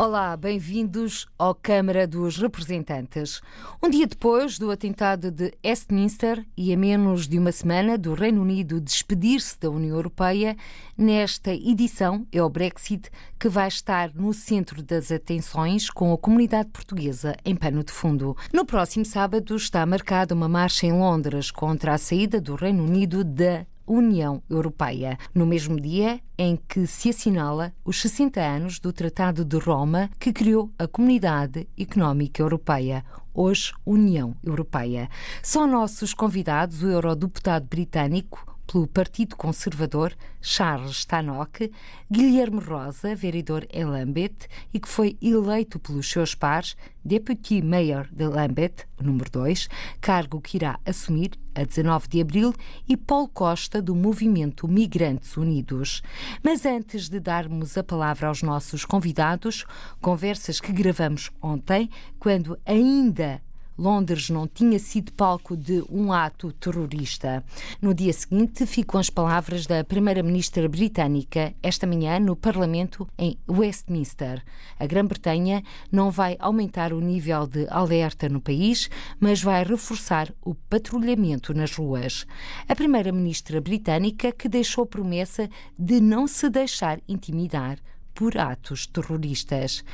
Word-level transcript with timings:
Olá, 0.00 0.36
bem-vindos 0.36 1.26
ao 1.36 1.52
Câmara 1.52 2.06
dos 2.06 2.36
Representantes. 2.36 3.42
Um 3.82 3.90
dia 3.90 4.06
depois 4.06 4.56
do 4.56 4.70
atentado 4.70 5.28
de 5.28 5.52
Westminster 5.66 6.46
e 6.56 6.72
a 6.72 6.76
menos 6.76 7.26
de 7.26 7.36
uma 7.36 7.50
semana 7.50 7.98
do 7.98 8.14
Reino 8.14 8.42
Unido 8.42 8.80
despedir-se 8.80 9.58
da 9.58 9.68
União 9.68 9.96
Europeia, 9.96 10.56
nesta 10.96 11.52
edição 11.52 12.24
é 12.30 12.40
o 12.40 12.48
Brexit 12.48 13.10
que 13.40 13.48
vai 13.48 13.66
estar 13.66 14.14
no 14.14 14.32
centro 14.32 14.84
das 14.84 15.10
atenções 15.10 15.90
com 15.90 16.12
a 16.12 16.16
comunidade 16.16 16.68
portuguesa 16.68 17.34
em 17.44 17.56
pano 17.56 17.82
de 17.82 17.90
fundo. 17.90 18.36
No 18.52 18.64
próximo 18.64 19.04
sábado 19.04 19.56
está 19.56 19.84
marcada 19.84 20.32
uma 20.32 20.48
marcha 20.48 20.86
em 20.86 20.92
Londres 20.92 21.50
contra 21.50 21.94
a 21.94 21.98
saída 21.98 22.40
do 22.40 22.54
Reino 22.54 22.84
Unido 22.84 23.24
da 23.24 23.66
União 23.88 24.42
Europeia, 24.48 25.18
no 25.34 25.46
mesmo 25.46 25.80
dia 25.80 26.20
em 26.36 26.56
que 26.68 26.86
se 26.86 27.10
assinala 27.10 27.72
os 27.84 28.00
60 28.00 28.40
anos 28.40 28.78
do 28.78 28.92
Tratado 28.92 29.44
de 29.44 29.58
Roma 29.58 30.10
que 30.18 30.32
criou 30.32 30.70
a 30.78 30.86
Comunidade 30.86 31.68
Económica 31.76 32.42
Europeia, 32.42 33.04
hoje 33.34 33.72
União 33.84 34.36
Europeia. 34.44 35.08
São 35.42 35.66
nossos 35.66 36.12
convidados 36.12 36.82
o 36.82 36.88
eurodeputado 36.88 37.66
britânico 37.66 38.47
pelo 38.70 38.86
Partido 38.86 39.34
Conservador, 39.34 40.14
Charles 40.42 41.06
Tannock, 41.06 41.72
Guilherme 42.10 42.60
Rosa, 42.60 43.16
vereador 43.16 43.66
em 43.72 43.84
Lambeth 43.84 44.46
e 44.72 44.78
que 44.78 44.88
foi 44.88 45.16
eleito 45.22 45.78
pelos 45.78 46.08
seus 46.08 46.34
pares 46.34 46.76
Deputy 47.02 47.62
Mayor 47.62 48.06
de 48.12 48.26
Lambeth, 48.26 48.86
número 49.00 49.30
2, 49.30 49.68
cargo 50.00 50.40
que 50.42 50.58
irá 50.58 50.78
assumir 50.84 51.30
a 51.54 51.64
19 51.64 52.06
de 52.06 52.20
abril, 52.20 52.54
e 52.86 52.96
Paulo 52.96 53.28
Costa, 53.28 53.80
do 53.80 53.94
Movimento 53.94 54.68
Migrantes 54.68 55.36
Unidos. 55.36 56.02
Mas 56.44 56.66
antes 56.66 57.08
de 57.08 57.18
darmos 57.18 57.78
a 57.78 57.82
palavra 57.82 58.28
aos 58.28 58.42
nossos 58.42 58.84
convidados, 58.84 59.64
conversas 60.00 60.60
que 60.60 60.72
gravamos 60.72 61.30
ontem, 61.40 61.88
quando 62.18 62.58
ainda 62.66 63.40
Londres 63.78 64.28
não 64.28 64.48
tinha 64.48 64.78
sido 64.78 65.12
palco 65.12 65.56
de 65.56 65.84
um 65.88 66.12
ato 66.12 66.52
terrorista. 66.52 67.44
No 67.80 67.94
dia 67.94 68.12
seguinte, 68.12 68.66
ficam 68.66 68.98
as 68.98 69.08
palavras 69.08 69.66
da 69.66 69.84
Primeira-Ministra 69.84 70.68
britânica, 70.68 71.54
esta 71.62 71.86
manhã, 71.86 72.18
no 72.18 72.34
Parlamento 72.34 73.08
em 73.16 73.38
Westminster. 73.48 74.42
A 74.80 74.86
Grã-Bretanha 74.86 75.62
não 75.92 76.10
vai 76.10 76.36
aumentar 76.40 76.92
o 76.92 77.00
nível 77.00 77.46
de 77.46 77.68
alerta 77.68 78.28
no 78.28 78.40
país, 78.40 78.90
mas 79.20 79.40
vai 79.40 79.62
reforçar 79.62 80.34
o 80.44 80.54
patrulhamento 80.54 81.54
nas 81.54 81.72
ruas. 81.72 82.26
A 82.68 82.74
Primeira-Ministra 82.74 83.60
britânica 83.60 84.32
que 84.32 84.48
deixou 84.48 84.84
promessa 84.84 85.48
de 85.78 86.00
não 86.00 86.26
se 86.26 86.50
deixar 86.50 86.98
intimidar 87.08 87.78
por 88.18 88.36
atos 88.36 88.84
terroristas. 88.84 89.84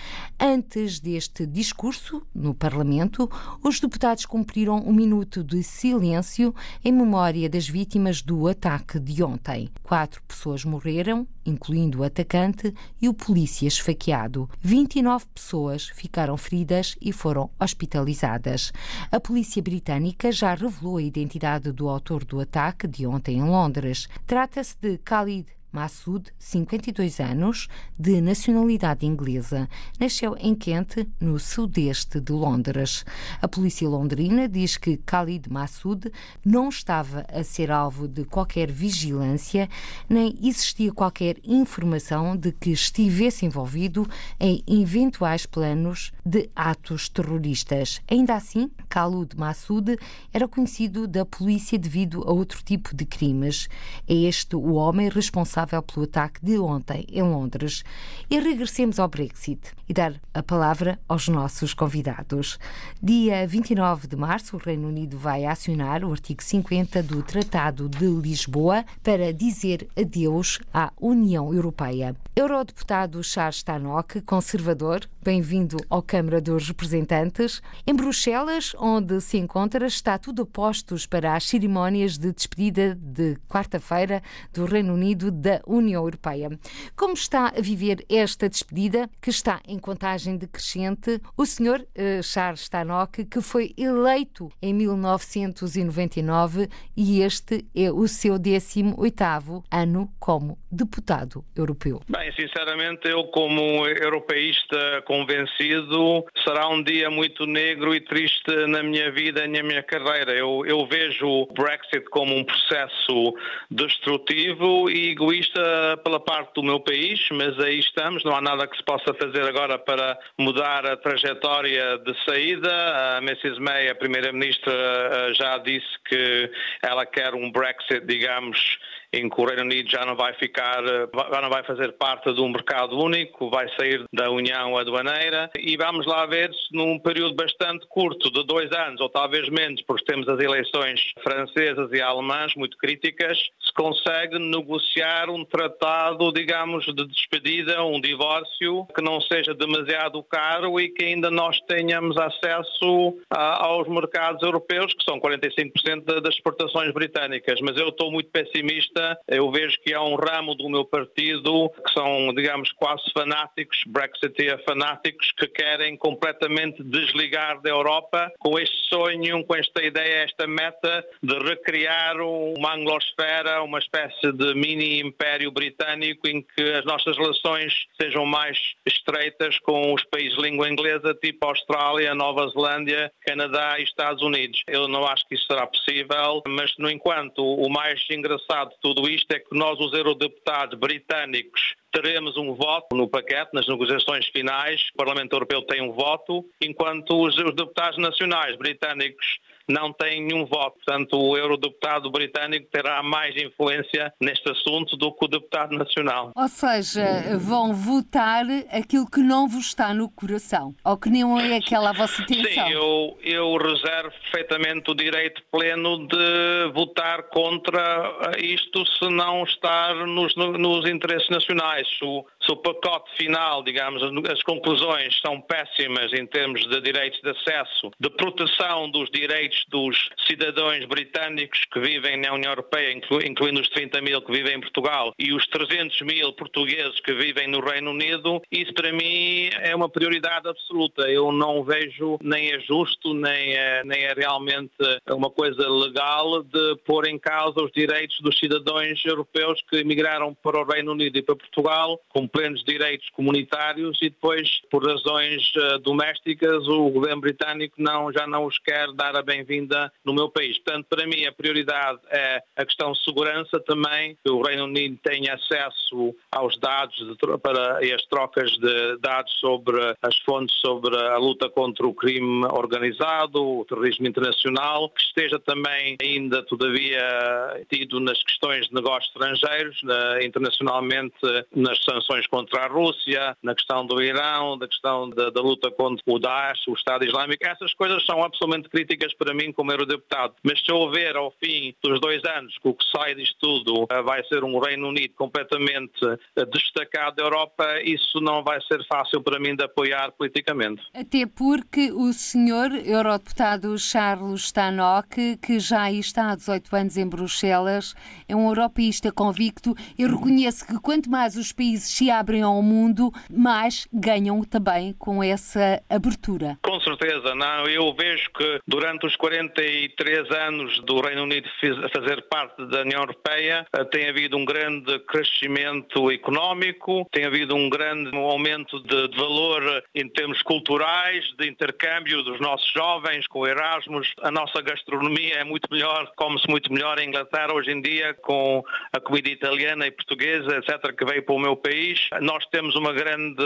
Antes 0.40 0.98
deste 0.98 1.44
discurso 1.44 2.26
no 2.34 2.54
Parlamento, 2.54 3.30
os 3.62 3.78
deputados 3.78 4.24
cumpriram 4.24 4.78
um 4.78 4.94
minuto 4.94 5.44
de 5.44 5.62
silêncio 5.62 6.54
em 6.82 6.90
memória 6.90 7.50
das 7.50 7.68
vítimas 7.68 8.22
do 8.22 8.48
ataque 8.48 8.98
de 8.98 9.22
ontem. 9.22 9.68
Quatro 9.82 10.22
pessoas 10.22 10.64
morreram, 10.64 11.28
incluindo 11.44 12.00
o 12.00 12.02
atacante 12.02 12.72
e 12.98 13.10
o 13.10 13.12
polícia 13.12 13.68
esfaqueado. 13.68 14.48
29 14.62 15.26
pessoas 15.34 15.88
ficaram 15.88 16.38
feridas 16.38 16.96
e 17.02 17.12
foram 17.12 17.50
hospitalizadas. 17.60 18.72
A 19.12 19.20
polícia 19.20 19.62
britânica 19.62 20.32
já 20.32 20.54
revelou 20.54 20.96
a 20.96 21.02
identidade 21.02 21.70
do 21.70 21.90
autor 21.90 22.24
do 22.24 22.40
ataque 22.40 22.88
de 22.88 23.06
ontem 23.06 23.36
em 23.36 23.44
Londres. 23.44 24.08
Trata-se 24.26 24.74
de 24.80 24.96
Khalid 25.04 25.44
Massoud, 25.74 26.30
52 26.38 27.18
anos, 27.18 27.68
de 27.98 28.20
nacionalidade 28.20 29.04
inglesa, 29.04 29.68
nasceu 29.98 30.36
em 30.38 30.54
Kent, 30.54 31.06
no 31.20 31.38
sudeste 31.40 32.20
de 32.20 32.32
Londres. 32.32 33.04
A 33.42 33.48
polícia 33.48 33.88
londrina 33.88 34.48
diz 34.48 34.76
que 34.76 34.96
Khalid 35.04 35.50
Massoud 35.50 36.12
não 36.44 36.68
estava 36.68 37.26
a 37.28 37.42
ser 37.42 37.72
alvo 37.72 38.06
de 38.06 38.24
qualquer 38.24 38.70
vigilância, 38.70 39.68
nem 40.08 40.36
existia 40.40 40.92
qualquer 40.92 41.38
informação 41.42 42.36
de 42.36 42.52
que 42.52 42.70
estivesse 42.70 43.44
envolvido 43.44 44.08
em 44.38 44.62
eventuais 44.68 45.44
planos 45.44 46.12
de 46.24 46.48
atos 46.54 47.08
terroristas. 47.08 48.00
Ainda 48.08 48.34
assim, 48.34 48.70
Khalid 48.88 49.36
Massoud 49.36 49.98
era 50.32 50.46
conhecido 50.46 51.08
da 51.08 51.24
polícia 51.24 51.76
devido 51.76 52.22
a 52.22 52.32
outro 52.32 52.62
tipo 52.62 52.94
de 52.94 53.04
crimes. 53.04 53.68
É 54.08 54.14
este 54.14 54.54
o 54.54 54.74
homem 54.74 55.08
responsável 55.08 55.63
responsável 55.64 55.82
pelo 55.82 56.04
ataque 56.04 56.44
de 56.44 56.58
ontem 56.58 57.06
em 57.10 57.22
Londres. 57.22 57.82
E 58.30 58.38
regressemos 58.38 58.98
ao 58.98 59.08
Brexit 59.08 59.72
e 59.88 59.94
dar 59.94 60.14
a 60.32 60.42
palavra 60.42 60.98
aos 61.08 61.28
nossos 61.28 61.74
convidados. 61.74 62.58
Dia 63.02 63.46
29 63.46 64.06
de 64.06 64.16
março, 64.16 64.56
o 64.56 64.58
Reino 64.58 64.88
Unido 64.88 65.18
vai 65.18 65.44
acionar 65.44 66.04
o 66.04 66.12
artigo 66.12 66.42
50 66.42 67.02
do 67.02 67.22
Tratado 67.22 67.88
de 67.88 68.06
Lisboa 68.06 68.84
para 69.02 69.32
dizer 69.32 69.88
adeus 69.96 70.58
à 70.72 70.92
União 71.00 71.52
Europeia. 71.52 72.14
Eurodeputado 72.36 73.22
Charles 73.22 73.62
Tannock, 73.62 74.20
conservador, 74.22 75.00
bem-vindo 75.22 75.76
ao 75.88 76.02
Câmara 76.02 76.40
dos 76.40 76.68
Representantes. 76.68 77.62
Em 77.86 77.94
Bruxelas, 77.94 78.74
onde 78.78 79.20
se 79.20 79.38
encontra, 79.38 79.86
está 79.86 80.18
tudo 80.18 80.42
a 80.42 80.46
postos 80.46 81.06
para 81.06 81.34
as 81.34 81.44
cerimónias 81.44 82.18
de 82.18 82.32
despedida 82.32 82.98
de 83.00 83.36
quarta-feira 83.48 84.22
do 84.52 84.64
Reino 84.64 84.94
Unido 84.94 85.30
da 85.30 85.53
União 85.66 86.02
Europeia. 86.02 86.50
Como 86.96 87.14
está 87.14 87.48
a 87.48 87.60
viver 87.60 88.04
esta 88.08 88.48
despedida, 88.48 89.08
que 89.20 89.30
está 89.30 89.60
em 89.66 89.78
contagem 89.78 90.36
decrescente, 90.36 91.20
o 91.36 91.46
senhor 91.46 91.80
uh, 91.80 92.22
Charles 92.22 92.68
Tannock, 92.68 93.24
que 93.24 93.40
foi 93.40 93.74
eleito 93.76 94.50
em 94.60 94.72
1999 94.74 96.68
e 96.96 97.20
este 97.22 97.64
é 97.74 97.90
o 97.90 98.06
seu 98.06 98.34
18º 98.34 99.64
ano 99.70 100.08
como 100.18 100.58
deputado 100.70 101.44
europeu? 101.56 102.00
Bem, 102.08 102.32
sinceramente, 102.32 103.08
eu 103.08 103.24
como 103.24 103.86
europeísta 103.86 105.02
convencido, 105.06 106.24
será 106.44 106.68
um 106.68 106.82
dia 106.82 107.10
muito 107.10 107.46
negro 107.46 107.94
e 107.94 108.00
triste 108.00 108.66
na 108.68 108.82
minha 108.82 109.10
vida 109.10 109.44
e 109.44 109.48
na 109.48 109.62
minha 109.62 109.82
carreira. 109.82 110.32
Eu, 110.32 110.64
eu 110.66 110.86
vejo 110.86 111.26
o 111.26 111.46
Brexit 111.46 112.04
como 112.10 112.36
um 112.36 112.44
processo 112.44 113.34
destrutivo 113.70 114.90
e 114.90 115.10
egoísta 115.10 115.43
vista 115.44 115.96
pela 116.02 116.18
parte 116.18 116.54
do 116.54 116.62
meu 116.62 116.80
país, 116.80 117.20
mas 117.32 117.58
aí 117.60 117.78
estamos, 117.78 118.24
não 118.24 118.34
há 118.34 118.40
nada 118.40 118.66
que 118.66 118.76
se 118.76 118.82
possa 118.82 119.12
fazer 119.14 119.42
agora 119.42 119.78
para 119.78 120.18
mudar 120.38 120.86
a 120.86 120.96
trajetória 120.96 121.98
de 121.98 122.14
saída. 122.24 122.70
A 123.16 123.18
Mrs. 123.18 123.60
May, 123.60 123.88
a 123.88 123.94
Primeira-Ministra, 123.94 124.72
eh, 124.72 125.34
já 125.34 125.58
disse 125.58 125.86
que 126.08 126.50
ela 126.82 127.04
quer 127.04 127.34
um 127.34 127.50
Brexit, 127.50 128.06
digamos, 128.06 128.78
em 129.14 129.28
que 129.28 129.40
o 129.40 129.44
Reino 129.44 129.62
Unido 129.62 129.88
já 129.88 130.04
não 130.04 130.16
vai 130.16 130.34
ficar, 130.34 130.82
já 130.84 131.40
não 131.40 131.48
vai 131.48 131.62
fazer 131.62 131.92
parte 131.92 132.32
de 132.32 132.40
um 132.40 132.48
mercado 132.48 132.98
único, 132.98 133.48
vai 133.48 133.68
sair 133.76 134.04
da 134.12 134.30
União 134.30 134.76
Aduaneira 134.76 135.50
e 135.56 135.76
vamos 135.76 136.06
lá 136.06 136.26
ver 136.26 136.52
se 136.52 136.76
num 136.76 136.98
período 136.98 137.34
bastante 137.34 137.86
curto, 137.86 138.30
de 138.30 138.44
dois 138.44 138.70
anos 138.72 139.00
ou 139.00 139.08
talvez 139.08 139.48
menos, 139.48 139.82
porque 139.82 140.04
temos 140.04 140.28
as 140.28 140.40
eleições 140.40 141.00
francesas 141.22 141.90
e 141.92 142.00
alemãs 142.00 142.54
muito 142.56 142.76
críticas, 142.76 143.38
se 143.38 143.72
consegue 143.74 144.38
negociar 144.38 145.30
um 145.30 145.44
tratado, 145.44 146.32
digamos, 146.32 146.84
de 146.84 147.06
despedida, 147.06 147.84
um 147.84 148.00
divórcio, 148.00 148.86
que 148.94 149.02
não 149.02 149.20
seja 149.20 149.54
demasiado 149.54 150.22
caro 150.24 150.80
e 150.80 150.88
que 150.88 151.04
ainda 151.04 151.30
nós 151.30 151.60
tenhamos 151.68 152.16
acesso 152.16 153.16
a, 153.30 153.66
aos 153.66 153.88
mercados 153.88 154.42
europeus, 154.42 154.92
que 154.92 155.04
são 155.04 155.20
45% 155.20 156.20
das 156.20 156.34
exportações 156.34 156.92
britânicas. 156.92 157.60
Mas 157.60 157.76
eu 157.76 157.88
estou 157.88 158.10
muito 158.10 158.30
pessimista 158.30 159.03
eu 159.28 159.50
vejo 159.50 159.78
que 159.82 159.94
há 159.94 160.02
um 160.02 160.14
ramo 160.14 160.54
do 160.54 160.68
meu 160.68 160.84
partido 160.84 161.70
que 161.70 161.92
são, 161.92 162.32
digamos, 162.34 162.70
quase 162.72 163.02
fanáticos, 163.12 163.78
Brexiteer 163.86 164.62
fanáticos, 164.64 165.32
que 165.32 165.46
querem 165.48 165.96
completamente 165.96 166.82
desligar 166.82 167.60
da 167.60 167.70
Europa 167.70 168.32
com 168.38 168.58
este 168.58 168.76
sonho, 168.88 169.44
com 169.44 169.54
esta 169.54 169.82
ideia, 169.82 170.24
esta 170.24 170.46
meta 170.46 171.04
de 171.22 171.38
recriar 171.38 172.20
uma 172.20 172.74
anglosfera, 172.74 173.62
uma 173.62 173.78
espécie 173.78 174.32
de 174.32 174.54
mini 174.54 175.00
império 175.00 175.50
britânico 175.50 176.28
em 176.28 176.42
que 176.42 176.62
as 176.72 176.84
nossas 176.84 177.16
relações 177.16 177.72
sejam 178.00 178.24
mais 178.26 178.58
estreitas 178.86 179.58
com 179.60 179.92
os 179.92 180.04
países 180.04 180.36
de 180.36 180.42
língua 180.42 180.68
inglesa, 180.68 181.14
tipo 181.14 181.46
Austrália, 181.46 182.14
Nova 182.14 182.48
Zelândia, 182.48 183.10
Canadá 183.26 183.76
e 183.78 183.84
Estados 183.84 184.22
Unidos. 184.22 184.62
Eu 184.68 184.88
não 184.88 185.06
acho 185.06 185.26
que 185.28 185.34
isso 185.34 185.46
será 185.46 185.66
possível, 185.66 186.42
mas 186.46 186.72
no 186.78 186.90
entanto, 187.24 187.42
o 187.44 187.68
mais 187.70 188.00
engraçado 188.10 188.70
de 188.70 188.80
tudo 188.80 188.93
tudo 188.94 189.08
isto 189.08 189.30
é 189.32 189.40
que 189.40 189.56
nós, 189.56 189.78
os 189.80 189.92
eurodeputados 189.92 190.78
britânicos, 190.78 191.74
teremos 191.92 192.36
um 192.36 192.54
voto 192.54 192.94
no 192.96 193.08
paquete, 193.08 193.50
nas 193.52 193.66
negociações 193.66 194.26
finais. 194.28 194.80
O 194.94 194.96
Parlamento 194.96 195.32
Europeu 195.32 195.62
tem 195.62 195.82
um 195.82 195.92
voto, 195.92 196.44
enquanto 196.60 197.20
os, 197.20 197.36
os 197.36 197.54
deputados 197.54 197.98
nacionais 197.98 198.56
britânicos 198.56 199.38
não 199.68 199.92
tem 199.92 200.24
nenhum 200.24 200.44
voto. 200.44 200.76
Portanto, 200.84 201.18
o 201.18 201.36
eurodeputado 201.36 202.10
britânico 202.10 202.68
terá 202.70 203.02
mais 203.02 203.34
influência 203.36 204.12
neste 204.20 204.50
assunto 204.50 204.96
do 204.96 205.12
que 205.12 205.24
o 205.24 205.28
deputado 205.28 205.76
nacional. 205.76 206.32
Ou 206.34 206.48
seja, 206.48 207.36
vão 207.38 207.72
votar 207.72 208.44
aquilo 208.70 209.08
que 209.10 209.20
não 209.20 209.48
vos 209.48 209.66
está 209.66 209.92
no 209.92 210.08
coração, 210.08 210.74
ou 210.84 210.96
que 210.96 211.10
não 211.10 211.38
é 211.38 211.56
aquela 211.56 211.90
a 211.90 211.92
vossa 211.92 212.22
intenção. 212.22 212.66
Sim, 212.66 212.72
eu, 212.72 213.18
eu 213.22 213.56
reservo 213.56 214.12
perfeitamente 214.30 214.90
o 214.90 214.94
direito 214.94 215.42
pleno 215.50 216.06
de 216.06 216.72
votar 216.72 217.24
contra 217.24 218.32
isto 218.38 218.84
se 218.86 219.08
não 219.10 219.44
estar 219.44 219.94
nos, 220.06 220.34
nos 220.36 220.88
interesses 220.88 221.28
nacionais. 221.28 221.86
Se 221.98 222.04
o, 222.04 222.24
se 222.44 222.52
o 222.52 222.56
pacote 222.56 223.10
final, 223.16 223.62
digamos, 223.62 224.02
as 224.30 224.42
conclusões 224.42 225.18
são 225.20 225.40
péssimas 225.40 226.12
em 226.12 226.26
termos 226.26 226.66
de 226.66 226.80
direitos 226.80 227.20
de 227.20 227.30
acesso, 227.30 227.90
de 227.98 228.10
proteção 228.10 228.90
dos 228.90 229.10
direitos 229.10 229.64
dos 229.68 230.10
cidadãos 230.26 230.84
britânicos 230.84 231.60
que 231.72 231.80
vivem 231.80 232.18
na 232.18 232.32
União 232.32 232.52
Europeia, 232.52 232.92
incluindo 232.92 233.60
os 233.60 233.68
30 233.70 234.00
mil 234.02 234.20
que 234.22 234.32
vivem 234.32 234.56
em 234.56 234.60
Portugal 234.60 235.14
e 235.18 235.32
os 235.32 235.46
300 235.46 236.00
mil 236.02 236.32
portugueses 236.34 237.00
que 237.00 237.14
vivem 237.14 237.48
no 237.48 237.60
Reino 237.60 237.90
Unido, 237.90 238.42
isso 238.50 238.72
para 238.74 238.92
mim 238.92 239.48
é 239.60 239.74
uma 239.74 239.88
prioridade 239.88 240.48
absoluta. 240.48 241.02
Eu 241.10 241.32
não 241.32 241.64
vejo 241.64 242.18
nem 242.22 242.52
é 242.52 242.60
justo, 242.60 243.14
nem 243.14 243.54
é, 243.54 243.82
nem 243.84 244.04
é 244.04 244.12
realmente 244.12 244.74
uma 245.10 245.30
coisa 245.30 245.68
legal 245.68 246.42
de 246.42 246.76
pôr 246.84 247.06
em 247.06 247.18
causa 247.18 247.62
os 247.62 247.72
direitos 247.72 248.20
dos 248.20 248.38
cidadãos 248.38 249.02
europeus 249.04 249.62
que 249.68 249.76
emigraram 249.76 250.34
para 250.34 250.60
o 250.60 250.64
Reino 250.64 250.92
Unido 250.92 251.16
e 251.16 251.22
para 251.22 251.36
Portugal 251.36 252.00
com 252.08 252.28
plenos 252.34 252.64
direitos 252.64 253.08
comunitários 253.10 253.96
e 254.02 254.10
depois, 254.10 254.48
por 254.68 254.84
razões 254.84 255.42
uh, 255.54 255.78
domésticas, 255.78 256.66
o 256.66 256.90
governo 256.90 257.20
britânico 257.20 257.76
não, 257.78 258.12
já 258.12 258.26
não 258.26 258.46
os 258.46 258.58
quer 258.58 258.92
dar 258.92 259.16
a 259.16 259.22
bem 259.22 259.44
bem-vinda 259.44 259.92
no 260.04 260.14
meu 260.14 260.28
país. 260.28 260.58
Portanto, 260.58 260.86
para 260.88 261.06
mim, 261.06 261.24
a 261.26 261.32
prioridade 261.32 262.00
é 262.10 262.42
a 262.56 262.64
questão 262.64 262.92
de 262.92 263.04
segurança 263.04 263.60
também, 263.60 264.16
que 264.24 264.30
o 264.30 264.42
Reino 264.42 264.64
Unido 264.64 264.98
tenha 265.02 265.34
acesso 265.34 266.14
aos 266.32 266.58
dados 266.58 266.96
de, 266.96 267.38
para, 267.38 267.84
e 267.84 267.92
as 267.92 268.04
trocas 268.06 268.50
de 268.52 268.96
dados 268.98 269.32
sobre 269.40 269.78
as 270.02 270.16
fontes 270.18 270.56
sobre 270.64 270.96
a 270.96 271.16
luta 271.18 271.48
contra 271.48 271.86
o 271.86 271.94
crime 271.94 272.44
organizado, 272.46 273.60
o 273.60 273.64
terrorismo 273.64 274.06
internacional, 274.06 274.88
que 274.90 275.02
esteja 275.02 275.38
também 275.38 275.96
ainda, 276.00 276.42
todavia, 276.42 277.64
tido 277.70 278.00
nas 278.00 278.22
questões 278.22 278.66
de 278.68 278.74
negócios 278.74 279.12
estrangeiros, 279.14 279.82
na, 279.82 280.24
internacionalmente 280.24 281.14
nas 281.54 281.78
sanções 281.84 282.23
contra 282.26 282.64
a 282.64 282.68
Rússia, 282.68 283.36
na 283.42 283.54
questão 283.54 283.86
do 283.86 284.02
Irão, 284.02 284.58
da 284.58 284.68
questão 284.68 285.08
da, 285.10 285.30
da 285.30 285.40
luta 285.40 285.70
contra 285.70 286.02
o 286.06 286.18
Daesh, 286.18 286.66
o 286.68 286.74
Estado 286.74 287.04
Islâmico. 287.04 287.46
Essas 287.46 287.72
coisas 287.74 288.04
são 288.04 288.22
absolutamente 288.22 288.68
críticas 288.68 289.14
para 289.14 289.34
mim 289.34 289.52
como 289.52 289.72
eurodeputado. 289.72 290.34
Mas 290.42 290.60
se 290.60 290.72
houver 290.72 291.16
ao 291.16 291.32
fim 291.42 291.74
dos 291.82 292.00
dois 292.00 292.22
anos 292.24 292.56
que 292.58 292.68
o 292.68 292.74
que 292.74 292.84
sai 292.90 293.14
disto 293.14 293.36
tudo 293.40 293.86
eh, 293.90 294.02
vai 294.02 294.24
ser 294.24 294.44
um 294.44 294.58
Reino 294.58 294.88
Unido 294.88 295.14
completamente 295.14 296.04
eh, 296.04 296.44
destacado 296.46 297.16
da 297.16 297.22
Europa, 297.22 297.80
isso 297.82 298.20
não 298.20 298.42
vai 298.42 298.60
ser 298.62 298.84
fácil 298.86 299.22
para 299.22 299.38
mim 299.38 299.54
de 299.54 299.64
apoiar 299.64 300.12
politicamente. 300.12 300.82
Até 300.94 301.26
porque 301.26 301.92
o 301.92 302.12
senhor 302.12 302.72
eurodeputado 302.72 303.78
Charles 303.78 304.44
Stanock, 304.46 305.36
que 305.38 305.58
já 305.58 305.90
está 305.90 306.32
há 306.32 306.36
18 306.36 306.76
anos 306.76 306.96
em 306.96 307.06
Bruxelas, 307.06 307.94
é 308.28 308.34
um 308.34 308.48
europeísta 308.48 309.12
convicto 309.12 309.74
e 309.98 310.06
reconhece 310.06 310.66
que 310.66 310.78
quanto 310.80 311.10
mais 311.10 311.36
os 311.36 311.52
países 311.52 311.90
se 311.90 312.10
abrem 312.18 312.42
ao 312.42 312.62
mundo, 312.62 313.10
mais 313.30 313.88
ganham 313.92 314.42
também 314.44 314.92
com 314.92 315.22
essa 315.22 315.82
abertura. 315.88 316.58
Com 316.62 316.78
certeza, 316.80 317.34
não. 317.34 317.66
Eu 317.66 317.94
vejo 317.94 318.30
que 318.36 318.60
durante 318.66 319.06
os 319.06 319.14
nos 319.14 319.16
43 319.16 320.30
anos 320.30 320.80
do 320.80 321.00
Reino 321.00 321.22
Unido 321.22 321.48
a 321.84 321.88
fazer 321.88 322.22
parte 322.22 322.64
da 322.66 322.80
União 322.80 323.00
Europeia, 323.00 323.66
eh, 323.72 323.84
tem 323.84 324.08
havido 324.08 324.36
um 324.36 324.44
grande 324.44 324.98
crescimento 325.00 326.10
económico, 326.10 327.08
tem 327.12 327.24
havido 327.24 327.54
um 327.54 327.68
grande 327.68 328.14
aumento 328.16 328.80
de, 328.80 329.16
valor 329.16 329.84
em 329.94 330.08
termos 330.08 330.42
culturais, 330.42 331.24
de 331.38 331.48
intercâmbio 331.48 332.22
dos 332.22 332.40
nossos 332.40 332.70
jovens 332.72 333.26
com 333.28 333.46
Erasmus. 333.46 334.12
A 334.22 334.30
nossa 334.30 334.60
gastronomia 334.60 335.36
é 335.36 335.44
muito 335.44 335.68
melhor, 335.70 336.10
come-se 336.16 336.48
muito 336.48 336.72
melhor 336.72 336.98
em 336.98 337.08
Inglaterra 337.08 337.54
hoje 337.54 337.70
em 337.70 337.80
dia, 337.80 338.14
com 338.14 338.62
a 338.92 339.00
comida 339.00 339.28
italiana 339.28 339.86
e 339.86 339.90
portuguesa, 339.90 340.56
etc., 340.56 340.94
que 340.96 341.04
veio 341.04 341.22
para 341.22 341.34
o 341.34 341.38
meu 341.38 341.56
país. 341.56 342.03
Nós 342.20 342.44
temos 342.46 342.74
uma 342.76 342.92
grande 342.92 343.44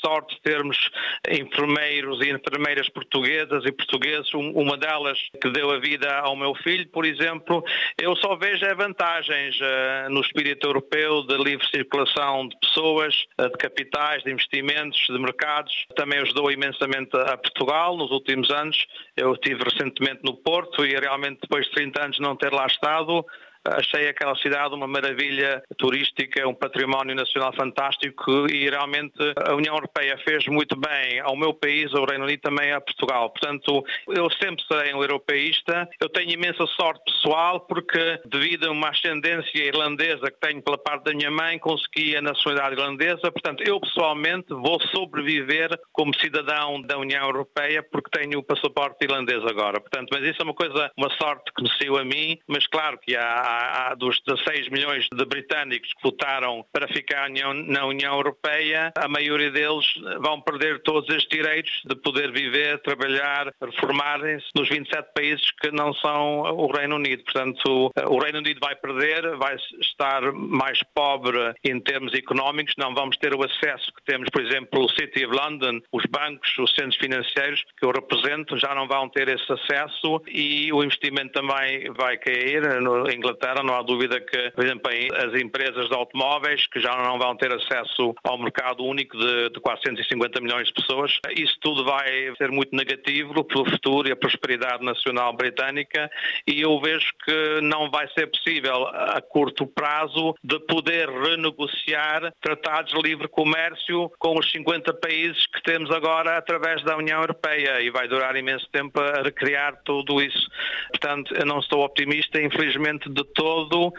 sorte 0.00 0.34
de 0.34 0.40
termos 0.42 0.90
enfermeiros 1.28 2.20
e 2.20 2.30
enfermeiras 2.30 2.88
portuguesas 2.88 3.64
e 3.64 3.72
portugueses. 3.72 4.32
Uma 4.34 4.76
delas 4.76 5.18
que 5.40 5.50
deu 5.50 5.70
a 5.70 5.78
vida 5.78 6.18
ao 6.18 6.36
meu 6.36 6.54
filho, 6.54 6.88
por 6.88 7.04
exemplo, 7.04 7.64
eu 8.00 8.14
só 8.16 8.36
vejo 8.36 8.64
é 8.64 8.74
vantagens 8.74 9.56
uh, 9.60 10.10
no 10.10 10.20
espírito 10.20 10.66
europeu 10.66 11.22
de 11.26 11.36
livre 11.36 11.66
circulação 11.68 12.48
de 12.48 12.56
pessoas, 12.60 13.14
uh, 13.40 13.48
de 13.48 13.56
capitais, 13.56 14.22
de 14.22 14.32
investimentos, 14.32 15.00
de 15.06 15.18
mercados. 15.18 15.86
Também 15.96 16.18
ajudou 16.20 16.50
imensamente 16.50 17.16
a 17.16 17.36
Portugal 17.36 17.96
nos 17.96 18.10
últimos 18.10 18.50
anos. 18.50 18.86
Eu 19.16 19.32
estive 19.34 19.64
recentemente 19.64 20.20
no 20.24 20.36
Porto 20.36 20.84
e 20.84 20.94
realmente 20.94 21.40
depois 21.42 21.66
de 21.66 21.72
30 21.72 22.04
anos 22.04 22.18
não 22.18 22.36
ter 22.36 22.52
lá 22.52 22.66
estado, 22.66 23.24
achei 23.64 24.08
aquela 24.08 24.36
cidade 24.36 24.74
uma 24.74 24.86
maravilha 24.86 25.62
turística, 25.78 26.46
um 26.46 26.54
património 26.54 27.14
nacional 27.14 27.52
fantástico 27.54 28.46
e 28.50 28.68
realmente 28.68 29.14
a 29.48 29.54
União 29.54 29.74
Europeia 29.74 30.18
fez 30.18 30.46
muito 30.46 30.76
bem 30.76 31.20
ao 31.20 31.36
meu 31.36 31.54
país, 31.54 31.94
ao 31.94 32.04
Reino 32.04 32.24
Unido, 32.24 32.40
também 32.40 32.72
a 32.72 32.80
Portugal. 32.80 33.30
Portanto, 33.30 33.84
eu 34.08 34.30
sempre 34.30 34.64
serei 34.66 34.94
um 34.94 35.02
europeísta. 35.02 35.88
Eu 36.00 36.08
tenho 36.08 36.30
imensa 36.30 36.66
sorte 36.66 37.02
pessoal 37.04 37.60
porque, 37.60 38.20
devido 38.26 38.68
a 38.68 38.70
uma 38.70 38.90
ascendência 38.90 39.62
irlandesa 39.62 40.30
que 40.30 40.40
tenho 40.40 40.62
pela 40.62 40.78
parte 40.78 41.04
da 41.04 41.12
minha 41.12 41.30
mãe, 41.30 41.58
consegui 41.58 42.16
a 42.16 42.22
nacionalidade 42.22 42.74
irlandesa. 42.74 43.32
Portanto, 43.32 43.62
eu 43.66 43.80
pessoalmente 43.80 44.48
vou 44.48 44.80
sobreviver 44.94 45.70
como 45.92 46.14
cidadão 46.18 46.80
da 46.82 46.98
União 46.98 47.24
Europeia 47.24 47.82
porque 47.82 48.10
tenho 48.10 48.38
o 48.38 48.42
passaporte 48.42 49.04
irlandês 49.04 49.44
agora. 49.44 49.80
Portanto, 49.80 50.08
mas 50.12 50.22
isso 50.22 50.40
é 50.40 50.44
uma 50.44 50.54
coisa, 50.54 50.90
uma 50.96 51.10
sorte 51.16 51.52
que 51.54 51.62
me 51.62 51.70
saiu 51.78 51.96
a 51.96 52.04
mim, 52.04 52.38
mas 52.46 52.66
claro 52.66 52.98
que 52.98 53.16
há 53.16 53.53
há, 53.54 53.94
dos 53.94 54.20
16 54.26 54.68
milhões 54.70 55.06
de 55.12 55.24
britânicos 55.24 55.92
que 55.92 56.02
votaram 56.02 56.64
para 56.72 56.88
ficar 56.88 57.28
na 57.30 57.86
União 57.86 58.14
Europeia, 58.14 58.92
a 58.96 59.08
maioria 59.08 59.50
deles 59.50 59.86
vão 60.20 60.40
perder 60.40 60.82
todos 60.82 61.08
estes 61.14 61.28
direitos 61.28 61.72
de 61.84 61.94
poder 61.96 62.32
viver, 62.32 62.80
trabalhar, 62.80 63.52
reformarem-se 63.62 64.46
nos 64.54 64.68
27 64.68 65.08
países 65.14 65.50
que 65.60 65.70
não 65.70 65.92
são 65.94 66.40
o 66.40 66.66
Reino 66.72 66.96
Unido. 66.96 67.22
Portanto, 67.24 67.92
o 68.08 68.18
Reino 68.18 68.38
Unido 68.38 68.60
vai 68.60 68.74
perder, 68.74 69.36
vai 69.36 69.56
estar 69.80 70.32
mais 70.32 70.78
pobre 70.94 71.54
em 71.64 71.80
termos 71.80 72.14
económicos, 72.14 72.74
não 72.78 72.94
vamos 72.94 73.16
ter 73.16 73.34
o 73.34 73.42
acesso 73.42 73.92
que 73.94 74.04
temos, 74.04 74.28
por 74.30 74.42
exemplo, 74.42 74.84
o 74.84 74.88
City 74.88 75.26
of 75.26 75.34
London, 75.34 75.80
os 75.92 76.04
bancos, 76.06 76.56
os 76.58 76.74
centros 76.74 76.96
financeiros 76.96 77.64
que 77.78 77.86
eu 77.86 77.90
represento 77.90 78.58
já 78.58 78.74
não 78.74 78.86
vão 78.86 79.08
ter 79.08 79.28
esse 79.28 79.52
acesso 79.52 80.22
e 80.28 80.72
o 80.72 80.82
investimento 80.82 81.32
também 81.32 81.90
vai 81.92 82.16
cair. 82.18 82.80
No 82.80 83.10
Inglaterra 83.10 83.43
não 83.62 83.74
há 83.74 83.82
dúvida 83.82 84.20
que, 84.20 84.50
por 84.52 84.64
exemplo, 84.64 84.90
as 85.16 85.40
empresas 85.40 85.88
de 85.88 85.94
automóveis 85.94 86.66
que 86.68 86.80
já 86.80 86.96
não 86.96 87.18
vão 87.18 87.36
ter 87.36 87.52
acesso 87.52 88.14
ao 88.22 88.38
mercado 88.38 88.84
único 88.84 89.16
de, 89.18 89.50
de 89.50 89.60
450 89.60 90.40
milhões 90.40 90.68
de 90.68 90.74
pessoas, 90.74 91.18
isso 91.36 91.56
tudo 91.60 91.84
vai 91.84 92.34
ser 92.36 92.50
muito 92.50 92.74
negativo 92.74 93.44
pelo 93.44 93.68
futuro 93.68 94.08
e 94.08 94.12
a 94.12 94.16
prosperidade 94.16 94.84
nacional 94.84 95.32
britânica 95.32 96.10
e 96.46 96.60
eu 96.60 96.80
vejo 96.80 97.06
que 97.24 97.60
não 97.62 97.90
vai 97.90 98.08
ser 98.16 98.28
possível 98.28 98.86
a 98.86 99.20
curto 99.20 99.66
prazo 99.66 100.34
de 100.42 100.58
poder 100.60 101.08
renegociar 101.08 102.32
tratados 102.40 102.92
de 102.92 103.00
livre 103.00 103.28
comércio 103.28 104.10
com 104.18 104.38
os 104.38 104.50
50 104.50 104.94
países 104.94 105.46
que 105.46 105.62
temos 105.62 105.90
agora 105.90 106.36
através 106.36 106.82
da 106.84 106.96
União 106.96 107.20
Europeia 107.20 107.80
e 107.80 107.90
vai 107.90 108.06
durar 108.08 108.36
imenso 108.36 108.68
tempo 108.70 109.00
a 109.00 109.22
recriar 109.22 109.80
tudo 109.84 110.20
isso. 110.20 110.48
Portanto, 110.90 111.34
eu 111.34 111.46
não 111.46 111.58
estou 111.58 111.84
optimista, 111.84 112.40
infelizmente, 112.40 113.08
de 113.08 113.24
todo, 113.34 113.92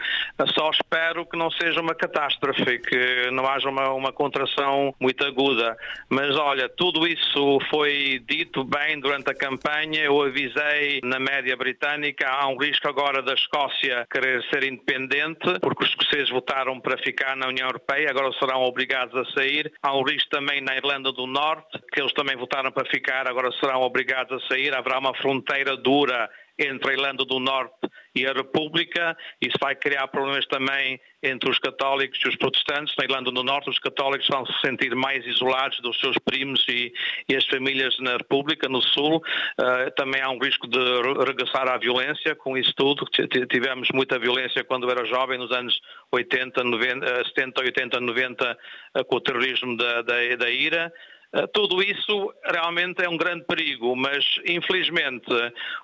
só 0.54 0.70
espero 0.70 1.26
que 1.26 1.36
não 1.36 1.50
seja 1.50 1.80
uma 1.80 1.94
catástrofe, 1.94 2.78
que 2.78 3.30
não 3.30 3.46
haja 3.46 3.68
uma, 3.68 3.92
uma 3.92 4.12
contração 4.12 4.94
muito 5.00 5.24
aguda. 5.24 5.76
Mas 6.08 6.36
olha, 6.36 6.68
tudo 6.68 7.06
isso 7.06 7.58
foi 7.70 8.22
dito 8.28 8.64
bem 8.64 8.98
durante 9.00 9.30
a 9.30 9.34
campanha, 9.34 10.02
eu 10.02 10.22
avisei 10.22 11.00
na 11.04 11.18
média 11.18 11.56
britânica, 11.56 12.28
há 12.28 12.48
um 12.48 12.56
risco 12.56 12.88
agora 12.88 13.22
da 13.22 13.34
Escócia 13.34 14.06
querer 14.10 14.42
ser 14.52 14.64
independente, 14.64 15.60
porque 15.60 15.84
os 15.84 15.90
escoceses 15.90 16.30
votaram 16.30 16.80
para 16.80 16.98
ficar 16.98 17.36
na 17.36 17.48
União 17.48 17.66
Europeia, 17.66 18.10
agora 18.10 18.32
serão 18.38 18.62
obrigados 18.62 19.14
a 19.14 19.24
sair. 19.32 19.72
Há 19.82 19.96
um 19.96 20.02
risco 20.02 20.30
também 20.30 20.60
na 20.60 20.76
Irlanda 20.76 21.12
do 21.12 21.26
Norte, 21.26 21.78
que 21.92 22.00
eles 22.00 22.12
também 22.12 22.36
votaram 22.36 22.72
para 22.72 22.88
ficar, 22.88 23.28
agora 23.28 23.50
serão 23.60 23.82
obrigados 23.82 24.42
a 24.42 24.48
sair. 24.48 24.74
Haverá 24.74 24.98
uma 24.98 25.14
fronteira 25.14 25.76
dura 25.76 26.28
entre 26.58 26.90
a 26.90 26.94
Irlanda 26.94 27.24
do 27.24 27.38
Norte 27.38 27.74
e 28.16 28.26
a 28.26 28.32
República. 28.32 29.16
Isso 29.40 29.56
vai 29.60 29.76
criar 29.76 30.08
problemas 30.08 30.46
também 30.46 30.98
entre 31.22 31.50
os 31.50 31.58
católicos 31.58 32.18
e 32.24 32.28
os 32.28 32.36
protestantes. 32.36 32.94
Na 32.96 33.04
Irlanda 33.04 33.30
do 33.30 33.42
Norte, 33.42 33.68
os 33.68 33.78
católicos 33.78 34.26
vão 34.28 34.46
se 34.46 34.60
sentir 34.60 34.94
mais 34.94 35.24
isolados 35.26 35.78
dos 35.80 36.00
seus 36.00 36.16
primos 36.18 36.64
e, 36.68 36.92
e 37.28 37.36
as 37.36 37.44
famílias 37.46 37.96
na 37.98 38.16
República, 38.16 38.68
no 38.68 38.80
Sul. 38.80 39.16
Uh, 39.60 39.90
também 39.96 40.22
há 40.22 40.30
um 40.30 40.38
risco 40.38 40.66
de 40.66 40.78
regressar 41.26 41.68
à 41.68 41.76
violência 41.76 42.34
com 42.34 42.56
isso 42.56 42.72
tudo. 42.74 43.04
Tivemos 43.50 43.88
muita 43.92 44.18
violência 44.18 44.64
quando 44.64 44.90
era 44.90 45.04
jovem, 45.04 45.38
nos 45.38 45.52
anos 45.52 45.78
80, 46.10 46.64
90, 46.64 47.24
70, 47.26 47.60
80, 47.60 48.00
90, 48.00 48.58
com 49.06 49.16
o 49.16 49.20
terrorismo 49.20 49.76
da, 49.76 50.02
da, 50.02 50.36
da 50.38 50.50
IRA. 50.50 50.90
Eh, 51.32 51.46
tudo 51.52 51.82
isso 51.82 52.32
realmente 52.44 53.04
é 53.04 53.08
um 53.08 53.16
grande 53.16 53.44
perigo, 53.44 53.94
mas 53.96 54.24
infelizmente 54.46 55.26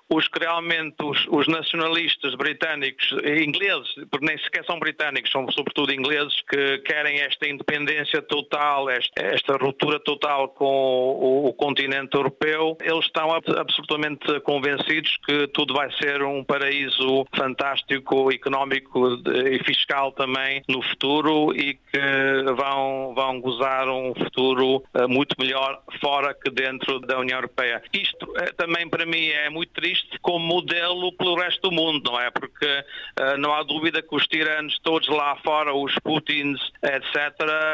os 0.09 0.27
que 0.27 0.39
realmente 0.39 0.95
os, 1.01 1.25
os, 1.29 1.47
nacionalistas 1.47 2.35
britânicos, 2.35 3.11
ingleses, 3.23 3.93
porque 4.09 4.25
nem 4.25 4.37
sequer 4.39 4.65
são 4.65 4.79
britânicos, 4.79 5.31
são 5.31 5.49
sobretudo 5.51 5.93
ingleses 5.93 6.33
que 6.49 6.77
querem 6.79 7.19
esta 7.21 7.47
independência 7.47 8.21
total, 8.21 8.89
esta, 8.89 9.21
esta 9.21 9.57
ruptura 9.57 9.99
total 9.99 10.49
com 10.49 10.65
o, 10.65 11.47
o, 11.47 11.53
continente 11.53 12.15
europeu, 12.15 12.77
eles 12.81 13.05
estão 13.05 13.31
absolutamente 13.31 14.39
convencidos 14.41 15.17
que 15.25 15.47
tudo 15.47 15.73
vai 15.73 15.91
ser 15.93 16.23
um 16.23 16.43
paraíso 16.43 17.25
fantástico, 17.35 18.31
económico 18.31 19.19
e 19.27 19.63
fiscal 19.63 20.11
também 20.11 20.61
no 20.67 20.81
futuro 20.81 21.53
e 21.55 21.75
que 21.75 22.53
vão, 22.55 23.13
vão 23.15 23.39
gozar 23.39 23.89
um 23.89 24.13
futuro 24.15 24.83
eh, 24.93 25.07
muito 25.33 25.39
melhor 25.39 25.81
fora 25.99 26.33
que 26.33 26.49
dentro 26.49 26.99
da 26.99 27.19
União 27.19 27.37
Europeia. 27.37 27.81
Isto 27.93 28.33
eh, 28.37 28.51
também 28.53 28.87
para 28.87 29.05
mim 29.05 29.27
é 29.27 29.49
muito 29.49 29.73
triste 29.73 30.17
como 30.21 30.45
modelo 30.45 31.11
pelo 31.13 31.35
resto 31.35 31.69
do 31.69 31.71
mundo, 31.71 32.11
não 32.11 32.19
é? 32.19 32.29
Porque 32.31 32.65
uh, 32.65 33.37
não 33.37 33.53
há 33.53 33.63
dúvida 33.63 34.01
que 34.01 34.15
os 34.15 34.25
tiranos 34.27 34.77
todos 34.79 35.07
lá 35.09 35.35
fora, 35.43 35.73
os 35.73 35.93
Putins, 36.03 36.59
etc., 36.81 37.33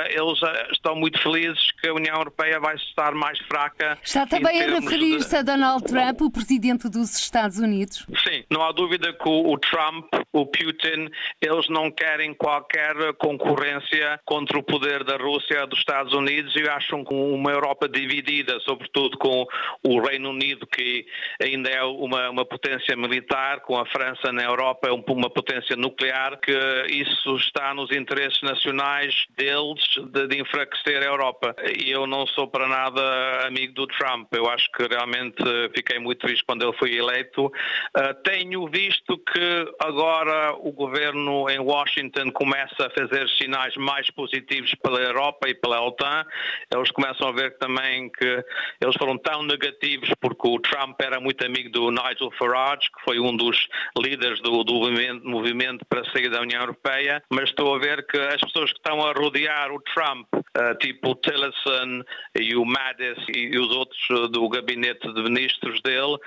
eles 0.09 0.41
uh, 0.41 0.71
estão 0.71 0.95
muito 0.95 1.19
felizes 1.21 1.71
que 1.79 1.87
a 1.87 1.93
União 1.93 2.15
Europeia 2.15 2.59
vai 2.59 2.75
estar 2.75 3.13
mais 3.13 3.39
fraca. 3.39 3.97
Está 4.03 4.25
também 4.25 4.61
a 4.61 4.79
referir-se 4.79 5.29
de... 5.29 5.35
a 5.37 5.41
Donald 5.41 5.83
Trump, 5.85 6.21
o 6.21 6.31
presidente 6.31 6.89
dos 6.89 7.15
Estados 7.15 7.59
Unidos? 7.59 8.05
Sim, 8.23 8.43
não 8.49 8.63
há 8.63 8.71
dúvida 8.71 9.13
que 9.13 9.27
o, 9.27 9.53
o 9.53 9.57
Trump, 9.57 10.07
o 10.31 10.45
Putin, 10.45 11.09
eles 11.41 11.67
não 11.69 11.91
querem 11.91 12.33
qualquer 12.33 13.13
concorrência 13.17 14.19
contra 14.25 14.57
o 14.57 14.63
poder 14.63 15.03
da 15.03 15.17
Rússia, 15.17 15.65
dos 15.67 15.79
Estados 15.79 16.13
Unidos 16.13 16.55
e 16.55 16.67
acham 16.67 17.03
que 17.03 17.13
uma 17.13 17.48
Europa 17.51 17.87
dividida, 17.87 18.59
sobretudo 18.61 19.17
com 19.17 19.45
o 19.83 19.99
Reino 20.01 20.29
Unido, 20.29 20.67
que 20.67 21.05
ainda 21.41 21.69
é 21.69 21.83
uma, 21.83 22.29
uma 22.29 22.45
potência 22.45 22.95
militar, 22.95 23.61
com 23.61 23.77
a 23.77 23.85
França 23.85 24.31
na 24.31 24.43
Europa 24.43 24.87
é 24.87 24.91
uma 24.91 25.29
potência 25.29 25.75
nuclear, 25.75 26.39
que 26.39 26.51
isso 26.89 27.35
está 27.37 27.73
nos 27.73 27.91
interesses 27.91 28.41
nacionais 28.41 29.25
deles 29.37 29.83
de, 30.11 30.27
de 30.27 30.41
enfraquecer 30.41 31.01
a 31.01 31.05
Europa. 31.05 31.55
E 31.77 31.91
eu 31.91 32.05
não 32.07 32.25
sou 32.27 32.47
para 32.47 32.67
nada 32.67 33.47
amigo 33.47 33.73
do 33.73 33.87
Trump. 33.87 34.33
Eu 34.33 34.49
acho 34.49 34.69
que 34.71 34.87
realmente 34.87 35.43
fiquei 35.75 35.99
muito 35.99 36.19
triste 36.19 36.43
quando 36.45 36.63
ele 36.63 36.77
foi 36.77 36.95
eleito. 36.95 37.45
Uh, 37.45 38.13
tenho 38.23 38.67
visto 38.67 39.17
que 39.17 39.73
agora 39.79 40.53
o 40.59 40.71
governo 40.71 41.49
em 41.49 41.59
Washington 41.59 42.31
começa 42.31 42.87
a 42.87 42.89
fazer 42.89 43.27
sinais 43.37 43.75
mais 43.77 44.09
positivos 44.11 44.73
pela 44.75 44.99
Europa 44.99 45.47
e 45.47 45.53
pela 45.53 45.81
OTAN. 45.81 46.25
Eles 46.73 46.91
começam 46.91 47.27
a 47.27 47.31
ver 47.39 47.57
também 47.57 48.09
que 48.09 48.43
eles 48.81 48.95
foram 48.97 49.17
tão 49.17 49.43
negativos 49.43 50.09
porque 50.19 50.47
o 50.47 50.59
Trump 50.59 50.99
era 51.01 51.19
muito 51.19 51.45
amigo 51.45 51.69
do 51.69 51.91
Nigel 51.91 52.31
Farage, 52.37 52.89
que 52.91 53.03
foi 53.03 53.19
um 53.19 53.35
dos 53.35 53.67
líderes 53.97 54.41
do, 54.41 54.63
do 54.63 54.73
movimento, 54.73 55.27
movimento, 55.27 55.85
para 55.87 56.03
sair 56.11 56.29
da 56.29 56.41
União 56.41 56.61
Europeia, 56.61 57.23
mas 57.31 57.49
estou 57.49 57.75
a 57.75 57.79
ver 57.79 58.05
que 58.05 58.17
as 58.17 58.41
pessoas 58.41 58.71
que 58.71 58.77
estão 58.77 59.01
a 59.01 59.13
rodear 59.13 59.71
o 59.71 59.81
Trump, 59.81 60.27
uh, 60.33 60.77
tipo 60.79 61.11
o 61.11 61.15
Tillerson 61.15 62.03
e 62.39 62.55
o 62.55 62.65
Mattis 62.65 63.17
e, 63.33 63.57
os 63.57 63.71
outros 63.75 64.09
uh, 64.09 64.27
do 64.27 64.47
gabinete 64.49 65.11
de 65.13 65.23
ministros 65.23 65.81
dele, 65.81 66.17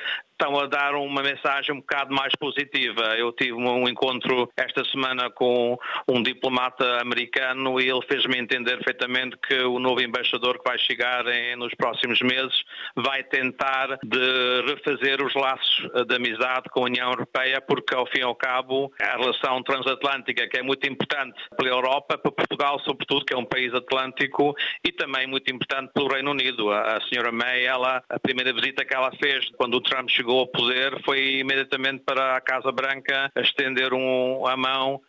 estão 0.43 0.59
a 0.59 0.67
dar 0.67 0.97
uma 0.97 1.23
mensagem 1.23 1.73
um 1.73 1.79
bocado 1.79 2.13
mais 2.13 2.35
positiva. 2.35 3.15
Eu 3.17 3.31
tive 3.33 3.53
um 3.53 3.89
encontro 3.89 4.51
esta 4.57 4.85
semana 4.87 5.31
com 5.31 5.79
um 6.09 6.21
diplomata 6.21 7.01
americano 7.01 7.81
e 7.81 7.89
ele 7.89 8.03
fez-me 8.09 8.39
entender 8.39 8.77
perfeitamente 8.79 9.37
que 9.37 9.55
o 9.63 9.79
novo 9.79 10.01
embaixador 10.01 10.59
que 10.59 10.69
vai 10.69 10.77
chegar 10.81 11.25
em, 11.29 11.55
nos 11.55 11.73
próximos 11.75 12.21
meses 12.23 12.53
vai 12.97 13.23
tentar 13.23 13.99
de 14.03 14.63
refazer 14.67 15.25
os 15.25 15.33
laços 15.35 15.89
de 16.09 16.17
amizade 16.17 16.69
com 16.71 16.81
a 16.81 16.85
União 16.87 17.11
Europeia, 17.11 17.61
porque 17.61 17.95
ao 17.95 18.07
fim 18.07 18.19
e 18.19 18.23
ao 18.23 18.35
cabo 18.35 18.93
a 19.01 19.17
relação 19.17 19.63
transatlântica 19.63 20.49
que 20.49 20.59
é 20.59 20.63
muito 20.63 20.89
importante 20.89 21.41
pela 21.57 21.71
Europa, 21.71 22.19
para 22.19 22.33
Portugal 22.33 22.81
sobretudo, 22.81 23.25
que 23.25 23.33
é 23.33 23.39
um 23.39 23.45
país 23.45 23.73
atlântico, 23.73 24.57
e 24.85 24.91
também 24.91 25.27
muito 25.27 25.53
importante 25.55 25.93
pelo 25.95 26.09
Reino 26.09 26.33
Unido. 26.33 26.73
A, 26.73 26.97
a 26.97 27.01
senhora 27.03 27.31
May, 27.31 27.65
ela, 27.65 28.03
a 28.09 28.19
primeira 28.19 28.53
visita 28.53 28.85
que 28.85 28.95
ela 28.95 29.13
fez 29.23 29.49
quando 29.57 29.75
o 29.75 29.81
Trump 29.81 30.09
chegou 30.09 30.32
chegou 30.33 30.41
ao 30.41 30.47
poder 30.47 31.03
foi 31.05 31.41
imediatamente 31.41 32.03
para 32.05 32.37
a 32.37 32.41
Casa 32.41 32.73
Branca 32.73 33.31
estender 33.37 33.93
um, 33.93 34.47
a 34.47 34.57
mão 34.57 35.01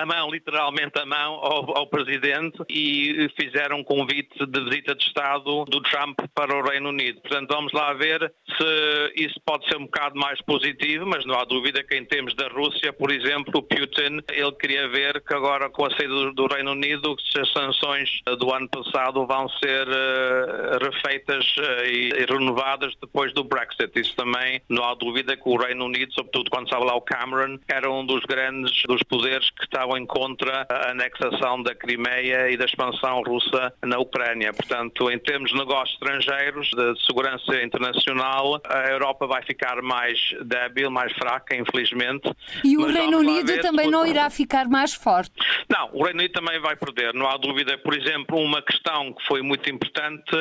a 0.00 0.06
mão, 0.06 0.30
literalmente 0.30 0.98
a 0.98 1.06
mão, 1.06 1.34
ao, 1.34 1.78
ao, 1.78 1.86
Presidente 1.90 2.58
e 2.68 3.28
fizeram 3.38 3.78
um 3.78 3.84
convite 3.84 4.46
de 4.46 4.60
visita 4.64 4.94
de 4.94 5.04
Estado 5.04 5.64
do 5.64 5.80
Trump 5.82 6.18
para 6.34 6.56
o 6.56 6.62
Reino 6.62 6.90
Unido. 6.90 7.20
Portanto, 7.20 7.48
vamos 7.52 7.72
lá 7.72 7.92
ver 7.94 8.32
se 8.56 9.12
isso 9.16 9.40
pode 9.44 9.66
ser 9.66 9.76
um 9.76 9.84
bocado 9.84 10.18
mais 10.18 10.40
positivo, 10.42 11.04
mas 11.04 11.26
não 11.26 11.34
há 11.34 11.44
dúvida 11.44 11.82
que 11.82 11.96
em 11.96 12.04
termos 12.04 12.34
da 12.34 12.48
Rússia, 12.48 12.92
por 12.92 13.10
exemplo, 13.10 13.52
o 13.56 13.62
Putin, 13.62 14.20
ele 14.30 14.52
queria 14.52 14.88
ver 14.88 15.20
que 15.20 15.34
agora 15.34 15.68
com 15.68 15.84
a 15.84 15.90
saída 15.90 16.32
do, 16.32 16.46
Reino 16.46 16.72
Unido, 16.72 17.16
que 17.16 17.40
as 17.40 17.52
sanções 17.52 18.08
do 18.38 18.52
ano 18.52 18.68
passado 18.68 19.26
vão 19.26 19.48
ser 19.48 19.88
uh, 19.88 20.84
refeitas 20.84 21.44
uh, 21.58 21.84
e, 21.86 22.10
e, 22.10 22.26
renovadas 22.26 22.94
depois 23.00 23.32
do 23.32 23.44
Brexit. 23.44 23.90
Isso 23.98 24.14
também 24.14 24.62
não 24.68 24.84
há 24.84 24.94
dúvida 24.94 25.36
que 25.36 25.48
o 25.48 25.56
Reino 25.56 25.86
Unido, 25.86 26.12
sobretudo 26.14 26.50
quando 26.50 26.66
estava 26.66 26.84
lá 26.84 26.94
o 26.94 27.00
Cameron, 27.00 27.58
era 27.68 27.90
um 27.90 28.04
dos 28.04 28.20
grandes 28.24 28.82
dos 28.84 29.02
poderes 29.02 29.39
que 29.50 29.64
estavam 29.64 30.04
contra 30.06 30.66
a 30.68 30.90
anexação 30.90 31.62
da 31.62 31.74
Crimeia 31.74 32.50
e 32.50 32.56
da 32.56 32.64
expansão 32.64 33.22
russa 33.22 33.72
na 33.82 33.98
Ucrânia. 33.98 34.52
Portanto, 34.52 35.10
em 35.10 35.18
termos 35.18 35.50
de 35.50 35.56
negócios 35.56 35.94
estrangeiros, 35.94 36.68
de 36.70 37.06
segurança 37.06 37.62
internacional, 37.62 38.60
a 38.68 38.90
Europa 38.90 39.26
vai 39.26 39.42
ficar 39.42 39.80
mais 39.82 40.18
débil, 40.44 40.90
mais 40.90 41.12
fraca, 41.12 41.54
infelizmente. 41.54 42.30
E 42.64 42.76
o 42.76 42.82
Mas 42.82 42.94
Reino 42.94 43.18
Unido 43.18 43.60
também 43.60 43.90
não 43.90 44.06
irá 44.06 44.28
ficar 44.28 44.68
mais 44.68 44.92
forte? 44.92 45.32
Não, 45.68 45.90
o 45.92 46.04
Reino 46.04 46.20
Unido 46.20 46.32
também 46.32 46.60
vai 46.60 46.76
perder, 46.76 47.14
não 47.14 47.28
há 47.28 47.36
dúvida. 47.36 47.78
Por 47.78 47.94
exemplo, 47.94 48.38
uma 48.38 48.60
questão 48.62 49.12
que 49.12 49.26
foi 49.26 49.42
muito 49.42 49.70
importante 49.70 50.36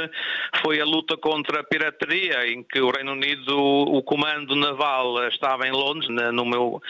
foi 0.62 0.82
a 0.82 0.86
luta 0.86 1.16
contra 1.18 1.62
a 1.62 1.64
pirataria, 1.64 2.48
em 2.48 2.64
que 2.64 2.80
o 2.82 2.90
Reino 2.90 3.12
Unido, 3.12 3.58
o 3.58 4.02
comando 4.02 4.56
naval 4.56 5.28
estava 5.28 5.68
em 5.68 5.72
Londres, 5.72 6.10
no 6.10 6.46
meu, 6.46 6.82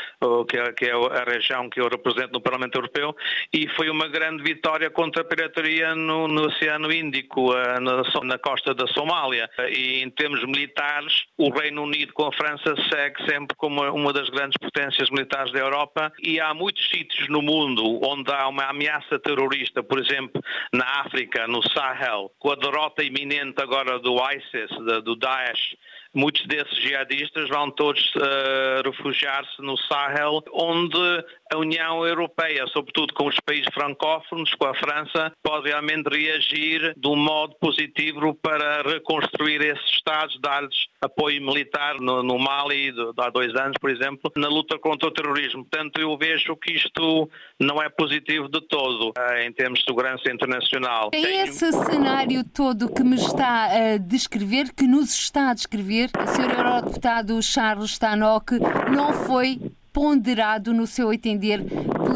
que 0.47 0.57
é, 0.57 0.89
é 0.89 1.21
a 1.21 1.23
região 1.23 1.69
que 1.69 1.79
eu 1.79 1.87
represento 1.99 2.33
no 2.33 2.41
Parlamento 2.41 2.75
Europeu, 2.75 3.15
e 3.53 3.67
foi 3.75 3.89
uma 3.89 4.07
grande 4.07 4.41
vitória 4.41 4.89
contra 4.89 5.21
a 5.21 5.25
pirataria 5.25 5.93
no, 5.93 6.27
no 6.27 6.47
Oceano 6.47 6.91
Índico, 6.91 7.53
eh, 7.55 7.79
na, 7.79 8.01
na, 8.23 8.37
costa 8.37 8.73
da 8.73 8.87
Somália. 8.87 9.49
E 9.69 10.01
em 10.01 10.09
termos 10.09 10.43
militares, 10.45 11.25
o 11.37 11.49
Reino 11.51 11.83
Unido 11.83 12.13
com 12.13 12.25
a 12.25 12.33
França 12.33 12.75
segue 12.91 13.23
sempre 13.29 13.55
como 13.55 13.81
uma 13.91 14.13
das 14.13 14.29
grandes 14.29 14.57
potências 14.57 15.09
militares 15.09 15.51
da 15.51 15.59
Europa 15.59 16.11
e 16.21 16.39
há 16.39 16.53
muitos 16.53 16.89
sítios 16.89 17.27
no 17.29 17.41
mundo 17.41 17.99
onde 18.03 18.31
há 18.31 18.47
uma 18.47 18.65
ameaça 18.65 19.19
terrorista, 19.19 19.83
por 19.83 19.99
exemplo, 19.99 20.41
na 20.73 20.85
África, 21.01 21.47
no 21.47 21.61
Sahel, 21.69 22.31
com 22.39 22.51
a 22.51 22.55
derrota 22.55 23.03
iminente 23.03 23.61
agora 23.61 23.99
do 23.99 24.17
ISIS, 24.31 24.69
do 25.03 25.15
Daesh, 25.15 25.75
muitos 26.13 26.45
desses 26.47 26.75
jihadistas 26.77 27.47
vão 27.49 27.69
todos 27.71 28.01
uh, 28.15 28.81
refugiar-se 28.83 29.61
no 29.61 29.77
Sahel, 29.77 30.43
onde 30.53 31.25
a 31.51 31.57
União 31.57 32.05
Europeia, 32.05 32.65
sobretudo 32.67 33.13
com 33.13 33.27
os 33.27 33.39
países 33.39 33.69
francófonos, 33.73 34.53
com 34.55 34.65
a 34.65 34.75
França, 34.75 35.31
pode 35.43 35.69
realmente 35.69 36.07
reagir 36.07 36.93
de 36.95 37.07
um 37.07 37.15
modo 37.15 37.55
positivo 37.59 38.33
para 38.35 38.83
reconstruir 38.83 39.61
esses 39.61 39.89
Estados, 39.99 40.39
dar-lhes 40.41 40.87
apoio 41.01 41.41
militar 41.41 41.99
no, 41.99 42.23
no 42.23 42.37
Mali 42.39 42.91
de, 42.91 43.11
há 43.17 43.29
dois 43.29 43.53
anos, 43.55 43.77
por 43.79 43.89
exemplo, 43.89 44.31
na 44.35 44.47
luta 44.47 44.77
contra 44.79 45.07
o 45.07 45.11
terrorismo. 45.11 45.65
Portanto, 45.65 45.99
eu 45.99 46.17
vejo 46.17 46.55
que 46.55 46.73
isto 46.73 47.29
não 47.59 47.81
é 47.81 47.89
positivo 47.89 48.47
de 48.47 48.61
todo 48.61 49.09
uh, 49.09 49.37
em 49.45 49.51
termos 49.51 49.79
de 49.79 49.85
segurança 49.85 50.31
internacional. 50.31 51.09
É 51.13 51.43
esse 51.43 51.71
cenário 51.71 52.43
todo 52.43 52.91
que 52.91 53.03
me 53.03 53.15
está 53.15 53.65
a 53.65 53.97
descrever, 53.97 54.73
que 54.73 54.87
nos 54.87 55.11
está 55.11 55.51
a 55.51 55.53
descrever, 55.53 56.09
o 56.17 56.27
Sr. 56.27 56.57
Eurodeputado 56.57 57.41
Charles 57.41 57.91
Stanock 57.91 58.53
não 58.93 59.13
foi 59.13 59.59
ponderado, 59.93 60.73
no 60.73 60.85
seu 60.85 61.11
entender, 61.13 61.61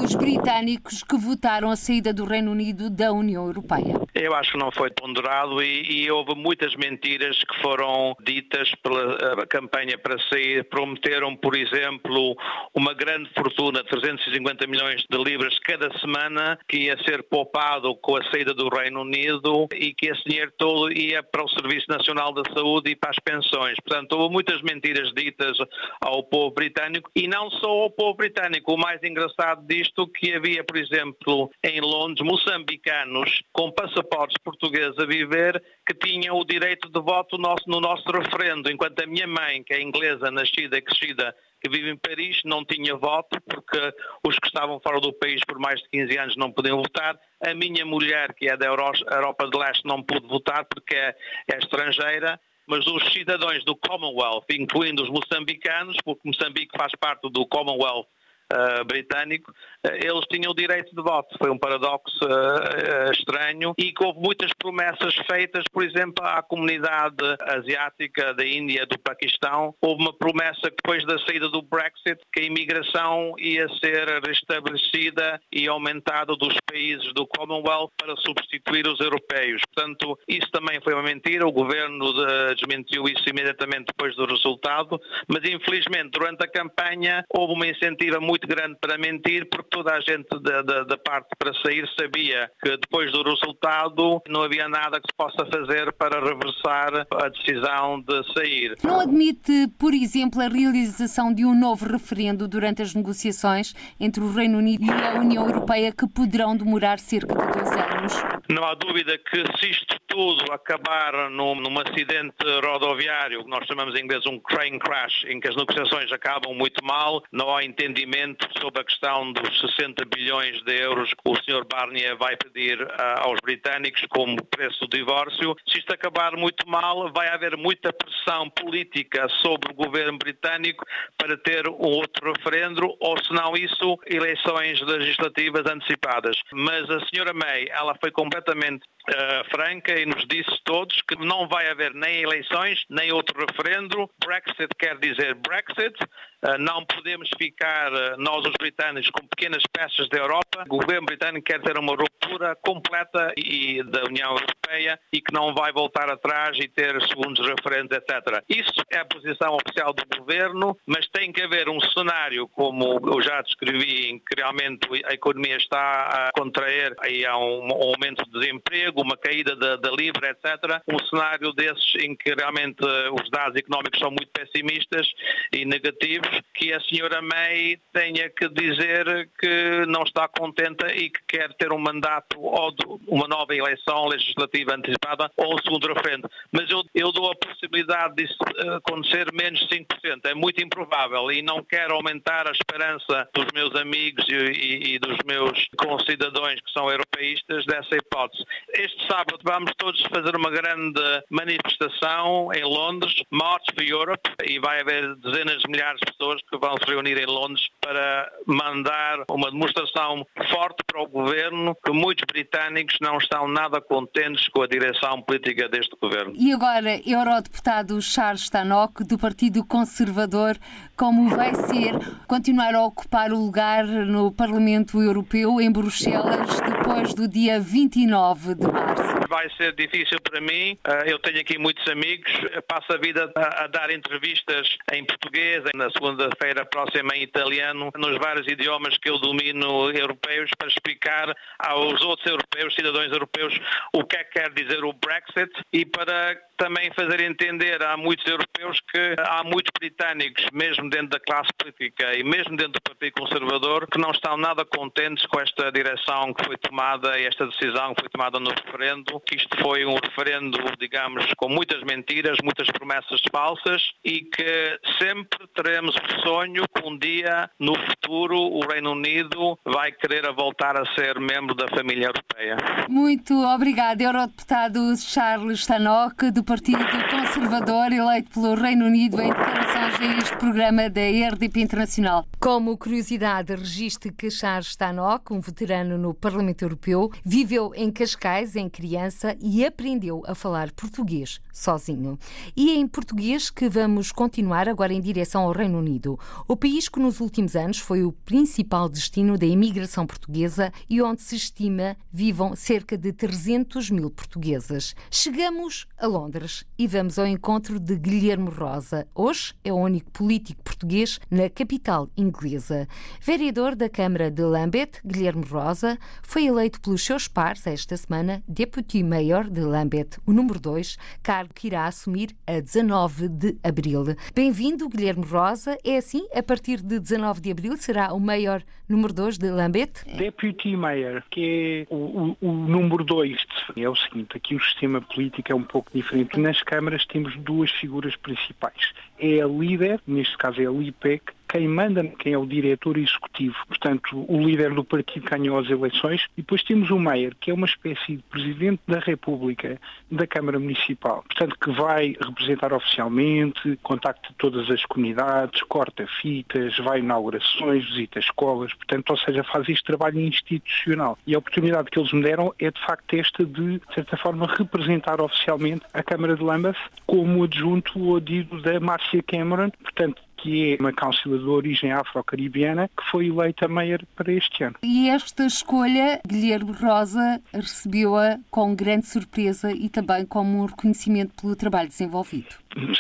pelos 0.04 0.16
britânicos 0.16 1.02
que 1.02 1.16
votaram 1.18 1.70
a 1.70 1.76
saída 1.76 2.14
do 2.14 2.26
Reino 2.26 2.52
Unido 2.52 2.90
da 2.90 3.12
União 3.14 3.46
Europeia? 3.46 4.02
Eu 4.14 4.36
acho 4.36 4.52
que 4.52 4.58
não 4.58 4.72
foi 4.72 4.90
ponderado 4.92 5.62
e, 5.64 6.04
e 6.04 6.12
houve 6.12 6.36
muitas 6.36 6.76
mentiras 6.76 7.38
que 7.44 7.62
foram 7.62 8.16
ditas 8.24 8.70
pela 8.84 9.48
campanha 9.48 9.98
para 9.98 10.18
sair. 10.30 10.64
Prometeram, 10.66 11.36
por 11.36 11.56
exemplo, 11.56 12.36
uma 12.74 12.94
grande 12.94 13.30
fortuna, 13.34 13.84
350 13.84 14.68
milhões 14.68 15.04
de 15.10 15.18
libras 15.18 15.58
cada 15.60 15.90
semana, 16.00 16.60
que 16.68 16.78
ia 16.78 16.98
ser 17.04 17.24
poupado 17.24 17.96
com 17.96 18.18
a 18.18 18.24
saída 18.30 18.54
do 18.54 18.68
Reino 18.70 19.02
Unido 19.02 19.68
e 19.74 19.94
que 19.94 20.08
esse 20.08 20.24
dinheiro 20.26 20.52
todo 20.58 20.92
ia 20.92 21.24
para 21.24 21.44
o 21.44 21.50
Serviço 21.50 21.86
Nacional 21.90 22.34
da 22.34 22.44
Saúde 22.54 22.92
e 22.92 22.96
para 22.96 23.12
as 23.12 23.20
pensões. 23.20 23.78
Portanto, 23.86 24.14
houve 24.14 24.34
muitas 24.34 24.62
mentiras 24.62 25.12
ditas 25.14 25.58
ao 26.02 26.24
povo 26.24 26.54
britânico 26.54 27.10
e 27.16 27.28
não 27.28 27.50
só 27.52 27.63
ao 27.68 27.90
povo 27.90 28.16
britânico. 28.16 28.74
O 28.74 28.78
mais 28.78 29.02
engraçado 29.04 29.66
disto 29.66 30.08
que 30.08 30.34
havia, 30.34 30.64
por 30.64 30.78
exemplo, 30.78 31.52
em 31.64 31.80
Londres, 31.82 32.26
moçambicanos 32.26 33.42
com 33.52 33.72
passaportes 33.72 34.38
portugueses 34.44 34.98
a 35.00 35.06
viver 35.06 35.62
que 35.86 35.94
tinham 35.94 36.38
o 36.38 36.46
direito 36.46 36.90
de 36.90 37.00
voto 37.02 37.38
no 37.38 37.80
nosso 37.80 38.10
referendo, 38.12 38.72
enquanto 38.72 39.02
a 39.02 39.08
minha 39.08 39.28
mãe, 39.28 39.64
que 39.64 39.74
é 39.74 39.82
inglesa, 39.82 40.32
nascida 40.32 40.78
e 40.78 40.82
crescida 40.82 41.36
que 41.62 41.70
vive 41.70 41.90
em 41.90 41.98
Paris, 41.98 42.42
não 42.44 42.66
tinha 42.66 42.96
voto, 42.96 43.40
porque 43.48 43.80
os 44.28 44.38
que 44.38 44.48
estavam 44.48 44.82
fora 44.82 45.00
do 45.00 45.14
país 45.14 45.40
por 45.48 45.58
mais 45.58 45.82
de 45.82 45.90
15 45.90 46.18
anos 46.18 46.36
não 46.36 46.52
podiam 46.52 46.78
votar. 46.78 47.18
A 47.46 47.54
minha 47.54 47.86
mulher, 47.86 48.34
que 48.34 48.50
é 48.50 48.58
da 48.58 48.66
Europa 48.66 49.50
de 49.50 49.58
Leste, 49.58 49.86
não 49.86 50.04
pôde 50.04 50.28
votar 50.28 50.66
porque 50.66 50.94
é, 50.94 51.16
é 51.52 51.58
estrangeira 51.58 52.40
mas 52.68 52.86
os 52.88 53.12
cidadãos 53.12 53.64
do 53.66 53.76
Commonwealth, 53.76 54.46
incluindo 54.52 55.04
os 55.04 55.10
moçambicanos, 55.10 55.98
porque 56.04 56.28
Moçambique 56.28 56.78
faz 56.78 56.92
parte 57.00 57.30
do 57.30 57.46
Commonwealth 57.48 58.08
uh, 58.52 58.86
britânico, 58.86 59.52
uh, 59.52 59.90
eles 59.94 60.26
tinham 60.30 60.52
o 60.52 60.56
direito 60.56 60.96
de 60.96 61.02
voto. 61.02 61.36
Foi 61.38 61.50
um 61.50 61.58
paradoxo 61.58 62.26
uh, 62.26 63.12
estranho 63.12 63.74
e 63.78 63.92
que 63.92 64.04
houve 64.04 64.20
muitas 64.20 64.52
promessas 64.54 65.16
feitas, 65.30 65.64
por 65.72 65.84
exemplo, 65.84 66.26
à 66.26 66.42
comunidade 66.42 67.24
asiática 67.42 68.34
da 68.34 68.46
Índia, 68.46 68.86
do 68.86 69.00
Paquistão. 69.00 69.74
Houve 69.82 70.04
uma 70.04 70.14
promessa 70.14 70.70
que 70.70 70.78
depois 70.84 71.06
da 71.06 71.18
saída 71.20 71.50
do 71.50 71.62
Brexit, 71.62 72.20
que 72.32 72.42
a 72.42 72.44
imigração 72.44 73.34
ia 73.40 73.68
ser 73.80 74.22
restabelecida 74.26 75.40
e 75.52 75.68
aumentada 75.68 76.36
dos 76.36 76.56
países 76.70 77.14
do 77.14 77.28
Commonwealth 77.28 77.92
para 77.98 78.16
substituir 78.18 78.88
os 78.88 79.00
europeus. 79.00 79.62
Portanto, 79.74 80.18
isso 80.28 80.50
também 80.52 80.80
foi 80.82 80.94
uma 80.94 81.04
mentira. 81.04 81.48
O 81.48 81.52
governo 81.52 82.14
desmentiu 82.56 83.06
isso 83.06 83.28
imediatamente 83.30 83.88
depois 83.88 84.16
do 84.16 84.26
resultado, 84.26 85.00
mas 85.28 85.44
infelizmente 85.44 86.12
durante 86.12 86.44
a 86.44 86.48
campanha 86.48 87.24
houve 87.30 87.54
uma 87.54 87.68
incentiva 87.68 88.20
muito 88.20 88.33
muito 88.34 88.48
grande 88.48 88.76
para 88.82 88.98
mentir, 88.98 89.48
porque 89.48 89.70
toda 89.70 89.94
a 89.94 90.02
gente 90.02 90.28
da, 90.42 90.64
da, 90.64 90.84
da, 90.84 90.98
parte 90.98 91.28
para 91.38 91.54
sair 91.62 91.88
sabia 92.00 92.50
que 92.64 92.78
depois 92.78 93.12
do 93.12 93.22
resultado 93.22 94.22
não 94.28 94.42
havia 94.42 94.68
nada 94.68 95.00
que 95.00 95.06
se 95.08 95.16
possa 95.16 95.46
fazer 95.46 95.94
para 95.94 96.20
reversar 96.20 97.06
a 97.12 97.30
decisão 97.30 98.02
de 98.02 98.34
sair. 98.34 98.76
Não 98.84 99.00
admite, 99.00 99.68
por 99.78 99.94
exemplo, 99.94 100.42
a 100.42 100.48
realização 100.48 101.32
de 101.32 101.46
um 101.46 101.54
novo 101.54 101.86
referendo 101.86 102.48
durante 102.48 102.82
as 102.82 102.96
negociações 102.96 103.76
entre 104.00 104.24
o 104.24 104.34
Reino 104.34 104.58
Unido 104.58 104.84
e 104.84 104.90
a 104.90 105.20
União 105.20 105.46
Europeia 105.46 105.92
que 105.92 106.08
poderão 106.08 106.58
demorar 106.58 106.98
cerca 106.98 107.36
de 107.36 107.54
dois 107.54 107.72
anos? 107.72 108.14
Não 108.50 108.64
há 108.64 108.74
dúvida 108.74 109.16
que 109.18 109.44
se 109.60 109.70
isto 109.70 109.96
tudo 110.08 110.52
acabar 110.52 111.30
num, 111.32 111.56
num 111.56 111.76
acidente 111.80 112.36
rodoviário, 112.64 113.44
que 113.44 113.50
nós 113.50 113.66
chamamos 113.66 113.96
em 113.96 114.04
inglês 114.04 114.24
um 114.28 114.40
train 114.40 114.78
crash, 114.78 115.24
em 115.28 115.40
que 115.40 115.48
as 115.48 115.56
negociações 115.56 116.12
acabam 116.12 116.54
muito 116.54 116.84
mal, 116.86 117.24
não 117.32 117.56
há 117.56 117.64
entendimento 117.64 118.23
sobre 118.60 118.82
a 118.82 118.84
questão 118.84 119.32
dos 119.34 119.60
60 119.60 120.06
bilhões 120.06 120.62
de 120.64 120.74
euros 120.74 121.10
que 121.10 121.30
o 121.30 121.36
Sr. 121.36 121.66
Barnier 121.66 122.16
vai 122.18 122.36
pedir 122.38 122.82
uh, 122.82 122.88
aos 123.20 123.40
britânicos 123.44 124.04
como 124.10 124.44
preço 124.46 124.80
do 124.88 124.98
divórcio. 124.98 125.56
Se 125.68 125.80
isto 125.80 125.94
acabar 125.94 126.36
muito 126.38 126.68
mal, 126.68 127.12
vai 127.12 127.28
haver 127.30 127.58
muita 127.58 127.92
pressão 127.92 128.50
política 128.50 129.28
sobre 129.42 129.72
o 129.72 129.76
governo 129.76 130.18
britânico 130.18 130.86
para 131.18 131.38
ter 131.38 131.68
um 131.68 131.88
outro 131.88 132.32
referendo, 132.34 132.96
ou 133.00 133.18
se 133.24 133.34
não 133.34 133.56
isso, 133.56 134.00
eleições 134.06 134.80
legislativas 134.82 135.66
antecipadas. 135.66 136.38
Mas 136.52 136.90
a 136.90 136.98
Sra. 136.98 137.34
May, 137.34 137.68
ela 137.70 137.96
foi 138.00 138.12
completamente 138.12 138.86
uh, 139.10 139.50
franca 139.50 140.00
e 140.00 140.06
nos 140.06 140.26
disse 140.28 140.60
todos 140.64 141.02
que 141.08 141.16
não 141.16 141.48
vai 141.48 141.70
haver 141.70 141.94
nem 141.94 142.22
eleições, 142.22 142.84
nem 142.90 143.12
outro 143.12 143.46
referendo. 143.46 144.10
Brexit 144.24 144.70
quer 144.78 144.98
dizer 144.98 145.36
Brexit. 145.36 145.96
Uh, 146.44 146.58
não 146.60 146.86
podemos 146.86 147.30
ficar, 147.38 147.92
uh, 147.94 148.18
nós 148.18 148.46
os 148.46 148.54
britânicos, 148.60 149.10
com 149.12 149.26
pequenas 149.28 149.64
peças 149.72 150.10
da 150.10 150.18
Europa. 150.18 150.66
O 150.70 150.78
governo 150.78 151.06
britânico 151.06 151.46
quer 151.46 151.62
ter 151.62 151.78
uma 151.78 151.96
ruptura 151.96 152.56
completa 152.58 153.34
e, 153.38 153.82
da 153.84 154.04
União 154.06 154.32
Europeia 154.32 155.00
e 155.12 155.22
que 155.22 155.34
não 155.34 155.54
vai 155.54 155.72
voltar 155.72 156.10
atrás 156.10 156.58
e 156.60 156.68
ter 156.68 157.02
segundos 157.08 157.46
referendos, 157.48 157.96
etc. 157.96 158.44
Isso 158.50 158.74
é 158.92 159.00
a 159.00 159.06
posição 159.06 159.56
oficial 159.56 159.94
do 159.94 160.04
governo, 160.18 160.78
mas 160.86 161.08
tem 161.10 161.32
que 161.32 161.42
haver 161.42 161.70
um 161.70 161.80
cenário, 161.80 162.48
como 162.50 163.00
eu 163.06 163.22
já 163.22 163.42
descrevi, 163.42 164.10
em 164.10 164.20
que 164.20 164.36
realmente 164.36 164.88
a 165.06 165.14
economia 165.14 165.58
está 165.58 166.28
a 166.28 166.32
contrair 166.34 166.94
e 167.08 167.26
há 167.26 167.38
um, 167.38 167.68
um 167.68 167.94
aumento 167.94 168.24
de 168.26 168.40
desemprego 168.40 168.93
emprego, 168.94 169.02
uma 169.02 169.18
caída 169.18 169.56
da, 169.56 169.76
da 169.76 169.90
etc. 169.92 170.82
Um 170.88 171.00
cenário 171.08 171.52
desses 171.54 171.96
em 171.96 172.16
que 172.16 172.34
realmente 172.34 172.84
eh, 172.84 173.10
os 173.12 173.30
dados 173.30 173.56
económicos 173.56 174.00
são 174.00 174.10
muito 174.10 174.30
pessimistas 174.32 175.08
e 175.52 175.66
negativos, 175.66 176.30
que 176.54 176.72
a 176.74 176.80
senhora 176.82 177.22
May 177.22 177.78
tenha 177.92 178.30
que 178.30 178.48
dizer 178.50 179.30
que 179.40 179.86
não 179.88 180.04
está 180.04 180.28
contente 180.28 180.86
e 180.96 181.10
que 181.10 181.20
quer 181.28 181.54
ter 181.54 181.72
um 181.72 181.80
mandato 181.80 182.40
ou 182.40 182.74
uma 183.08 183.28
nova 183.28 183.56
eleição 183.56 184.08
legislativa 184.08 184.76
antecipada 184.76 185.32
ou 185.38 185.60
segundo 185.62 185.94
referendo. 185.94 186.30
Mas 186.52 186.70
eu, 186.70 186.84
eu 186.94 187.12
dou 187.12 187.32
a 187.32 187.36
possibilidade 187.36 188.16
disso 188.16 188.38
eh, 188.58 188.76
acontecer 188.76 189.32
menos 189.34 189.66
5%. 189.68 190.26
É 190.26 190.34
muito 190.34 190.62
improvável 190.62 191.32
e 191.32 191.42
não 191.42 191.64
quero 191.64 191.96
aumentar 191.96 192.48
a 192.48 192.52
esperança 192.52 193.28
dos 193.34 193.48
meus 193.54 193.76
amigos 193.76 194.26
e, 194.28 194.34
e, 194.34 194.96
e 194.96 195.00
dos 195.00 195.18
meus 195.26 195.68
concidadãos 195.78 196.60
que 196.62 196.72
são 196.72 196.90
europeístas 196.90 197.66
dessa 197.66 197.96
hipótese 197.96 198.44
este 198.84 199.08
sábado 199.08 199.40
vamos 199.44 199.72
todos 199.78 200.02
fazer 200.14 200.36
uma 200.36 200.50
grande 200.50 201.02
manifestação 201.30 202.52
em 202.54 202.64
Londres, 202.64 203.14
March 203.32 203.64
for 203.74 203.84
Europe, 203.84 204.30
e 204.46 204.60
vai 204.60 204.82
haver 204.82 205.16
dezenas 205.16 205.62
de 205.62 205.72
milhares 205.72 206.00
de 206.06 206.12
pessoas 206.12 206.42
que 206.52 206.58
vão 206.58 206.76
se 206.78 206.92
reunir 206.92 207.18
em 207.18 207.26
Londres 207.26 207.64
para 207.80 208.30
mandar 208.46 209.24
uma 209.30 209.50
demonstração 209.50 210.26
forte 210.52 210.84
para 210.86 211.02
o 211.02 211.08
governo 211.08 211.76
que 211.84 211.94
muitos 211.94 212.26
britânicos 212.26 212.98
não 213.02 213.18
estão 213.18 213.48
nada 213.48 213.80
contentes 213.80 214.50
com 214.50 214.64
a 214.64 214.68
direção 214.68 215.22
política 215.22 215.70
deste 215.70 215.96
governo. 216.02 216.34
E 216.36 216.52
agora, 216.52 217.00
eurodeputado 217.06 218.02
Charles 218.02 218.50
Tannock, 218.50 219.06
do 219.06 219.18
Partido 219.18 219.64
Conservador, 219.66 220.58
como 220.98 221.30
vai 221.30 221.56
ser 221.56 221.94
continuar 222.28 222.76
a 222.76 222.84
ocupar 222.84 223.32
o 223.32 223.40
lugar 223.40 223.86
no 223.86 224.30
Parlamento 224.32 225.02
Europeu 225.02 225.62
em 225.62 225.72
Bruxelas 225.72 226.63
depois 226.84 227.14
do 227.14 227.30
dia 227.30 227.62
29 227.62 228.56
de 228.56 228.68
março? 228.68 229.04
Vai 229.30 229.50
ser 229.56 229.74
difícil 229.74 230.20
para 230.22 230.42
mim. 230.42 230.78
Eh, 230.84 231.14
eu 231.14 231.18
tenho 231.20 231.40
aqui 231.40 231.58
muitos 231.58 231.88
amigos. 231.88 232.30
Passo 232.68 232.92
a 232.92 232.98
vida 232.98 233.32
a, 233.36 233.68
dar 233.68 233.90
entrevistas 233.90 234.68
em 234.92 235.06
português, 235.06 235.64
na 235.74 235.90
segunda-feira 235.90 236.66
próxima 236.66 237.16
em 237.16 237.24
italiano, 237.24 237.90
nos 237.96 238.18
vários 238.18 238.46
idiomas 238.48 238.98
que 238.98 239.10
eu 239.10 239.18
domino 239.18 239.90
europeus, 239.92 240.52
para 240.58 240.68
explicar 240.68 241.34
aos 241.58 242.02
outros 242.02 242.28
europeus, 242.28 242.76
cidadãos 242.76 243.12
europeus, 243.12 243.58
o 243.94 244.04
que 244.04 244.18
é 244.18 244.24
que 244.26 244.40
quer 244.40 244.52
dizer 244.52 244.84
o 244.84 244.94
Brexit 244.94 245.52
e 245.72 245.86
para 245.86 246.38
também 246.58 246.92
fazer 246.94 247.22
entender 247.22 247.82
a 247.84 247.98
muitos 247.98 248.26
europeus 248.26 248.80
que 248.92 249.16
há 249.20 249.44
muitos 249.44 249.72
britânicos, 249.78 250.46
mesmo 250.54 250.90
dentro 250.90 251.10
da 251.10 251.20
classe 251.20 251.50
política 251.58 252.14
e 252.16 252.24
mesmo 252.24 252.56
dentro 252.56 252.74
do 252.74 252.82
Partido 252.82 253.14
Conservador, 253.20 253.88
que 253.88 254.00
não 254.00 254.12
estão 254.12 254.38
nada 254.38 254.66
contentes 254.66 255.26
com 255.26 255.40
esta 255.40 255.72
direção 255.72 256.34
que 256.34 256.46
foi 256.46 256.58
tomada 256.58 257.20
e 257.20 257.26
esta 257.26 257.46
decisão 257.48 257.94
que 257.94 258.02
foi 258.02 258.10
tomada 258.10 258.40
no 258.40 258.50
referendo, 258.50 259.20
que 259.22 259.36
isto 259.36 259.58
foi 259.62 259.86
um 259.86 259.96
referendo, 259.96 260.58
digamos, 260.80 261.26
com 261.38 261.50
muitas 261.50 261.82
mentiras, 261.84 262.38
muitas 262.44 262.68
promessas 262.68 263.22
falsas 263.32 263.82
e 264.04 264.22
que 264.22 264.80
sempre 265.00 265.48
teremos 265.56 265.96
o 265.96 266.22
sonho 266.22 266.64
que 266.74 266.88
um 266.88 266.98
dia, 266.98 267.50
no 267.60 267.74
futuro, 267.76 268.38
o 268.38 268.66
Reino 268.68 268.92
Unido 268.92 269.58
vai 269.66 269.92
querer 269.92 270.32
voltar 270.34 270.80
a 270.80 270.86
ser 270.94 271.20
membro 271.20 271.56
da 271.56 271.68
família 271.70 272.08
europeia. 272.08 272.58
Muito 272.90 273.34
obrigada, 273.46 274.04
Eurodeputado 274.04 274.96
Charles 274.98 275.66
Tannock, 275.66 276.32
do 276.44 276.44
do 276.44 276.46
Partido 276.46 276.80
Conservador, 277.10 277.94
eleito 277.94 278.32
pelo 278.32 278.56
Reino 278.56 278.86
Unido 278.86 279.22
em 279.22 279.30
declarações 279.30 279.94
a 280.00 280.18
este 280.18 280.38
programa 280.38 280.90
da 280.90 281.02
RDP 281.02 281.62
Internacional. 281.62 282.28
Como 282.38 282.78
curiosidade, 282.78 283.56
registre 283.56 284.12
que 284.12 284.30
Charles 284.30 284.68
Stanock, 284.68 285.34
um 285.34 285.40
veterano 285.40 285.98
no 285.98 286.14
Parlamento 286.14 286.64
Europeu, 286.64 287.10
viveu 287.24 287.72
em 287.76 287.90
Cascais 287.90 288.58
em 288.58 288.70
criança 288.70 289.38
e 289.40 289.66
aprendeu 289.66 290.22
a 290.28 290.36
falar 290.36 290.72
português 290.72 291.40
sozinho. 291.54 292.20
E 292.58 292.72
é 292.72 292.76
em 292.76 292.88
português 292.88 293.50
que 293.50 293.70
vamos 293.70 294.12
continuar 294.12 294.68
agora 294.68 294.94
em 294.94 295.00
direção 295.00 295.44
ao 295.44 295.54
Reino 295.54 295.80
Unido, 295.80 296.20
o 296.48 296.58
país 296.58 296.90
que 296.90 297.00
nos 297.00 297.22
últimos 297.22 297.56
anos 297.56 297.80
foi 297.80 298.04
o 298.04 298.12
principal 298.12 298.90
destino 298.90 299.38
da 299.38 299.46
imigração 299.46 300.06
portuguesa 300.06 300.74
e 300.90 301.02
onde 301.02 301.22
se 301.22 301.38
estima 301.38 301.96
vivam 302.12 302.54
cerca 302.56 302.98
de 302.98 303.14
300 303.14 303.90
mil 303.90 304.10
portuguesas. 304.10 304.94
Chegamos 305.10 305.88
a 305.98 306.06
Londres 306.06 306.33
e 306.80 306.88
vamos 306.88 307.20
ao 307.20 307.28
encontro 307.28 307.80
de 307.80 307.96
Guilherme 307.96 308.50
Rosa. 308.50 309.06
Hoje 309.14 309.54
é 309.64 309.72
o 309.72 309.76
único 309.76 310.10
político 310.10 310.64
português 310.64 311.20
na 311.30 311.48
capital 311.48 312.10
inglesa. 312.18 312.88
Vereador 313.22 313.76
da 313.76 313.88
Câmara 313.88 314.32
de 314.32 314.42
Lambeth, 314.42 314.94
Guilherme 315.06 315.46
Rosa 315.46 315.96
foi 316.24 316.46
eleito 316.46 316.82
pelos 316.82 317.04
seus 317.04 317.28
pares 317.28 317.68
esta 317.68 317.96
semana 317.96 318.42
Deputy 318.48 319.04
Mayor 319.04 319.48
de 319.48 319.62
Lambeth, 319.62 320.18
o 320.26 320.34
número 320.34 320.60
2, 320.60 320.98
cargo 321.22 321.54
que 321.54 321.68
irá 321.68 321.86
assumir 321.86 322.36
a 322.48 322.60
19 322.60 323.30
de 323.30 323.56
abril. 323.64 324.04
Bem-vindo, 324.34 324.90
Guilherme 324.90 325.26
Rosa. 325.26 325.78
É 325.84 325.98
assim, 325.98 326.28
a 326.34 326.42
partir 326.42 326.82
de 326.82 327.00
19 327.00 327.42
de 327.42 327.52
abril 327.52 327.78
será 327.78 328.12
o 328.12 328.20
Mayor 328.20 328.64
número 328.88 329.14
2 329.14 329.38
de 329.38 329.50
Lambeth? 329.50 330.04
Deputy 330.18 330.76
Mayor, 330.76 331.24
que 331.30 331.86
é 331.90 331.94
o, 331.94 331.96
o, 331.96 332.38
o 332.42 332.52
número 332.52 333.04
2. 333.04 333.38
É 333.78 333.90
o 333.90 333.96
seguinte, 333.96 334.36
aqui 334.36 334.56
o 334.56 334.60
sistema 334.60 335.02
político 335.02 335.52
é 335.52 335.56
um 335.56 335.64
pouco 335.64 335.92
diferente. 335.94 336.23
Nas 336.38 336.62
câmaras 336.62 337.06
temos 337.06 337.36
duas 337.38 337.72
figuras 337.72 338.16
principais. 338.16 338.94
É 339.20 339.42
a 339.42 339.48
líder, 339.48 340.02
neste 340.08 340.38
caso 340.38 340.62
é 340.62 340.66
a 340.66 340.72
LIPEC, 340.72 341.32
quem 341.54 341.68
manda, 341.68 342.04
quem 342.18 342.34
é 342.34 342.38
o 342.38 342.48
diretor 342.48 342.98
executivo, 342.98 343.56
portanto, 343.68 344.26
o 344.28 344.44
líder 344.44 344.74
do 344.74 344.84
partido 344.84 345.30
ganhou 345.30 345.60
as 345.60 345.70
eleições, 345.70 346.26
e 346.36 346.42
depois 346.42 346.64
temos 346.64 346.90
o 346.90 346.98
Mayor, 346.98 347.36
que 347.40 347.52
é 347.52 347.54
uma 347.54 347.68
espécie 347.68 348.18
de 348.18 348.24
presidente 348.24 348.82
da 348.88 348.98
República, 348.98 349.80
da 350.12 350.26
Câmara 350.26 350.60
Municipal, 350.60 351.24
portanto, 351.24 351.56
que 351.62 351.70
vai 351.70 352.16
representar 352.20 352.74
oficialmente, 352.74 353.78
contacta 353.84 354.30
todas 354.40 354.68
as 354.72 354.84
comunidades, 354.86 355.62
corta 355.62 356.08
fitas, 356.24 356.76
vai 356.80 357.02
inaugurações, 357.02 357.86
visita 357.86 358.18
escolas, 358.18 358.74
portanto, 358.74 359.12
ou 359.12 359.18
seja, 359.18 359.44
faz 359.44 359.70
este 359.70 359.84
trabalho 359.84 360.20
institucional. 360.22 361.20
E 361.28 361.36
a 361.36 361.38
oportunidade 361.38 361.92
que 361.92 362.00
eles 362.00 362.12
me 362.14 362.24
deram 362.24 362.52
é, 362.58 362.72
de 362.72 362.82
facto, 362.84 363.14
esta 363.14 363.46
de, 363.46 363.78
de 363.78 363.94
certa 363.94 364.18
forma, 364.18 364.48
representar 364.48 365.22
oficialmente 365.22 365.86
a 365.94 366.02
Câmara 366.02 366.36
de 366.36 366.42
Lambeth 366.42 366.78
como 367.06 367.44
adjunto 367.44 368.04
ou 368.04 368.18
adido 368.18 368.60
da 368.64 368.80
Marcia 368.80 369.22
Cameron, 369.22 369.70
portanto, 369.70 370.20
que 370.44 370.74
é 370.74 370.78
uma 370.78 370.92
councilor 370.92 371.40
de 371.40 371.46
origem 371.46 371.92
afro-caribiana, 371.94 372.90
que 372.90 373.10
foi 373.10 373.28
eleita 373.28 373.66
mayor 373.68 374.02
para 374.14 374.32
este 374.32 374.66
ano. 374.66 374.76
E 374.84 375.10
esta 375.10 375.46
escolha, 375.46 376.20
Guilherme 376.28 376.74
Rosa 376.74 377.42
recebeu-a 377.54 378.38
com 378.52 378.76
grande 378.76 379.08
surpresa 379.08 379.72
e 379.72 379.88
também 379.88 380.26
como 380.26 380.62
um 380.62 380.66
reconhecimento 380.66 381.34
pelo 381.42 381.56
trabalho 381.56 381.88
desenvolvido. 381.88 382.56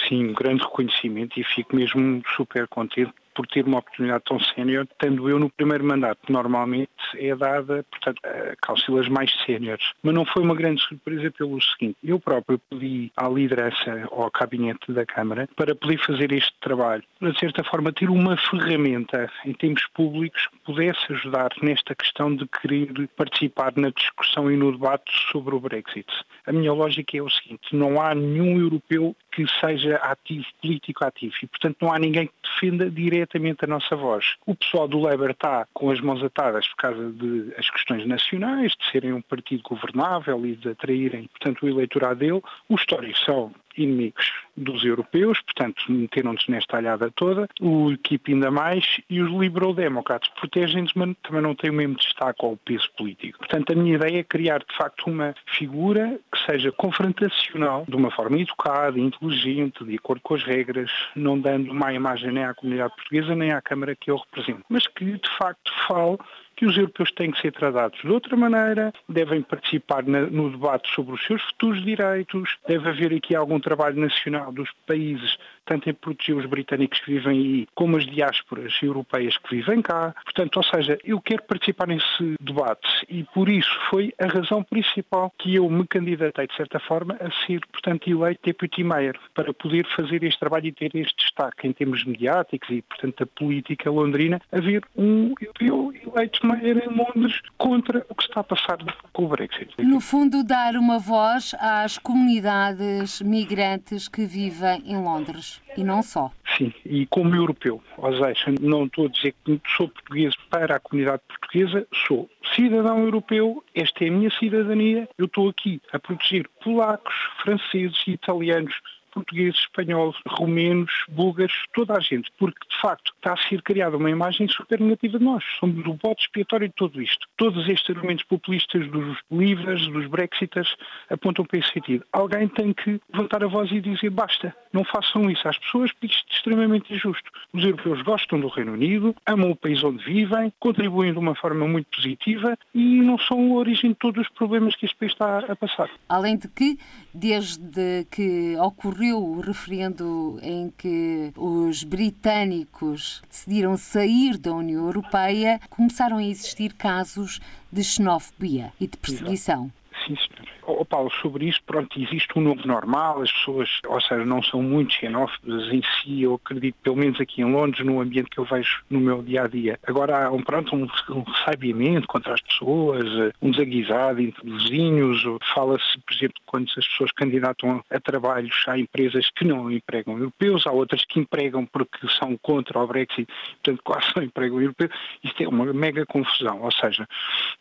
Sim, 0.08 0.29
um 0.29 0.34
grande 0.34 0.63
reconhecimento 0.63 1.38
e 1.38 1.43
fico 1.43 1.75
mesmo 1.75 2.21
super 2.36 2.65
contente 2.67 3.12
por 3.34 3.48
ter 3.48 3.65
uma 3.65 3.80
oportunidade 3.80 4.24
tão 4.26 4.39
sénior, 4.39 4.88
tendo 5.00 5.30
eu 5.30 5.39
no 5.39 5.50
primeiro 5.50 5.84
mandato. 5.84 6.32
Normalmente 6.32 6.89
é 7.15 7.36
dada, 7.36 7.86
portanto, 7.89 8.19
a 8.24 8.56
caucilas 8.65 9.08
mais 9.08 9.32
séniores. 9.46 9.91
Mas 10.02 10.13
não 10.13 10.26
foi 10.26 10.43
uma 10.43 10.56
grande 10.56 10.82
surpresa 10.82 11.32
pelo 11.32 11.62
seguinte, 11.62 11.98
eu 12.04 12.19
próprio 12.19 12.60
pedi 12.69 13.12
à 13.15 13.28
liderança, 13.28 14.08
ao 14.12 14.30
gabinete 14.32 14.91
da 14.91 15.06
Câmara, 15.06 15.50
para 15.56 15.76
poder 15.76 15.98
fazer 16.00 16.32
este 16.32 16.54
trabalho, 16.62 17.04
de 17.22 17.39
certa 17.39 17.63
forma 17.63 17.91
ter 17.91 18.10
uma 18.10 18.38
ferramenta 18.38 19.30
em 19.46 19.54
termos 19.54 19.86
públicos 19.93 20.48
que 20.48 20.60
pudesse 20.65 21.12
ajudar 21.12 21.50
nesta 21.62 21.96
questão 21.96 22.36
de 22.36 22.48
querer 22.48 23.08
participar 23.15 23.74
na 23.76 23.89
discussão 23.89 24.52
e 24.52 24.58
no 24.58 24.72
debate 24.72 25.12
sobre 25.32 25.56
o 25.56 25.60
Brexit. 25.60 26.12
A 26.46 26.52
minha 26.52 26.74
lógica 26.74 27.17
é 27.17 27.22
o 27.22 27.30
seguinte, 27.30 27.76
não 27.76 28.02
há 28.02 28.13
nenhum 28.13 28.60
europeu 28.60 29.15
que 29.34 29.46
seja 29.60 29.96
ativo, 29.98 30.46
político 30.62 31.04
ativo, 31.06 31.34
e 31.41 31.48
portanto 31.48 31.78
não 31.82 31.91
há 31.91 32.00
ninguém 32.00 32.28
que 32.28 32.34
defenda 32.43 32.89
diretamente 32.89 33.65
a 33.65 33.67
nossa 33.67 33.96
voz. 33.96 34.36
O 34.46 34.56
pessoal 34.56 34.88
do 34.88 35.00
Labour 35.00 35.32
está 35.32 35.67
com 35.74 35.89
as 35.89 36.00
mãos 36.00 36.24
atadas 36.24 36.67
por 36.67 36.76
causa 36.78 37.12
de 37.12 37.54
as 37.58 37.69
questões 37.69 38.06
nacionais, 38.06 38.74
de 38.74 38.91
serem 38.91 39.13
um 39.13 39.22
partido 39.22 39.63
governável 39.63 40.46
e 40.46 40.56
de 40.56 40.69
atraírem, 40.69 41.28
portanto, 41.28 41.63
o 41.63 41.69
eleitorado 41.69 42.19
dele. 42.19 42.41
Os 42.69 42.82
históricos 42.82 43.24
são 43.26 43.52
inimigos 43.77 44.31
dos 44.55 44.83
europeus, 44.83 45.41
portanto 45.41 45.83
meteram-nos 45.89 46.47
nesta 46.47 46.77
alhada 46.77 47.12
toda, 47.15 47.47
o 47.59 47.91
equipe 47.91 48.33
ainda 48.33 48.51
mais, 48.51 48.99
e 49.09 49.21
os 49.21 49.31
liberal-democratas 49.31 50.29
protegem-nos, 50.29 50.93
mas 50.93 51.15
também 51.23 51.41
não 51.41 51.55
têm 51.55 51.71
o 51.71 51.73
mesmo 51.73 51.95
destaque 51.95 52.45
ao 52.45 52.57
peso 52.57 52.89
político. 52.97 53.39
Portanto, 53.39 53.73
a 53.73 53.75
minha 53.75 53.95
ideia 53.95 54.19
é 54.19 54.23
criar, 54.23 54.59
de 54.59 54.75
facto, 54.75 55.07
uma 55.07 55.33
figura 55.57 56.19
que 56.31 56.45
seja 56.45 56.71
confrontacional, 56.71 57.86
de 57.88 57.95
uma 57.95 58.12
forma 58.12 58.39
educada, 58.39 58.99
inteligente, 58.99 59.83
de 59.83 59.95
acordo 59.95 60.21
com 60.21 60.36
as 60.36 60.43
regras, 60.43 60.91
não 61.15 61.39
dando 61.39 61.73
má 61.73 61.93
imagem 61.93 62.31
nem 62.31 62.43
à 62.43 62.53
comunidade 62.53 62.95
portuguesa, 62.95 63.36
nem 63.36 63.51
à 63.51 63.62
Câmara 63.62 63.95
que 63.95 64.12
eu 64.12 64.17
represento, 64.17 64.63
mas 64.69 64.86
que, 64.88 65.05
de 65.05 65.38
facto, 65.38 65.71
fale 65.88 66.17
que 66.63 66.67
os 66.69 66.78
europeus 66.78 67.12
têm 67.12 67.30
que 67.30 67.41
ser 67.41 67.52
tratados 67.52 67.99
de 67.99 68.08
outra 68.08 68.38
maneira, 68.38 68.93
devem 69.10 69.41
participar 69.41 70.02
na, 70.04 70.21
no 70.21 70.49
debate 70.49 70.89
sobre 70.95 71.13
os 71.13 71.26
seus 71.26 71.41
futuros 71.41 71.84
direitos, 71.84 72.58
deve 72.65 72.88
haver 72.88 73.13
aqui 73.13 73.36
algum 73.36 73.60
trabalho 73.60 73.99
nacional 73.99 74.49
dos 74.54 74.71
países, 74.88 75.38
tanto 75.65 75.89
em 75.89 75.93
proteger 75.93 76.36
os 76.36 76.45
britânicos 76.45 76.99
que 76.99 77.13
vivem 77.13 77.39
aí, 77.39 77.67
como 77.73 77.97
as 77.97 78.06
diásporas 78.06 78.73
europeias 78.82 79.38
que 79.38 79.56
vivem 79.56 79.82
cá. 79.82 80.13
Portanto, 80.23 80.58
ou 80.58 80.63
seja, 80.63 80.97
eu 81.04 81.21
quero 81.21 81.43
participar 81.43 81.88
nesse 81.88 82.36
debate 82.39 82.88
e 83.10 83.23
por 83.23 83.49
isso 83.49 83.71
foi 83.89 84.13
a 84.19 84.28
razão 84.28 84.63
principal 84.63 85.32
que 85.38 85.56
eu 85.56 85.69
me 85.69 85.86
candidatei, 85.88 86.47
de 86.47 86.56
certa 86.56 86.80
forma, 86.80 87.15
a 87.19 87.32
ser, 87.45 87.62
portanto, 87.71 88.10
eleito 88.10 88.41
Deputy 88.43 88.84
Mayor, 88.84 89.17
para 89.34 89.54
poder 89.54 89.86
fazer 89.95 90.23
este 90.23 90.39
trabalho 90.39 90.67
e 90.67 90.71
ter 90.71 90.95
este 90.95 91.15
destaque 91.15 91.67
em 91.67 91.73
termos 91.73 92.04
mediáticos 92.04 92.69
e, 92.69 92.82
portanto, 92.82 93.19
da 93.19 93.26
política 93.26 93.89
londrina, 93.89 94.41
haver 94.52 94.84
um 94.95 95.34
europeu 95.39 95.93
eleito 95.93 96.45
Mayor 96.45 96.78
em 96.78 96.89
Londres 96.89 97.41
contra 97.58 98.06
o 98.10 98.15
que 98.15 98.23
está 98.23 98.41
a 98.41 98.43
passar 98.43 98.78
com 99.12 99.26
o 99.26 99.28
Brexit. 99.28 99.73
No 99.80 99.99
fundo, 99.99 100.43
dar 100.43 100.76
uma 100.76 100.99
voz 100.99 101.56
às 101.60 101.97
comunidades 101.97 103.21
migrantes 103.21 104.08
que 104.08 104.26
vivem 104.26 104.84
em 104.86 104.97
Londres 104.97 105.53
e 105.78 105.84
não 105.84 106.02
só. 106.02 106.32
Sim, 106.58 106.74
e 106.86 107.06
como 107.08 107.36
europeu, 107.36 107.82
ou 107.98 108.12
seja, 108.12 108.54
não 108.62 108.86
estou 108.86 109.08
a 109.08 109.10
dizer 109.10 109.34
que 109.44 109.60
sou 109.76 109.88
português 109.88 110.36
para 110.50 110.76
a 110.76 110.80
comunidade 110.80 111.22
portuguesa, 111.28 111.88
sou 112.08 112.30
cidadão 112.56 113.04
europeu, 113.04 113.63
esta 113.74 114.06
é 114.06 114.10
a 114.10 114.12
minha 114.12 114.30
cidadania, 114.32 115.10
eu 115.18 115.26
estou 115.26 115.50
aqui 115.50 115.82
a 115.92 116.00
proteger 116.00 116.48
polacos, 116.63 117.13
franceses 117.42 117.98
e 118.08 118.12
italianos 118.12 118.76
portugueses, 119.13 119.60
espanhóis, 119.60 120.15
romenos, 120.28 120.91
búlgaros, 121.10 121.54
toda 121.73 121.97
a 121.97 121.99
gente, 121.99 122.32
porque 122.38 122.67
de 122.67 122.82
facto 122.82 123.13
está 123.15 123.34
a 123.34 123.38
ser 123.38 123.62
criada 123.62 123.97
uma 123.97 124.10
imagem 124.10 124.47
super 124.47 124.80
negativa 124.80 125.17
de 125.19 125.23
nós. 125.23 125.43
Somos 125.60 125.86
o 125.86 125.93
bote 125.93 126.23
expiatório 126.23 126.67
de 126.67 126.73
tudo 126.76 127.02
isto. 127.02 127.28
Todos 127.38 127.67
estes 127.67 127.95
argumentos 127.95 128.26
populistas 128.26 128.88
dos 128.89 129.17
livres, 129.32 129.88
dos 129.88 130.08
brexiters, 130.08 130.76
apontam 131.10 131.45
para 131.45 131.60
esse 131.60 131.71
sentido. 131.71 132.06
Alguém 132.12 132.47
tem 132.47 132.73
que 132.73 132.99
levantar 133.12 133.43
a 133.43 133.47
voz 133.47 133.71
e 133.71 133.80
dizer 133.80 134.10
basta, 134.10 134.56
não 134.71 134.84
façam 134.84 135.30
isso 135.30 135.47
às 135.47 135.58
pessoas, 135.58 135.91
porque 135.91 136.08
isto 136.08 136.26
é 136.30 136.36
extremamente 136.36 136.93
injusto. 136.93 137.30
Os 137.54 137.63
europeus 137.63 138.02
gostam 138.02 138.39
do 138.39 138.47
Reino 138.47 138.73
Unido, 138.73 139.15
amam 139.26 139.52
o 139.52 139.56
país 139.56 139.84
onde 139.84 140.04
vivem, 140.04 140.52
contribuem 140.60 141.13
de 141.13 141.19
uma 141.19 141.36
forma 141.36 141.67
muito 141.67 141.88
positiva 141.95 142.58
e 142.73 143.02
não 143.02 143.17
são 143.17 143.38
a 143.54 143.56
origem 143.56 143.91
de 143.91 143.97
todos 143.97 144.26
os 144.26 144.30
problemas 144.34 144.76
que 144.76 144.86
este 144.86 144.97
país 144.97 145.12
está 145.12 145.39
a 145.39 145.56
passar. 145.56 145.89
Além 146.10 146.38
de 146.38 146.47
que, 146.47 146.78
desde 147.13 148.06
que 148.12 148.56
ocorreu 148.58 149.03
ocorreu 149.04 149.18
o 149.18 149.42
referendo 149.42 150.39
em 150.42 150.72
que 150.78 151.34
os 151.36 151.84
britânicos 151.84 153.22
decidiram 153.30 153.76
sair 153.76 154.38
da 154.38 154.54
União 154.54 154.86
Europeia, 154.86 155.60
começaram 155.70 156.18
a 156.18 156.24
existir 156.24 156.74
casos 156.74 157.42
de 157.72 157.84
xenofobia 157.84 158.72
e 158.80 158.88
de 158.88 158.98
perseguição. 158.98 159.72
Sim, 160.06 160.16
senhor. 160.16 160.48
Oh, 160.65 160.86
Paulo, 160.86 161.12
sobre 161.21 161.47
isso, 161.49 161.60
pronto, 161.65 161.99
existe 161.99 162.28
um 162.38 162.41
novo 162.41 162.65
normal, 162.65 163.21
as 163.21 163.32
pessoas, 163.32 163.69
ou 163.86 163.99
seja, 163.99 164.23
não 164.23 164.41
são 164.41 164.62
muito 164.62 164.93
xenófobas 164.93 165.71
em 165.73 165.82
si, 165.82 166.21
eu 166.21 166.36
acredito, 166.36 166.76
pelo 166.82 166.95
menos 166.95 167.19
aqui 167.19 167.41
em 167.41 167.52
Londres, 167.52 167.86
no 167.86 167.99
ambiente 167.99 168.30
que 168.30 168.38
eu 168.38 168.45
vejo 168.45 168.82
no 168.89 169.02
meu 169.02 169.21
dia 169.21 169.43
a 169.43 169.47
dia. 169.47 169.78
Agora 169.86 170.26
há 170.26 170.32
um, 170.32 170.41
pronto, 170.41 170.73
um, 170.76 170.88
um 171.10 172.06
contra 172.08 172.34
as 172.34 172.41
pessoas, 172.41 173.06
um 173.41 173.52
desaguisado 173.52 174.21
entre 174.21 174.49
vizinhos, 174.49 175.21
fala-se, 175.54 175.99
por 175.99 176.13
exemplo, 176.13 176.41
quando 176.45 176.69
as 176.78 176.88
pessoas 176.88 177.12
candidatam 177.12 177.84
a 177.89 177.99
trabalhos, 177.99 178.63
há 178.67 178.78
empresas 178.78 179.30
que 179.36 179.43
não 179.45 179.69
empregam 179.69 180.17
europeus, 180.17 180.65
há 180.65 180.71
outras 180.71 181.04
que 181.04 181.19
empregam 181.19 181.65
porque 181.65 182.08
são 182.08 182.38
contra 182.38 182.80
o 182.80 182.88
Brexit, 182.88 183.28
portanto 183.63 183.82
quase 183.84 184.08
não 184.15 184.23
empregam 184.23 184.62
europeus. 184.62 184.91
Isto 185.23 185.43
é 185.43 185.47
uma 185.47 185.65
mega 185.73 186.06
confusão, 186.06 186.62
ou 186.62 186.71
seja, 186.71 187.08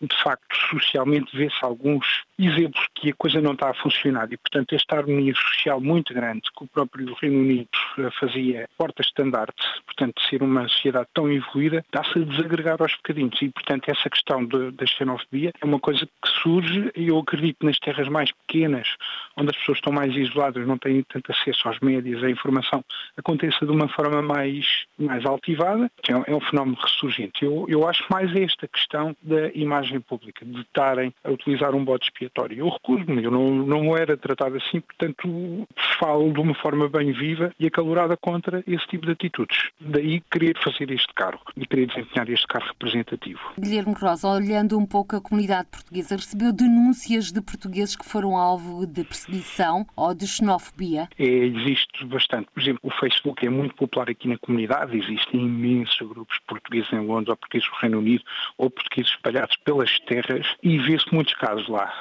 de 0.01 0.23
facto, 0.23 0.55
socialmente 0.71 1.37
vê-se 1.37 1.65
alguns 1.65 2.23
exemplos 2.39 2.92
que 2.95 3.13
coisa 3.13 3.41
não 3.41 3.53
está 3.53 3.71
a 3.71 3.75
funcionar 3.75 4.33
e, 4.33 4.37
portanto, 4.37 4.75
esta 4.75 4.97
harmonia 4.97 5.35
social 5.35 5.81
muito 5.81 6.15
grande 6.15 6.43
que 6.57 6.65
o 6.65 6.67
próprio 6.67 7.15
Reino 7.21 7.41
Unido 7.41 7.69
eh, 7.99 8.11
fazia 8.19 8.69
porta-estandarte, 8.77 9.63
portanto, 9.87 10.21
de 10.21 10.29
ser 10.29 10.43
uma 10.43 10.69
sociedade 10.69 11.09
tão 11.15 11.31
evoluída, 11.31 11.79
está-se 11.79 12.19
a 12.19 12.25
desagregar 12.25 12.81
aos 12.81 12.95
bocadinhos 12.97 13.41
e, 13.43 13.49
portanto, 13.49 13.89
essa 13.89 14.09
questão 14.09 14.45
da 14.45 14.87
xenofobia 14.87 15.53
é 15.61 15.65
uma 15.65 15.81
coisa 15.81 16.07
que 16.07 16.29
surge 16.43 16.91
e 16.97 17.09
eu 17.09 17.19
acredito 17.19 17.65
nas 17.65 17.79
terras 17.79 18.09
mais 18.09 18.31
pequenas, 18.33 18.89
onde 19.37 19.51
as 19.51 19.57
pessoas 19.57 19.79
estão 19.79 19.93
mais 19.93 20.15
isoladas, 20.15 20.67
não 20.67 20.79
têm 20.79 21.03
tanto 21.03 21.33
acesso 21.33 21.69
aos 21.69 21.79
médias, 21.81 22.23
à 22.23 22.31
informação, 22.31 22.85
aconteça 23.17 23.65
de 23.65 23.73
uma 23.73 23.89
forma 23.89 24.23
mais, 24.23 24.85
mais 24.99 25.25
altivada, 25.25 25.91
é, 26.09 26.33
é 26.33 26.35
um 26.35 26.41
fenómeno 26.41 26.77
ressurgente. 26.81 27.45
Eu, 27.45 27.67
eu 27.69 27.89
acho 27.89 28.05
mais 28.11 28.35
esta 28.35 28.69
questão 28.69 29.17
da 29.23 29.49
imagem 29.55 30.01
pública, 30.01 30.45
de 30.45 30.61
estarem 30.61 31.13
a 31.25 31.31
utilizar 31.31 31.75
um 31.75 31.85
bode 31.85 32.05
expiatório. 32.05 32.59
Eu 32.59 32.69
recuso-me, 32.83 33.23
eu 33.23 33.31
não, 33.31 33.51
não 33.51 33.97
era 33.97 34.17
tratado 34.17 34.57
assim, 34.57 34.81
portanto 34.81 35.67
falo 35.99 36.33
de 36.33 36.41
uma 36.41 36.55
forma 36.55 36.89
bem 36.89 37.13
viva 37.13 37.53
e 37.59 37.67
acalorada 37.67 38.17
contra 38.17 38.63
esse 38.67 38.87
tipo 38.89 39.07
de 39.07 39.13
atitudes. 39.13 39.71
Daí 39.81 40.21
querer 40.31 40.59
fazer 40.63 40.91
este 40.91 41.13
cargo 41.15 41.43
e 41.57 41.67
querer 41.67 41.87
desempenhar 41.87 42.29
este 42.29 42.47
cargo 42.47 42.69
representativo. 42.69 43.41
Guilherme 43.59 43.95
Rosa, 43.95 44.29
olhando 44.29 44.79
um 44.79 44.87
pouco 44.87 45.17
a 45.17 45.21
comunidade 45.21 45.69
portuguesa, 45.71 46.17
recebeu 46.17 46.53
denúncias 46.53 47.31
de 47.31 47.41
portugueses 47.41 47.95
que 47.95 48.05
foram 48.05 48.37
alvo 48.37 48.87
de 48.87 49.05
perseguição 49.05 49.87
ou 49.97 50.15
de 50.15 50.27
xenofobia? 50.27 51.09
É, 51.19 51.25
existe 51.25 52.05
bastante. 52.07 52.49
Por 52.53 52.61
exemplo, 52.61 52.81
o 52.83 52.91
Facebook 52.91 53.47
é 53.47 53.51
muito 53.51 53.75
popular 53.75 54.11
aqui 54.11 54.29
na 54.29 54.39
comunidade, 54.39 54.97
existem 54.97 55.41
imensos 55.41 55.97
grupos 56.01 56.39
portugueses 56.47 56.93
em 56.93 57.07
Londres 57.07 57.29
ou 57.29 57.37
portugueses 57.37 57.69
no 57.69 57.77
Reino 57.79 57.99
Unido 57.99 58.25
ou 58.59 58.71
portugueses 58.71 59.13
espalhados 59.13 59.57
pelas 59.65 60.01
terras 60.01 60.47
e 60.63 60.79
vê-se 60.79 61.13
muitos 61.13 61.35
casos 61.35 61.69
lá. 61.69 61.93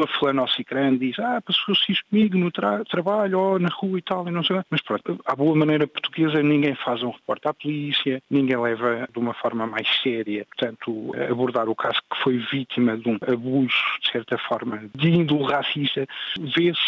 pessoa 0.01 0.07
fulano 0.07 0.41
ao 0.41 0.47
cicrano 0.47 0.97
diz, 0.97 1.17
ah, 1.19 1.41
passou-se 1.41 1.91
isto 1.91 2.05
comigo 2.09 2.37
no 2.37 2.51
tra 2.51 2.83
trabalho 2.85 3.39
ou 3.39 3.59
na 3.59 3.69
rua 3.69 3.99
e 3.99 4.01
tal, 4.01 4.27
e 4.27 4.31
não 4.31 4.43
sei 4.43 4.55
lá. 4.55 4.65
Mas 4.69 4.81
pronto, 4.81 5.19
à 5.25 5.35
boa 5.35 5.55
maneira 5.55 5.87
portuguesa 5.87 6.41
ninguém 6.41 6.75
faz 6.75 7.03
um 7.03 7.09
reporte 7.11 7.47
à 7.47 7.53
polícia, 7.53 8.21
ninguém 8.29 8.57
leva 8.57 9.07
de 9.11 9.19
uma 9.19 9.33
forma 9.33 9.67
mais 9.67 9.87
séria, 10.01 10.45
portanto, 10.45 11.11
abordar 11.29 11.69
o 11.69 11.75
caso 11.75 11.99
que 12.11 12.21
foi 12.23 12.37
vítima 12.51 12.97
de 12.97 13.09
um 13.09 13.17
abuso, 13.27 13.73
de 14.01 14.11
certa 14.11 14.37
forma, 14.37 14.89
de 14.95 15.09
índole 15.09 15.51
racista, 15.51 16.07
vê-se 16.39 16.79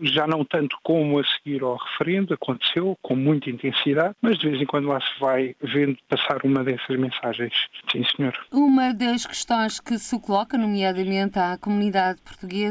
já 0.00 0.26
não 0.26 0.44
tanto 0.44 0.76
como 0.82 1.18
a 1.18 1.24
seguir 1.24 1.62
ao 1.62 1.76
referendo, 1.76 2.34
aconteceu 2.34 2.96
com 3.02 3.16
muita 3.16 3.50
intensidade, 3.50 4.14
mas 4.20 4.38
de 4.38 4.48
vez 4.48 4.62
em 4.62 4.66
quando 4.66 4.88
lá 4.88 5.00
se 5.00 5.20
vai 5.20 5.54
vendo 5.62 5.96
passar 6.08 6.38
uma 6.44 6.62
dessas 6.64 6.98
mensagens. 6.98 7.52
Sim, 7.90 8.04
senhor. 8.16 8.34
Uma 8.52 8.92
das 8.92 9.26
questões 9.26 9.80
que 9.80 9.98
se 9.98 10.18
coloca, 10.20 10.56
nomeadamente 10.56 11.38
à 11.38 11.56
comunidade 11.58 12.20
portuguesa, 12.22 12.61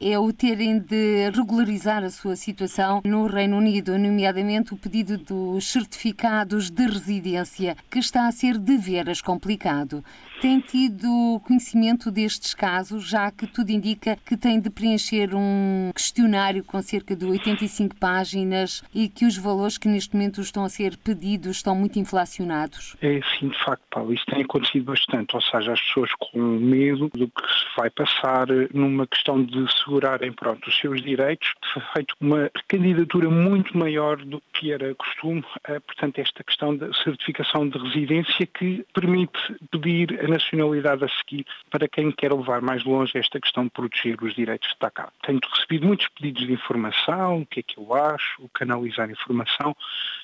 é 0.00 0.18
o 0.18 0.32
terem 0.32 0.78
de 0.78 1.30
regularizar 1.30 2.02
a 2.02 2.10
sua 2.10 2.36
situação 2.36 3.00
no 3.04 3.26
Reino 3.26 3.56
Unido, 3.56 3.98
nomeadamente 3.98 4.74
o 4.74 4.76
pedido 4.76 5.18
dos 5.18 5.70
certificados 5.70 6.70
de 6.70 6.86
residência, 6.86 7.76
que 7.90 7.98
está 7.98 8.26
a 8.26 8.32
ser 8.32 8.58
de 8.58 8.76
veras 8.76 9.20
complicado. 9.20 10.04
Tem 10.40 10.60
tido 10.60 11.40
conhecimento 11.44 12.10
destes 12.10 12.52
casos, 12.52 13.08
já 13.08 13.30
que 13.30 13.46
tudo 13.46 13.70
indica 13.70 14.18
que 14.26 14.36
tem 14.36 14.60
de 14.60 14.68
preencher 14.68 15.34
um 15.34 15.90
questionário 15.94 16.62
com 16.62 16.80
cerca 16.82 17.16
de 17.16 17.24
85 17.24 17.96
páginas 17.96 18.82
e 18.94 19.08
que 19.08 19.24
os 19.24 19.38
valores 19.38 19.78
que 19.78 19.88
neste 19.88 20.14
momento 20.14 20.42
estão 20.42 20.64
a 20.64 20.68
ser 20.68 20.96
pedidos 20.98 21.56
estão 21.56 21.74
muito 21.74 21.98
inflacionados? 21.98 22.96
É 23.00 23.18
sim, 23.38 23.48
de 23.48 23.64
facto, 23.64 23.82
Paulo. 23.90 24.12
Isso 24.12 24.26
tem 24.26 24.42
acontecido 24.42 24.84
bastante, 24.84 25.34
ou 25.34 25.40
seja, 25.40 25.72
as 25.72 25.80
pessoas 25.80 26.10
com 26.18 26.38
medo 26.38 27.08
do 27.14 27.28
que 27.28 27.42
se 27.42 27.76
vai 27.76 27.88
passar 27.88 28.46
numa 28.74 29.06
questão 29.06 29.35
de 29.44 29.66
segurarem 29.78 30.32
pronto, 30.32 30.68
os 30.68 30.76
seus 30.76 31.02
direitos, 31.02 31.54
feito 31.92 32.14
uma 32.20 32.50
candidatura 32.68 33.28
muito 33.28 33.76
maior 33.76 34.16
do 34.16 34.42
que 34.52 34.72
era 34.72 34.94
costume, 34.94 35.44
eh, 35.68 35.80
portanto, 35.80 36.18
esta 36.18 36.42
questão 36.44 36.76
da 36.76 36.92
certificação 36.92 37.68
de 37.68 37.78
residência 37.78 38.46
que 38.46 38.84
permite 38.92 39.38
pedir 39.70 40.18
a 40.24 40.28
nacionalidade 40.28 41.04
a 41.04 41.08
seguir 41.08 41.46
para 41.70 41.88
quem 41.88 42.10
quer 42.12 42.32
levar 42.32 42.60
mais 42.60 42.84
longe 42.84 43.16
esta 43.18 43.40
questão 43.40 43.64
de 43.64 43.70
proteger 43.70 44.22
os 44.22 44.34
direitos 44.34 44.68
de 44.68 44.90
cá. 44.90 45.10
Tenho 45.22 45.40
recebido 45.52 45.86
muitos 45.86 46.08
pedidos 46.08 46.46
de 46.46 46.52
informação, 46.52 47.40
o 47.42 47.46
que 47.46 47.60
é 47.60 47.62
que 47.62 47.78
eu 47.78 47.94
acho, 47.94 48.42
o 48.42 48.48
canalizar 48.48 49.10
informação. 49.10 49.76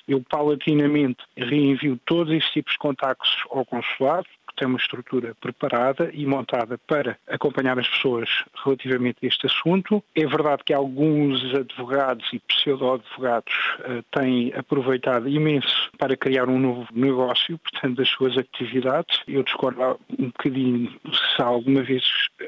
Eu 0.07 0.21
paulatinamente 0.21 1.23
reenvio 1.37 1.99
todos 2.05 2.33
esses 2.33 2.51
tipos 2.51 2.73
de 2.73 2.79
contactos 2.79 3.43
ao 3.49 3.65
consulado, 3.65 4.27
tem 4.55 4.67
uma 4.67 4.77
estrutura 4.77 5.35
preparada 5.39 6.09
e 6.13 6.25
montada 6.25 6.77
para 6.87 7.17
acompanhar 7.27 7.77
as 7.79 7.87
pessoas 7.87 8.29
relativamente 8.63 9.17
a 9.23 9.27
este 9.27 9.45
assunto. 9.45 10.03
É 10.15 10.25
verdade 10.25 10.63
que 10.65 10.73
alguns 10.73 11.43
advogados 11.53 12.27
e 12.33 12.39
pseudo-advogados 12.39 13.53
uh, 13.79 14.03
têm 14.11 14.53
aproveitado 14.55 15.27
imenso 15.27 15.91
para 15.97 16.15
criar 16.15 16.49
um 16.49 16.59
novo 16.59 16.87
negócio, 16.93 17.57
portanto, 17.59 17.97
das 17.97 18.09
suas 18.09 18.37
atividades. 18.37 19.21
Eu 19.27 19.43
discordo 19.43 19.99
um 20.17 20.27
bocadinho 20.27 20.91
se 21.35 21.41
alguma 21.41 21.81
vez 21.81 22.03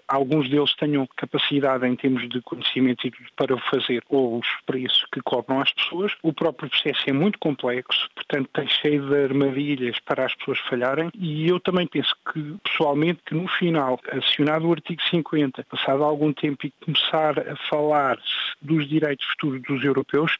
alguns 0.07 0.49
deles 0.49 0.75
tenham 0.75 1.07
capacidade 1.15 1.85
em 1.85 1.95
termos 1.95 2.27
de 2.29 2.41
conhecimento 2.41 3.09
para 3.35 3.53
o 3.53 3.59
fazer 3.59 4.03
ou 4.09 4.39
os 4.39 4.47
preços 4.65 5.05
que 5.11 5.21
cobram 5.21 5.61
às 5.61 5.71
pessoas. 5.71 6.13
O 6.23 6.33
próprio 6.33 6.69
processo 6.69 7.03
é 7.07 7.13
muito 7.13 7.39
complexo, 7.39 8.09
portanto, 8.15 8.49
tem 8.53 8.67
cheio 8.67 9.07
de 9.07 9.23
armadilhas 9.23 9.99
para 9.99 10.25
as 10.25 10.35
pessoas 10.35 10.59
falharem 10.59 11.09
e 11.15 11.47
eu 11.49 11.59
também 11.59 11.87
penso 11.95 12.13
que, 12.33 12.57
pessoalmente, 12.61 13.21
que 13.25 13.33
no 13.33 13.47
final, 13.47 13.97
acionado 14.11 14.67
o 14.67 14.73
artigo 14.73 15.01
50, 15.09 15.63
passado 15.63 16.03
algum 16.03 16.33
tempo 16.33 16.67
e 16.67 16.73
começar 16.83 17.39
a 17.39 17.55
falar 17.69 18.19
dos 18.61 18.89
direitos 18.89 19.25
futuros 19.27 19.61
dos 19.61 19.81
europeus, 19.81 20.35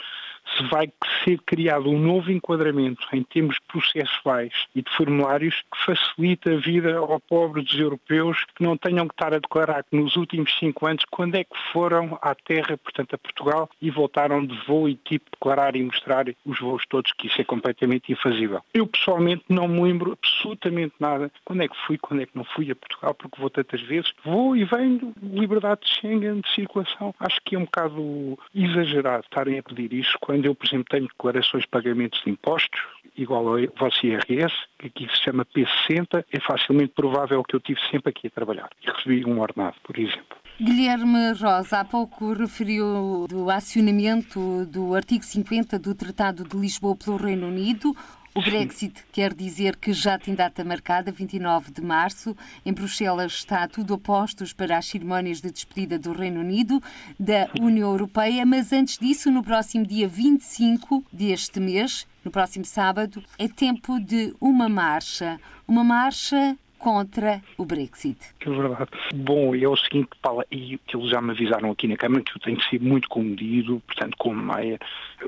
se 0.58 0.64
vai 0.70 0.92
ser 1.24 1.40
criado 1.46 1.90
um 1.90 2.00
novo 2.00 2.32
enquadramento 2.32 3.08
em 3.14 3.24
termos 3.24 3.58
processuais 3.68 4.54
e 4.76 4.82
de 4.82 4.92
formulários 4.96 5.64
que 5.72 5.86
facilita 5.86 6.54
a 6.54 6.58
vida 6.58 6.98
ao 6.98 7.20
pobre 7.20 7.62
dos 7.62 7.78
europeus 7.78 8.44
que 8.56 8.64
não 8.64 8.78
tenham 8.78 9.08
que 9.08 9.14
estar 9.14 9.34
a 9.34 9.40
declarar 9.40 9.84
que 9.84 9.96
nos 9.96 10.16
últimos 10.16 10.56
cinco 10.58 10.86
anos 10.86 11.04
quando 11.10 11.36
é 11.36 11.44
que 11.44 11.56
foram 11.72 12.18
à 12.22 12.36
terra, 12.36 12.78
portanto 12.78 13.16
a 13.16 13.18
Portugal, 13.18 13.70
e 13.82 13.90
voltaram 13.90 14.46
de 14.46 14.56
voo 14.66 14.88
e 14.88 14.96
tipo 14.96 15.30
declarar 15.32 15.76
e 15.76 15.84
mostrar 15.84 16.26
os 16.46 16.60
voos 16.60 16.84
todos, 16.88 17.12
que 17.14 17.28
isso 17.28 17.42
é 17.42 17.44
completamente 17.44 18.12
infazível. 18.12 18.62
Eu 18.74 18.88
pessoalmente 18.88 19.44
não 19.50 19.68
me 19.68 19.82
lembro 19.82 20.18
absolutamente 20.22 20.94
nada 21.00 21.32
quando 21.44 21.64
é 21.64 21.68
que 21.68 21.78
fui, 21.86 21.98
quando 21.98 22.22
é 22.22 22.26
que 22.26 22.36
não 22.36 22.44
fui 22.44 22.70
a 22.72 22.76
Portugal, 22.76 23.14
porque 23.14 23.40
vou 23.40 23.50
tantas 23.50 23.82
vezes. 23.82 24.14
Vou 24.24 24.56
e 24.56 24.64
venho, 24.64 25.14
liberdade 25.22 25.82
de 25.82 25.90
Schengen, 25.90 26.42
de 26.42 26.54
circulação. 26.54 27.14
Acho 27.20 27.40
que 27.44 27.56
é 27.56 27.60
um 27.60 27.66
bocado 27.66 28.38
exagerado 28.54 29.24
estarem 29.24 29.60
a 29.60 29.64
pedir 29.64 29.94
isso 29.94 30.18
quando 30.22 30.35
quando 30.36 30.46
eu, 30.48 30.54
por 30.54 30.68
exemplo, 30.68 30.86
tenho 30.90 31.08
declarações 31.08 31.64
de 31.64 31.70
pagamentos 31.70 32.22
de 32.26 32.30
impostos, 32.30 32.82
igual 33.16 33.48
ao 33.48 33.56
vosso 33.80 34.06
IRS, 34.06 34.54
que 34.78 34.88
aqui 34.88 35.08
se 35.10 35.24
chama 35.24 35.46
P60, 35.46 36.26
é 36.30 36.40
facilmente 36.42 36.92
provável 36.94 37.42
que 37.42 37.56
eu 37.56 37.60
tive 37.62 37.80
sempre 37.90 38.10
aqui 38.10 38.28
a 38.28 38.30
trabalhar 38.30 38.70
e 38.84 38.92
recebi 38.92 39.26
um 39.26 39.40
ordenado, 39.40 39.78
por 39.82 39.98
exemplo. 39.98 40.38
Guilherme 40.60 41.32
Rosa, 41.32 41.80
há 41.80 41.86
pouco 41.86 42.34
referiu 42.34 43.26
do 43.30 43.50
acionamento 43.50 44.66
do 44.66 44.94
artigo 44.94 45.24
50 45.24 45.80
do 45.80 45.96
Tratado 45.96 46.44
de 46.44 46.58
Lisboa 46.58 46.98
pelo 46.98 47.16
Reino 47.16 47.48
Unido. 47.48 47.96
O 48.38 48.42
Brexit 48.42 49.02
quer 49.14 49.34
dizer 49.34 49.78
que 49.78 49.94
já 49.94 50.20
tem 50.20 50.36
data 50.36 50.62
marcada, 50.62 51.10
29 51.10 51.72
de 51.72 51.82
março. 51.82 52.36
Em 52.66 52.74
Bruxelas 52.74 53.32
está 53.32 53.66
tudo 53.66 53.94
a 53.94 53.98
postos 53.98 54.52
para 54.52 54.78
as 54.78 54.88
cerimónias 54.88 55.40
de 55.40 55.50
despedida 55.50 55.98
do 55.98 56.12
Reino 56.12 56.42
Unido 56.42 56.84
da 57.18 57.50
União 57.58 57.90
Europeia, 57.90 58.46
mas 58.46 58.74
antes 58.74 58.98
disso, 58.98 59.32
no 59.32 59.42
próximo 59.42 59.88
dia 59.88 60.06
25 60.06 61.02
deste 61.14 61.62
mês, 61.62 62.06
no 62.26 62.30
próximo 62.30 62.66
sábado, 62.66 63.24
é 63.40 63.48
tempo 63.48 64.02
de 64.02 64.36
uma 64.42 64.68
marcha. 64.68 65.40
Uma 65.66 65.86
marcha 65.86 66.58
contra 66.86 67.42
o 67.58 67.66
Brexit. 67.66 68.20
É 68.40 68.48
verdade. 68.48 68.92
Bom, 69.16 69.56
é 69.56 69.68
o 69.68 69.76
seguinte, 69.76 70.10
Paula, 70.22 70.46
e 70.52 70.78
que 70.86 70.96
eles 70.96 71.10
já 71.10 71.20
me 71.20 71.32
avisaram 71.32 71.72
aqui 71.72 71.88
na 71.88 71.98
Câmara 71.98 72.22
que 72.22 72.38
eu 72.38 72.40
tenho 72.40 72.62
sido 72.62 72.86
muito 72.86 73.10
comedido, 73.10 73.82
portanto, 73.88 74.16
com 74.20 74.32
meia, 74.36 74.78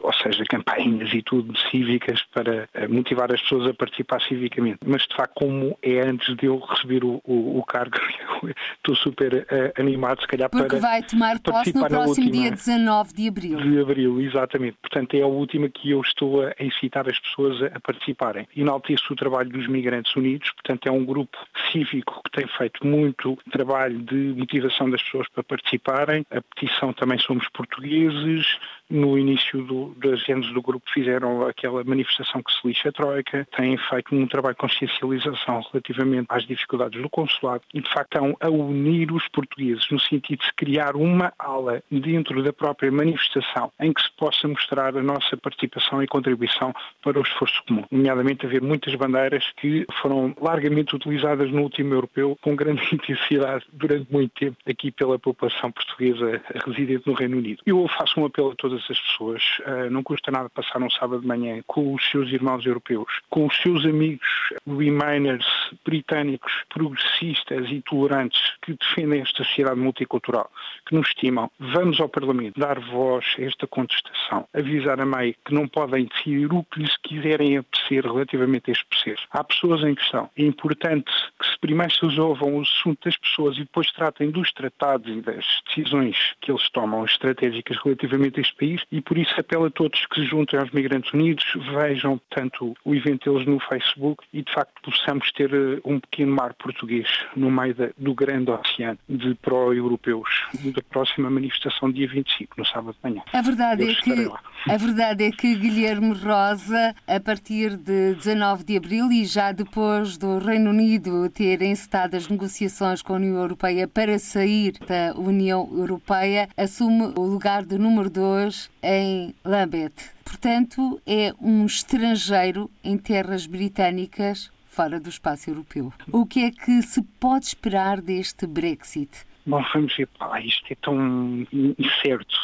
ou 0.03 0.13
seja, 0.13 0.43
campanhas 0.47 1.11
e 1.11 1.23
tudo 1.23 1.57
cívicas 1.71 2.21
para 2.31 2.69
eh, 2.75 2.87
motivar 2.87 3.33
as 3.33 3.41
pessoas 3.41 3.71
a 3.71 3.73
participar 3.73 4.21
civicamente. 4.21 4.77
Mas, 4.85 5.01
de 5.07 5.15
facto, 5.15 5.33
como 5.33 5.75
é 5.81 5.99
antes 6.01 6.35
de 6.37 6.45
eu 6.45 6.59
receber 6.59 7.03
o, 7.03 7.19
o, 7.25 7.57
o 7.57 7.63
cargo, 7.63 7.97
estou 8.77 8.95
super 8.95 9.33
uh, 9.33 9.81
animado, 9.81 10.21
se 10.21 10.27
calhar, 10.27 10.51
Porque 10.51 10.67
para. 10.67 10.79
vai 10.79 11.01
tomar 11.01 11.39
posse 11.39 11.73
no 11.73 11.87
próximo 11.87 12.29
dia 12.29 12.51
19 12.51 13.13
de 13.15 13.27
abril. 13.27 13.57
De 13.57 13.79
abril, 13.79 14.21
exatamente. 14.21 14.77
Portanto, 14.79 15.15
é 15.15 15.21
a 15.21 15.27
última 15.27 15.67
que 15.69 15.89
eu 15.89 16.01
estou 16.01 16.45
a 16.45 16.53
incitar 16.59 17.09
as 17.09 17.17
pessoas 17.17 17.63
a, 17.63 17.77
a 17.77 17.79
participarem. 17.79 18.47
Enalteço 18.55 19.11
o 19.11 19.15
trabalho 19.15 19.49
dos 19.49 19.67
Migrantes 19.67 20.15
Unidos, 20.15 20.51
portanto, 20.51 20.85
é 20.85 20.91
um 20.91 21.03
grupo 21.03 21.46
cívico 21.71 22.21
que 22.23 22.31
tem 22.31 22.47
feito 22.47 22.85
muito 22.85 23.37
trabalho 23.51 23.99
de 23.99 24.33
motivação 24.37 24.89
das 24.89 25.01
pessoas 25.03 25.27
para 25.29 25.43
participarem. 25.43 26.25
A 26.31 26.41
petição 26.41 26.93
também 26.93 27.19
Somos 27.19 27.47
Portugueses. 27.49 28.57
No 28.89 29.17
início 29.17 29.61
do, 29.63 29.93
das 29.97 30.27
anos 30.29 30.51
do 30.53 30.61
grupo 30.61 30.89
fizeram 30.93 31.45
aquela 31.45 31.83
manifestação 31.83 32.41
que 32.41 32.53
se 32.53 32.65
lixa 32.65 32.89
a 32.89 32.91
Troika. 32.91 33.47
Têm 33.55 33.77
feito 33.77 34.15
um 34.15 34.25
trabalho 34.25 34.55
de 34.55 34.61
consciencialização 34.61 35.61
relativamente 35.71 36.27
às 36.29 36.45
dificuldades 36.45 37.01
do 37.01 37.09
consulado 37.09 37.63
e, 37.73 37.81
de 37.81 37.89
facto, 37.89 38.15
estão 38.15 38.37
a 38.39 38.49
unir 38.49 39.11
os 39.11 39.27
portugueses 39.27 39.85
no 39.91 39.99
sentido 39.99 40.39
de 40.39 40.53
criar 40.53 40.95
uma 40.95 41.33
ala 41.37 41.83
dentro 41.91 42.41
da 42.41 42.53
própria 42.53 42.91
manifestação 42.91 43.71
em 43.79 43.91
que 43.91 44.01
se 44.01 44.11
possa 44.15 44.47
mostrar 44.47 44.95
a 44.95 45.03
nossa 45.03 45.35
participação 45.35 46.01
e 46.01 46.07
contribuição 46.07 46.73
para 47.03 47.19
o 47.19 47.21
esforço 47.21 47.61
comum. 47.67 47.83
Nomeadamente 47.91 48.45
haver 48.45 48.61
muitas 48.61 48.95
bandeiras 48.95 49.51
que 49.57 49.85
foram 50.01 50.33
largamente 50.39 50.95
utilizadas 50.95 51.36
no 51.45 51.61
último 51.61 51.93
europeu 51.93 52.37
com 52.41 52.55
grande 52.55 52.81
intensidade 52.93 53.65
durante 53.71 54.11
muito 54.11 54.31
tempo 54.33 54.57
aqui 54.67 54.91
pela 54.91 55.19
população 55.19 55.71
portuguesa 55.71 56.41
residente 56.65 57.07
no 57.07 57.13
Reino 57.13 57.37
Unido. 57.37 57.61
Eu 57.65 57.87
faço 57.87 58.19
um 58.19 58.25
apelo 58.25 58.51
a 58.51 58.55
todas 58.55 58.81
as 58.89 58.99
pessoas, 58.99 59.43
uh, 59.65 59.89
não 59.89 60.03
custa 60.03 60.31
nada 60.31 60.49
passar 60.49 60.81
um 60.81 60.89
sábado 60.89 61.21
de 61.21 61.27
manhã 61.27 61.61
com 61.67 61.93
os 61.93 62.09
seus 62.09 62.31
irmãos 62.31 62.65
europeus, 62.65 63.21
com 63.29 63.45
os 63.45 63.55
seus 63.57 63.85
amigos 63.85 64.27
Remainers 64.65 65.45
britânicos, 65.85 66.51
progressistas 66.69 67.69
e 67.69 67.81
tolerantes 67.81 68.41
que 68.61 68.73
defendem 68.73 69.21
esta 69.21 69.43
sociedade 69.43 69.79
multicultural, 69.79 70.49
que 70.85 70.95
nos 70.95 71.07
estimam. 71.07 71.51
Vamos 71.59 71.99
ao 71.99 72.09
Parlamento 72.09 72.59
dar 72.59 72.79
voz 72.79 73.25
a 73.37 73.43
esta 73.43 73.67
contestação, 73.67 74.47
avisar 74.53 74.99
a 74.99 75.05
MEI 75.05 75.35
que 75.45 75.53
não 75.53 75.67
podem 75.67 76.05
decidir 76.05 76.51
o 76.51 76.63
que 76.63 76.79
lhes 76.79 76.97
quiserem 76.97 77.57
apetecer 77.57 78.03
relativamente 78.03 78.69
a 78.69 78.73
este 78.73 78.85
processo. 78.85 79.27
Há 79.31 79.43
pessoas 79.43 79.83
em 79.83 79.95
questão. 79.95 80.29
É 80.37 80.43
importante 80.43 81.11
que 81.39 81.45
se 81.47 81.59
primeiro 81.59 81.93
se 81.93 82.05
resolvam 82.05 82.57
o 82.57 82.61
assunto 82.61 83.05
das 83.05 83.17
pessoas 83.17 83.55
e 83.57 83.61
depois 83.61 83.91
tratem 83.91 84.31
dos 84.31 84.51
tratados 84.51 85.07
e 85.11 85.21
das 85.21 85.45
decisões 85.67 86.17
que 86.41 86.51
eles 86.51 86.69
tomam 86.69 87.05
estratégicas 87.05 87.77
relativamente 87.83 88.39
a 88.39 88.41
este 88.41 88.55
país 88.55 88.81
e 88.91 89.01
por 89.01 89.17
isso 89.17 89.33
apelo 89.39 89.65
a 89.65 89.69
todos 89.69 90.05
que 90.07 90.21
se 90.21 90.27
juntem 90.27 90.59
aos 90.59 90.71
Migrantes 90.71 91.13
Unidos, 91.13 91.45
vejam 91.73 92.19
tanto 92.29 92.75
o 92.83 92.95
evento 92.95 93.31
deles 93.31 93.47
no 93.47 93.59
Facebook 93.59 94.23
e 94.33 94.41
de 94.41 94.51
facto 94.51 94.73
possamos 94.83 95.31
ter 95.31 95.53
eh, 95.53 95.79
um 95.83 95.99
pequeno 95.99 96.35
mar 96.35 96.53
português 96.53 97.07
no 97.35 97.49
meio 97.49 97.73
da, 97.75 97.89
do 97.97 98.13
grande 98.13 98.51
oceano 98.51 98.99
de 99.07 99.35
pró-europeus 99.35 100.29
da 100.63 100.81
próxima 100.89 101.29
manifestação 101.29 101.91
dia 101.91 102.07
25, 102.07 102.55
no 102.57 102.65
sábado 102.65 102.95
de 103.03 103.09
manhã. 103.09 103.23
A 103.33 103.41
verdade, 103.41 103.89
é 103.89 103.95
que, 103.95 104.31
a 104.69 104.77
verdade 104.77 105.23
é 105.25 105.31
que 105.31 105.55
Guilherme 105.55 106.13
Rosa, 106.13 106.95
a 107.07 107.19
partir 107.19 107.77
de 107.77 108.15
19 108.15 108.63
de 108.63 108.77
abril 108.77 109.11
e 109.11 109.25
já 109.25 109.51
depois 109.51 110.17
do 110.17 110.39
Reino 110.39 110.69
Unido 110.69 111.06
ter 111.33 111.61
encetado 111.61 112.15
as 112.15 112.27
negociações 112.27 113.01
com 113.01 113.13
a 113.13 113.15
União 113.17 113.35
Europeia 113.37 113.87
para 113.87 114.17
sair 114.19 114.73
da 114.87 115.13
União 115.17 115.69
Europeia, 115.71 116.49
assume 116.57 117.13
o 117.15 117.21
lugar 117.21 117.65
de 117.65 117.77
número 117.77 118.09
2 118.09 118.69
em 118.83 119.33
Lambeth. 119.43 120.11
Portanto, 120.23 121.01
é 121.05 121.33
um 121.41 121.65
estrangeiro 121.65 122.69
em 122.83 122.97
terras 122.97 123.45
britânicas 123.45 124.51
fora 124.65 124.99
do 124.99 125.09
espaço 125.09 125.49
europeu. 125.49 125.91
O 126.11 126.25
que 126.25 126.43
é 126.45 126.51
que 126.51 126.81
se 126.83 127.01
pode 127.19 127.45
esperar 127.45 127.99
deste 127.99 128.45
Brexit? 128.45 129.25
Bom, 129.45 129.63
vamos 129.73 129.95
ver, 129.95 130.09
ah, 130.19 130.39
isto 130.41 130.65
é 130.69 130.75
tão 130.75 131.47
incerto 131.79 132.37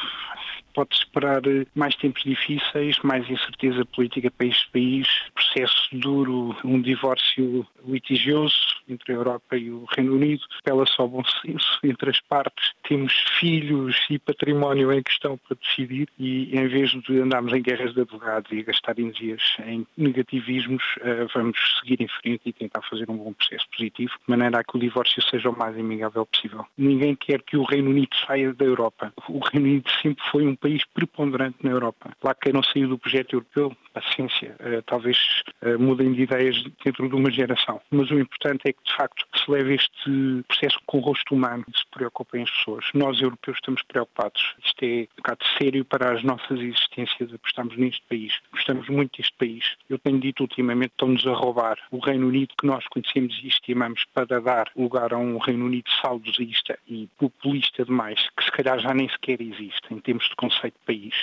pode 0.74 0.96
esperar 0.96 1.42
mais 1.76 1.96
tempos 1.96 2.24
difíceis, 2.24 2.98
mais 3.04 3.30
incerteza 3.30 3.86
política 3.86 4.32
para 4.32 4.48
este 4.48 4.70
país, 4.72 5.08
processo 5.34 5.90
duro, 5.94 6.56
um 6.64 6.82
divórcio 6.82 7.66
litigioso 7.86 8.56
entre 8.88 9.14
a 9.14 9.16
Europa 9.16 9.58
e 9.58 9.72
o 9.72 9.86
Reino 9.96 10.16
Unido, 10.16 10.44
pela 10.64 10.86
só 10.86 11.08
bom 11.08 11.24
senso 11.42 11.80
entre 11.84 12.10
as 12.10 12.20
partes. 12.22 12.72
Temos 12.88 13.14
filhos 13.40 13.96
e 14.10 14.20
património 14.20 14.92
em 14.92 15.02
questão 15.02 15.38
para 15.38 15.58
decidir 15.62 16.10
e 16.20 16.56
em 16.58 16.68
vez 16.68 16.92
de 16.92 17.20
andarmos 17.20 17.54
em 17.54 17.62
guerras 17.62 17.94
de 17.94 18.02
advogados 18.02 18.52
e 18.52 18.64
gastar 18.64 18.98
energias 19.00 19.42
em 19.66 19.86
negativismos, 19.98 20.84
eh, 21.02 21.26
vamos 21.34 21.58
seguir 21.80 22.02
em 22.02 22.08
frente 22.08 22.42
e 22.46 22.54
tentar 22.54 22.82
fazer 22.82 23.10
um 23.10 23.18
bom 23.18 23.34
processo 23.34 23.66
positivo, 23.76 24.14
de 24.14 24.30
maneira 24.30 24.60
a 24.60 24.64
que 24.64 24.78
o 24.78 24.80
divórcio 24.80 25.22
seja 25.22 25.50
o 25.50 25.58
mais 25.58 25.78
amigável 25.78 26.26
possível. 26.26 26.66
Ninguém 26.78 27.16
quer 27.16 27.42
que 27.42 27.58
o 27.58 27.64
Reino 27.64 27.90
Unido 27.90 28.16
saia 28.26 28.54
da 28.54 28.66
Europa. 28.66 29.14
O 29.28 29.40
Reino 29.40 29.68
Unido 29.68 29.90
sempre 30.02 30.24
foi 30.30 30.46
um 30.46 30.56
país 30.64 30.86
preponderante 30.94 31.58
na 31.62 31.72
Europa. 31.72 32.16
Lá 32.24 32.34
quem 32.34 32.54
não 32.54 32.64
saiu 32.64 32.88
do 32.88 32.98
projeto 32.98 33.34
europeu, 33.34 33.76
paciência, 33.94 34.56
uh, 34.62 34.82
talvez 34.84 35.18
uh, 35.62 35.78
mudem 35.78 36.14
de 36.14 36.24
ideias 36.24 36.64
dentro 36.84 37.10
de 37.10 37.16
uma 37.16 37.30
geração. 37.30 37.82
Mas 37.92 38.10
o 38.10 38.18
importante 38.18 38.62
é 38.66 38.72
que, 38.72 38.84
de 38.84 38.96
facto, 38.96 39.26
se 39.36 39.52
leve 39.52 39.76
este 39.76 40.44
processo 40.48 40.80
com 40.86 41.00
o 41.00 41.02
rosto 41.02 41.36
humano 41.36 41.66
se 41.76 41.84
preocupem 41.92 42.44
as 42.44 42.52
pessoas. 42.52 42.86
Nós, 42.94 43.22
europeus, 43.22 43.58
estamos 43.58 43.84
preocupados. 43.84 44.56
Isto 44.66 44.84
é 44.84 45.02
um 45.02 45.16
bocado 45.18 45.46
sério 45.58 45.84
para 45.84 46.14
as 46.14 46.24
nossas 46.24 46.60
existências, 46.60 47.34
apostamos 47.34 47.76
neste 47.78 48.02
país. 48.08 48.34
Gostamos 48.52 48.88
muito 48.88 49.18
deste 49.18 49.36
país. 49.38 49.76
Eu 49.90 50.00
tenho 50.00 50.20
dito 50.20 50.42
ultimamente, 50.42 50.92
estão-nos 50.92 51.28
a 51.28 51.34
roubar 51.34 51.78
o 51.92 52.00
Reino 52.00 52.28
Unido 52.28 52.54
que 52.58 52.66
nós 52.66 52.88
conhecemos 52.88 53.38
e 53.44 53.48
estimamos 53.48 54.06
para 54.14 54.40
dar 54.40 54.72
lugar 54.76 55.14
a 55.14 55.18
um 55.18 55.38
Reino 55.38 55.66
Unido 55.66 55.90
saudosista 56.02 56.80
e 56.88 57.10
populista 57.18 57.84
demais, 57.84 58.30
que 58.38 58.46
se 58.46 58.52
calhar 58.52 58.80
já 58.80 58.94
nem 58.94 59.10
sequer 59.10 59.42
existe 59.42 59.82
em 59.92 60.00
termos 60.00 60.28
de 60.30 60.36
conceito 60.54 60.76
de 60.80 60.86
país, 60.86 61.14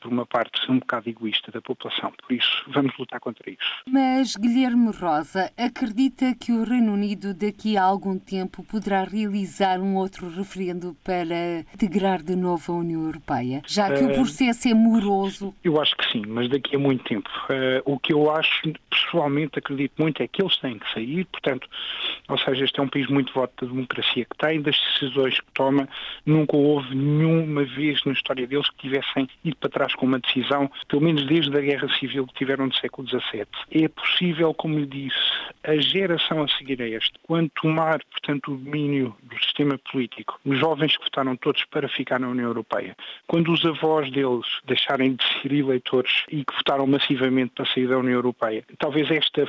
por 0.00 0.12
uma 0.12 0.26
parte 0.26 0.70
um 0.70 0.78
bocado 0.78 1.08
egoísta 1.08 1.50
da 1.50 1.60
população. 1.60 2.12
Por 2.26 2.34
isso, 2.34 2.64
vamos 2.68 2.96
lutar 2.98 3.20
contra 3.20 3.50
isso. 3.50 3.60
Mas 3.86 4.36
Guilherme 4.36 4.90
Rosa 4.90 5.50
acredita 5.56 6.34
que 6.34 6.52
o 6.52 6.64
Reino 6.64 6.92
Unido 6.92 7.34
daqui 7.34 7.76
a 7.76 7.82
algum 7.82 8.18
tempo 8.18 8.64
poderá 8.64 9.04
realizar 9.04 9.80
um 9.80 9.96
outro 9.96 10.28
referendo 10.28 10.96
para 11.04 11.60
integrar 11.74 12.22
de 12.22 12.36
novo 12.36 12.72
a 12.72 12.76
União 12.76 13.02
Europeia, 13.02 13.62
já 13.66 13.92
que 13.92 14.02
uh, 14.02 14.10
o 14.10 14.14
processo 14.14 14.68
é 14.68 14.74
moroso? 14.74 15.54
Eu 15.62 15.80
acho 15.80 15.96
que 15.96 16.10
sim, 16.10 16.22
mas 16.26 16.48
daqui 16.48 16.76
a 16.76 16.78
muito 16.78 17.04
tempo. 17.04 17.28
Uh, 17.48 17.82
o 17.84 17.98
que 17.98 18.12
eu 18.12 18.30
acho, 18.30 18.72
pessoalmente 18.90 19.58
acredito 19.58 19.94
muito, 19.98 20.22
é 20.22 20.28
que 20.28 20.42
eles 20.42 20.56
têm 20.58 20.78
que 20.78 20.92
sair, 20.92 21.24
portanto, 21.26 21.68
ou 22.28 22.38
seja, 22.38 22.64
este 22.64 22.80
é 22.80 22.82
um 22.82 22.88
país 22.88 23.08
muito 23.08 23.32
voto 23.32 23.64
da 23.64 23.72
democracia 23.72 24.24
que 24.24 24.36
tem, 24.38 24.60
das 24.60 24.76
decisões 24.92 25.38
que 25.40 25.52
toma, 25.52 25.88
nunca 26.24 26.56
houve 26.56 26.94
nenhuma 26.94 27.64
vez 27.64 28.02
na 28.04 28.12
história 28.12 28.46
deles 28.46 28.68
que 28.72 28.88
tivessem 28.88 29.28
ido 29.44 29.56
para 29.56 29.70
trás 29.70 29.94
com 29.94 30.06
uma 30.06 30.18
decisão, 30.18 30.70
pelo 30.88 31.02
menos 31.02 31.26
desde 31.26 31.56
a 31.56 31.60
Guerra 31.60 31.88
Civil 31.98 32.26
que 32.26 32.34
tiveram 32.34 32.66
no 32.66 32.74
século 32.74 33.08
XVII. 33.08 33.46
É 33.70 33.88
possível, 33.88 34.54
como 34.54 34.78
lhe 34.78 34.86
disse, 34.86 35.18
a 35.64 35.76
geração 35.76 36.42
a 36.42 36.48
seguir 36.48 36.80
a 36.82 36.88
este, 36.88 37.12
quando 37.22 37.50
tomar, 37.50 38.00
portanto, 38.10 38.52
o 38.52 38.56
domínio 38.56 39.14
do 39.22 39.36
sistema 39.42 39.78
político, 39.90 40.40
os 40.44 40.58
jovens 40.58 40.96
que 40.96 41.04
votaram 41.04 41.36
todos 41.36 41.64
para 41.66 41.88
ficar 41.88 42.18
na 42.18 42.28
União 42.28 42.46
Europeia, 42.46 42.96
quando 43.26 43.52
os 43.52 43.64
avós 43.64 44.10
deles 44.10 44.46
deixarem 44.64 45.14
de 45.14 45.24
ser 45.40 45.52
eleitores 45.52 46.24
e 46.30 46.44
que 46.44 46.54
votaram 46.56 46.86
massivamente 46.86 47.52
para 47.54 47.66
sair 47.66 47.88
da 47.88 47.98
União 47.98 48.14
Europeia, 48.14 48.64
talvez 48.78 49.10
esta, 49.10 49.46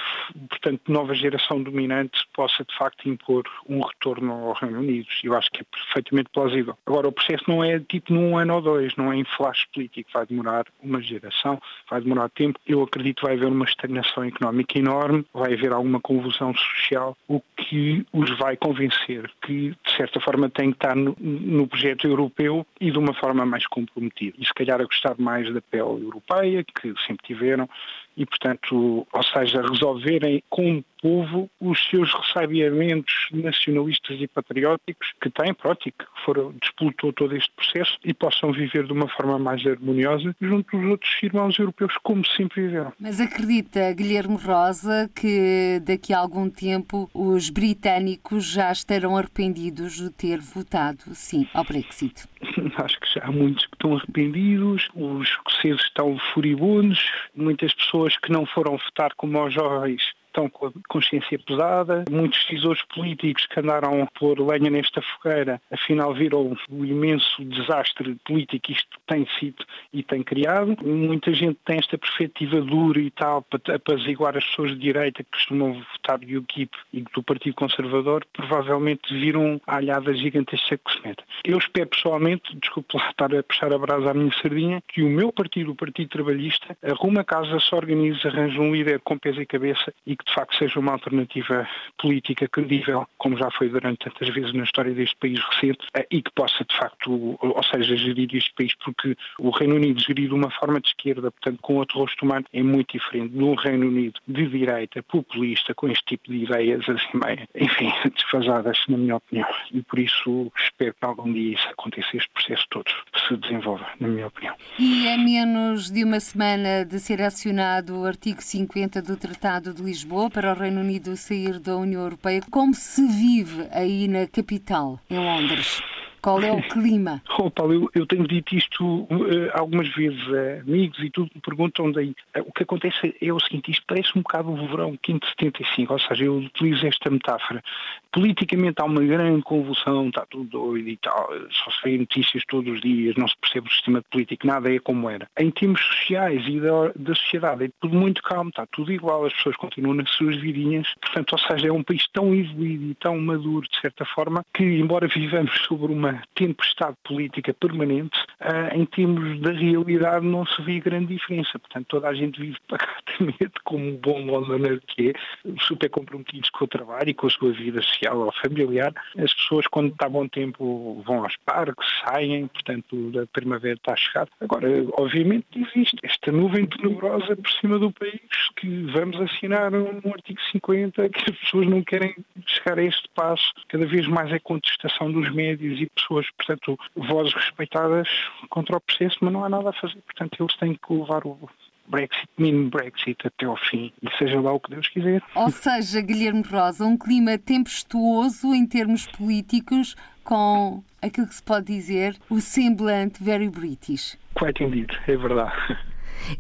portanto, 0.50 0.82
nova 0.88 1.14
geração 1.14 1.62
dominante 1.62 2.20
possa, 2.34 2.64
de 2.64 2.76
facto, 2.78 3.08
impor 3.10 3.44
um 3.68 3.82
retorno 3.82 4.34
ao 4.34 4.54
Reino 4.54 4.80
Unido. 4.80 5.08
Eu 5.24 5.36
acho 5.36 5.50
que 5.52 5.62
é 5.62 5.64
perfeitamente 5.64 6.30
plausível. 6.32 6.78
Agora, 6.86 7.08
o 7.08 7.12
processo 7.12 7.44
não 7.48 7.64
é 7.64 7.80
tipo 7.80 8.14
num 8.14 8.38
ano 8.38 8.56
ou 8.56 8.62
dois, 8.62 8.96
não 8.96 9.12
é 9.12 9.13
em 9.16 9.24
flash 9.24 9.66
político, 9.74 10.10
vai 10.14 10.26
demorar 10.26 10.66
uma 10.82 11.02
geração, 11.02 11.62
vai 11.90 12.02
demorar 12.02 12.30
tempo. 12.30 12.60
Eu 12.66 12.84
acredito 12.84 13.18
que 13.18 13.24
vai 13.24 13.36
haver 13.36 13.48
uma 13.48 13.66
estagnação 13.66 14.24
económica 14.24 14.78
enorme, 14.78 15.26
vai 15.34 15.54
haver 15.54 15.72
alguma 15.72 16.00
convulsão 16.00 16.54
social, 16.54 17.18
o 17.28 17.42
que 17.58 18.06
os 18.12 18.38
vai 18.38 18.56
convencer 18.58 19.30
que, 19.42 19.76
de 19.86 19.96
certa 19.96 20.20
forma, 20.20 20.50
têm 20.50 20.72
que 20.72 20.78
estar 20.78 20.96
no, 20.96 21.16
no 21.20 21.68
projeto 21.68 22.08
europeu 22.08 22.66
e 22.80 22.92
de 22.92 22.98
uma 22.98 23.14
forma 23.14 23.46
mais 23.46 23.66
comprometida. 23.68 24.36
E 24.40 24.46
se 24.46 24.54
calhar 24.54 24.80
a 24.80 24.86
gostar 24.86 25.16
mais 25.18 25.52
da 25.54 25.62
pele 25.62 26.04
europeia, 26.04 26.64
que 26.64 26.94
sempre 27.06 27.26
tiveram, 27.26 27.70
e, 28.16 28.26
portanto, 28.26 29.08
ou 29.12 29.24
seja, 29.24 29.62
resolverem 29.62 30.44
com 30.50 30.78
o 30.78 30.84
povo 31.02 31.50
os 31.60 31.78
seus 31.90 32.14
ressabiamentos 32.14 33.14
nacionalistas 33.32 34.22
e 34.22 34.28
patrióticos 34.28 35.14
que 35.22 35.30
têm, 35.30 35.54
pronto, 35.54 35.88
e 35.88 35.92
que 35.92 36.06
foram, 36.24 36.54
disputou 36.62 37.12
todo 37.12 37.36
este 37.36 37.52
processo 37.56 37.98
e 38.06 38.14
possam 38.14 38.54
viver 38.54 38.86
de 38.86 38.94
uma 38.94 39.08
forma 39.10 39.38
mais 39.38 39.66
harmoniosa 39.66 40.34
junto 40.40 40.78
dos 40.78 40.90
outros 40.92 41.12
irmãos 41.22 41.60
europeus, 41.60 41.94
como 42.04 42.26
sempre 42.26 42.62
viveram. 42.62 42.94
Mas 43.00 43.20
acredita, 43.20 43.92
Guilherme 43.94 44.38
Rosa, 44.38 45.10
que 45.14 45.82
daqui 45.86 46.14
a 46.14 46.20
algum 46.20 46.50
tempo 46.50 47.10
os 47.14 47.50
britânicos 47.50 48.46
já 48.46 48.72
estarão 48.72 49.18
arrependidos 49.18 49.98
de 49.98 50.10
ter 50.10 50.40
votado 50.40 51.14
sim 51.14 51.48
ao 51.54 51.66
Brexit? 51.66 52.26
Acho 52.78 53.00
que 53.00 53.14
já 53.14 53.26
há 53.26 53.32
muitos 53.32 53.66
que 53.66 53.76
estão 53.76 53.96
arrependidos, 53.96 54.90
os 54.96 55.28
escoceses 55.28 55.82
estão 55.82 56.18
furibundos, 56.34 57.04
muitas 57.36 57.74
pessoas 57.74 58.18
que 58.18 58.32
não 58.32 58.46
foram 58.46 58.78
votar 58.78 59.14
como 59.16 59.44
os 59.44 59.54
jovens 59.54 60.14
estão 60.34 60.50
com 60.50 60.68
a 60.68 60.72
consciência 60.90 61.38
pesada, 61.38 62.04
muitos 62.10 62.44
decisores 62.44 62.82
políticos 62.94 63.46
que 63.46 63.60
andaram 63.60 64.02
a 64.02 64.08
pôr 64.20 64.40
lenha 64.40 64.72
nesta 64.72 65.02
fogueira, 65.02 65.62
afinal 65.72 66.14
viram 66.14 66.58
o 66.70 66.84
imenso 66.86 67.46
desastre 67.46 68.16
político 68.26 68.64
que 68.64 68.74
isto 68.74 69.00
tem 69.06 69.28
sido 69.40 69.64
e 69.94 70.02
tem 70.02 70.24
criado. 70.24 70.76
Muita 70.84 71.34
gente 71.34 71.60
tem 71.66 71.78
esta 71.78 71.98
perspectiva 71.98 72.60
dura 72.62 73.00
e 73.00 73.12
tal 73.12 73.44
para 73.44 73.76
apaziguar 73.76 74.36
as 74.36 74.46
pessoas 74.46 74.72
de 74.72 74.78
direita 74.78 75.24
que 75.24 75.32
costumam 75.32 75.84
votar 75.94 76.18
do 76.18 76.40
UKIP 76.40 76.72
e 76.92 77.02
do 77.02 77.22
Partido 77.22 77.56
Conservador, 77.56 78.26
provavelmente 78.34 79.14
viram 79.14 79.62
a 79.68 79.78
alhada 79.78 80.14
gigantesca 80.14 80.78
que 80.78 80.94
se 80.94 81.02
mete. 81.06 81.24
Eu 81.44 81.58
espero 81.58 81.90
pessoalmente, 81.90 82.56
desculpe 82.58 82.98
lá 82.98 83.10
estar 83.10 83.36
a 83.36 83.44
puxar 83.44 83.74
a 83.74 83.78
brasa 83.78 84.12
à 84.12 84.14
minha 84.14 84.32
sardinha, 84.42 84.82
que 84.88 85.04
o 85.04 85.10
meu 85.10 85.32
partido, 85.32 85.72
o 85.72 85.76
Partido 85.76 86.10
Trabalhista, 86.10 86.78
arrume 86.84 87.20
a 87.20 87.24
casa, 87.24 87.60
se 87.60 87.76
organize, 87.76 88.26
arranje 88.26 88.60
um 88.60 88.74
líder 88.74 89.00
com 89.02 89.18
peso 89.18 89.42
e 89.42 89.46
cabeça 89.46 89.94
e 90.08 90.16
que 90.16 90.23
de 90.26 90.34
facto 90.34 90.56
seja 90.58 90.80
uma 90.80 90.94
alternativa 90.94 91.68
política 91.98 92.48
credível, 92.48 93.08
como 93.18 93.38
já 93.38 93.50
foi 93.52 93.70
durante 93.70 94.00
tantas 94.00 94.30
vezes 94.34 94.54
na 94.54 94.64
história 94.64 94.94
deste 94.94 95.16
país 95.18 95.40
recente, 95.40 95.86
eh, 95.96 96.08
e 96.12 96.22
que 96.22 96.32
possa 96.32 96.64
de 96.64 96.76
facto, 96.76 97.38
ou 97.42 97.64
seja, 97.64 97.96
gerir 97.96 98.30
este 98.34 98.54
país, 98.54 98.74
porque 98.84 99.16
o 99.40 99.50
Reino 99.50 99.76
Unido 99.76 100.02
gerir 100.02 100.30
de 100.30 100.34
uma 100.34 100.52
forma 100.52 100.80
de 100.80 100.88
esquerda, 100.88 101.32
portanto 101.32 101.60
com 101.62 101.76
outro 101.76 102.00
rosto 102.00 102.26
humano, 102.26 102.46
é 102.54 102.64
muito 102.64 102.94
diferente 102.94 103.34
de 103.34 103.44
um 103.44 103.56
Reino 103.56 103.88
Unido 103.88 104.20
de 104.28 104.48
direita, 104.48 105.04
populista, 105.04 105.74
com 105.74 105.88
este 105.88 106.04
tipo 106.06 106.32
de 106.32 106.44
ideias 106.44 106.88
assim 106.90 107.18
meio, 107.26 107.48
enfim, 107.56 107.92
desfasadas, 108.16 108.78
na 108.88 108.98
minha 108.98 109.16
opinião. 109.16 109.48
E 109.72 109.82
por 109.82 110.00
isso 110.00 110.52
espero 110.58 110.94
que 110.94 111.06
algum 111.06 111.32
dia 111.32 111.54
isso 111.54 111.68
aconteça, 111.70 112.18
este 112.18 112.30
processo 112.34 112.66
todo 112.70 112.92
se 113.28 113.38
desenvolva, 113.38 113.88
na 114.00 114.08
minha 114.08 114.28
opinião. 114.28 114.56
E 114.80 115.08
a 115.10 115.18
menos 115.18 115.92
de 115.92 116.04
uma 116.04 116.20
semana 116.20 116.86
de 116.86 117.00
ser 117.00 117.22
acionado 117.22 118.00
o 118.00 118.06
artigo 118.06 118.42
50 118.42 119.02
do 119.02 119.18
Tratado 119.18 119.74
de 119.74 119.82
Lisboa 119.82 120.13
para 120.30 120.54
o 120.54 120.56
Reino 120.56 120.82
Unido 120.82 121.18
sair 121.18 121.60
da 121.60 121.76
União 121.76 122.02
Europeia, 122.02 122.42
como 122.52 122.74
se 122.74 123.06
vive 123.08 123.68
aí 123.72 124.08
na 124.08 124.28
capital, 124.28 125.00
em 125.10 125.18
Londres? 125.18 125.82
Qual 126.24 126.42
é 126.42 126.54
o 126.54 126.64
clima? 126.70 127.22
Oh, 127.38 127.52
Paulo, 127.52 127.74
eu, 127.74 127.92
eu 127.94 128.08
tenho 128.08 128.26
dito 128.26 128.56
isto 128.56 128.82
uh, 128.82 129.52
algumas 129.54 129.94
vezes 129.94 130.22
a 130.30 130.62
amigos 130.62 130.98
e 131.00 131.10
tudo 131.10 131.30
me 131.36 131.42
perguntam 131.42 131.92
daí. 131.92 132.16
Uh, 132.34 132.48
o 132.48 132.54
que 132.54 132.64
acontece 132.64 133.14
é 133.22 133.34
o 133.34 133.40
seguinte, 133.42 133.72
isto 133.72 133.84
parece 133.86 134.18
um 134.18 134.22
bocado 134.22 134.50
o 134.50 134.68
verão 134.68 134.98
575, 135.04 135.92
ou 135.92 136.00
seja, 136.00 136.24
eu 136.24 136.38
utilizo 136.38 136.88
esta 136.88 137.10
metáfora. 137.10 137.62
Politicamente 138.10 138.82
há 138.82 138.86
uma 138.86 139.04
grande 139.04 139.42
convulsão, 139.42 140.08
está 140.08 140.26
tudo 140.30 140.46
doido 140.46 140.88
e 140.88 140.96
tal, 140.96 141.28
só 141.52 141.72
se 141.72 141.84
vê 141.84 141.98
notícias 141.98 142.42
todos 142.48 142.76
os 142.76 142.80
dias, 142.80 143.18
não 143.18 143.28
se 143.28 143.36
percebe 143.42 143.68
o 143.68 143.72
sistema 143.72 144.02
político, 144.10 144.48
nada 144.48 144.74
é 144.74 144.80
como 144.80 145.10
era. 145.10 145.28
Em 145.38 145.52
termos 145.52 145.82
sociais 145.82 146.42
e 146.48 146.58
da, 146.58 146.94
da 146.96 147.16
sociedade 147.16 147.66
é 147.66 147.70
tudo 147.82 147.98
muito 147.98 148.24
calmo, 148.24 148.50
está 148.50 148.66
tudo 148.68 148.94
igual, 148.94 149.26
as 149.26 149.34
pessoas 149.34 149.58
continuam 149.58 149.96
nas 149.96 150.10
suas 150.12 150.38
vidinhas, 150.38 150.88
portanto, 151.02 151.34
ou 151.34 151.40
seja, 151.40 151.68
é 151.68 151.72
um 151.74 151.84
país 151.84 152.08
tão 152.14 152.34
evoluído 152.34 152.92
e 152.92 152.96
tão 152.96 153.20
maduro, 153.20 153.68
de 153.68 153.82
certa 153.82 154.06
forma, 154.06 154.46
que 154.54 154.64
embora 154.64 155.06
vivamos 155.06 155.52
sobre 155.68 155.92
uma 155.92 156.13
tempestade 156.36 156.96
política 157.04 157.54
permanente, 157.54 158.18
uh, 158.42 158.76
em 158.76 158.86
termos 158.86 159.40
da 159.42 159.52
realidade 159.52 160.26
não 160.26 160.46
se 160.46 160.62
vê 160.62 160.80
grande 160.80 161.14
diferença. 161.14 161.60
Portanto, 161.60 161.88
toda 161.88 162.08
a 162.08 162.14
gente 162.14 162.40
vive 162.40 162.58
pacatamente 162.68 163.54
como 163.64 163.86
um 163.86 163.98
bom 163.98 164.26
londoner 164.26 164.82
que 164.88 165.10
é, 165.10 165.14
super 165.60 165.90
comprometidos 165.90 166.50
com 166.50 166.66
o 166.66 166.68
trabalho 166.68 167.10
e 167.10 167.14
com 167.14 167.28
a 167.28 167.30
sua 167.30 167.52
vida 167.52 167.82
social 167.82 168.20
ou 168.20 168.32
familiar. 168.34 168.94
As 169.18 169.34
pessoas, 169.34 169.68
quando 169.68 169.92
está 169.92 170.10
bom 170.10 170.28
tempo, 170.28 171.02
vão 171.06 171.24
aos 171.24 171.36
parques, 171.46 171.88
saem, 172.06 172.48
portanto, 172.48 173.12
a 173.22 173.28
primavera 173.28 173.76
está 173.76 173.94
a 173.94 173.96
chegar. 173.96 174.28
Agora, 174.42 174.68
obviamente, 174.94 175.46
existe 175.56 175.98
esta 176.04 176.32
nuvem 176.32 176.66
tenebrosa 176.66 177.36
por 177.36 177.50
cima 177.52 177.80
do 177.80 177.92
país 177.92 178.22
que 178.56 178.84
vamos 178.92 179.20
assinar 179.22 179.74
um 179.74 180.12
artigo 180.12 180.40
50 180.52 181.10
que 181.10 181.32
as 181.32 181.38
pessoas 181.40 181.68
não 181.68 181.84
querem 181.84 182.16
chegar 182.46 182.78
a 182.78 182.84
este 182.84 183.08
passo. 183.16 183.54
Cada 183.68 183.86
vez 183.86 184.08
mais 184.08 184.32
é 184.32 184.40
contestação 184.40 185.12
dos 185.12 185.32
médios 185.34 185.80
e 185.82 185.86
pessoas, 186.04 186.28
portanto, 186.38 186.78
vozes 186.96 187.34
respeitadas 187.34 188.08
contra 188.50 188.78
o 188.78 188.82
processo, 188.82 189.18
mas 189.22 189.34
não 189.34 189.44
há 189.44 189.50
nada 189.50 189.70
a 189.70 189.74
fazer. 189.74 190.02
Portanto, 190.02 190.44
eles 190.44 190.56
têm 190.58 190.76
que 190.76 190.94
levar 190.94 191.26
o 191.26 191.50
Brexit, 191.88 192.30
mini 192.38 192.70
Brexit 192.70 193.28
até 193.28 193.46
ao 193.46 193.58
fim, 193.58 193.92
e 194.02 194.10
seja 194.18 194.40
lá 194.40 194.54
o 194.54 194.60
que 194.60 194.72
Deus 194.72 194.88
quiser. 194.88 195.22
Ou 195.36 195.50
seja, 195.50 196.02
Guilherme 196.02 196.44
Rosa, 196.44 196.86
um 196.86 196.98
clima 196.98 197.38
tempestuoso 197.38 198.54
em 198.54 198.66
termos 198.66 199.06
políticos, 199.08 199.96
com 200.24 200.84
aquilo 201.02 201.28
que 201.28 201.36
se 201.36 201.44
pode 201.44 201.66
dizer 201.66 202.16
o 202.30 202.40
semblante 202.40 203.22
very 203.22 203.50
British. 203.50 204.18
Quite 204.36 204.64
indeed, 204.64 204.98
é 205.08 205.18
verdade. 205.18 205.78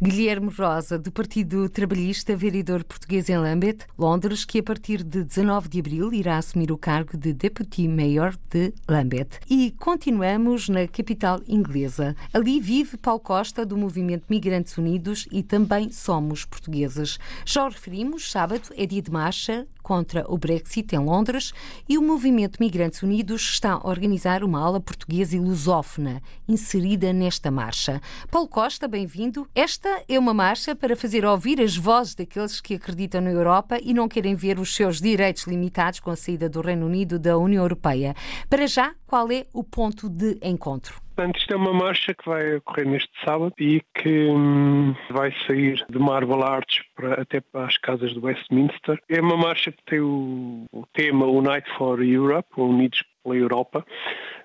Guilherme 0.01 0.49
Rosa, 0.49 0.97
do 0.97 1.11
Partido 1.11 1.69
Trabalhista, 1.69 2.35
vereador 2.35 2.83
português 2.83 3.29
em 3.29 3.37
Lambeth, 3.37 3.85
Londres, 3.97 4.45
que 4.45 4.59
a 4.59 4.63
partir 4.63 5.03
de 5.03 5.23
19 5.23 5.69
de 5.69 5.79
abril 5.79 6.13
irá 6.13 6.37
assumir 6.37 6.71
o 6.71 6.77
cargo 6.77 7.17
de 7.17 7.33
Deputy 7.33 7.87
Mayor 7.87 8.37
de 8.49 8.73
Lambeth. 8.87 9.39
E 9.49 9.71
continuamos 9.79 10.69
na 10.69 10.87
capital 10.87 11.41
inglesa. 11.47 12.15
Ali 12.33 12.59
vive 12.59 12.97
Paulo 12.97 13.19
Costa, 13.19 13.65
do 13.65 13.77
Movimento 13.77 14.25
Migrantes 14.29 14.77
Unidos, 14.77 15.27
e 15.31 15.43
também 15.43 15.91
somos 15.91 16.45
portugueses. 16.45 17.17
Já 17.45 17.65
o 17.65 17.69
referimos, 17.69 18.31
sábado 18.31 18.69
é 18.75 18.85
dia 18.85 19.01
de 19.01 19.11
marcha 19.11 19.67
contra 19.83 20.25
o 20.27 20.37
Brexit 20.37 20.95
em 20.95 20.99
Londres 20.99 21.53
e 21.87 21.97
o 21.97 22.01
Movimento 22.01 22.57
Migrantes 22.59 23.03
Unidos 23.03 23.41
está 23.41 23.73
a 23.73 23.87
organizar 23.87 24.43
uma 24.43 24.59
ala 24.59 24.79
portuguesa 24.79 25.35
e 25.35 25.39
lusófona 25.39 26.21
inserida 26.47 27.11
nesta 27.11 27.51
marcha. 27.51 28.01
Paulo 28.31 28.47
Costa, 28.47 28.87
bem-vindo. 28.87 29.47
Esta 29.53 30.01
é 30.07 30.17
uma 30.17 30.33
marcha 30.33 30.73
para 30.75 30.95
fazer 30.95 31.25
ouvir 31.25 31.61
as 31.61 31.75
vozes 31.75 32.15
daqueles 32.15 32.61
que 32.61 32.75
acreditam 32.75 33.21
na 33.21 33.31
Europa 33.31 33.77
e 33.83 33.93
não 33.93 34.07
querem 34.07 34.33
ver 34.33 34.57
os 34.57 34.73
seus 34.73 35.01
direitos 35.01 35.43
limitados 35.43 35.99
com 35.99 36.09
a 36.09 36.15
saída 36.15 36.47
do 36.47 36.61
Reino 36.61 36.85
Unido 36.85 37.19
da 37.19 37.37
União 37.37 37.63
Europeia. 37.63 38.15
Para 38.49 38.65
já, 38.65 38.95
qual 39.05 39.29
é 39.29 39.45
o 39.53 39.63
ponto 39.63 40.09
de 40.09 40.37
encontro? 40.41 41.02
Portanto, 41.15 41.39
isto 41.39 41.53
é 41.53 41.55
uma 41.55 41.73
marcha 41.73 42.11
que 42.11 42.27
vai 42.27 42.55
ocorrer 42.55 42.87
neste 42.87 43.11
sábado 43.23 43.53
e 43.59 43.83
que 43.93 44.29
hum, 44.31 44.95
vai 45.11 45.31
sair 45.45 45.85
de 45.87 45.99
Marble 45.99 46.41
Arch 46.41 46.81
para, 46.95 47.21
até 47.21 47.39
para 47.39 47.67
as 47.67 47.77
casas 47.77 48.15
do 48.15 48.25
Westminster. 48.25 48.99
É 49.07 49.21
uma 49.21 49.37
marcha 49.37 49.71
que 49.71 49.83
tem 49.85 49.99
o, 49.99 50.65
o 50.71 50.87
tema 50.91 51.27
Unite 51.27 51.69
for 51.77 52.03
Europe, 52.03 52.49
Unidos 52.57 53.03
pela 53.23 53.35
Europa, 53.35 53.85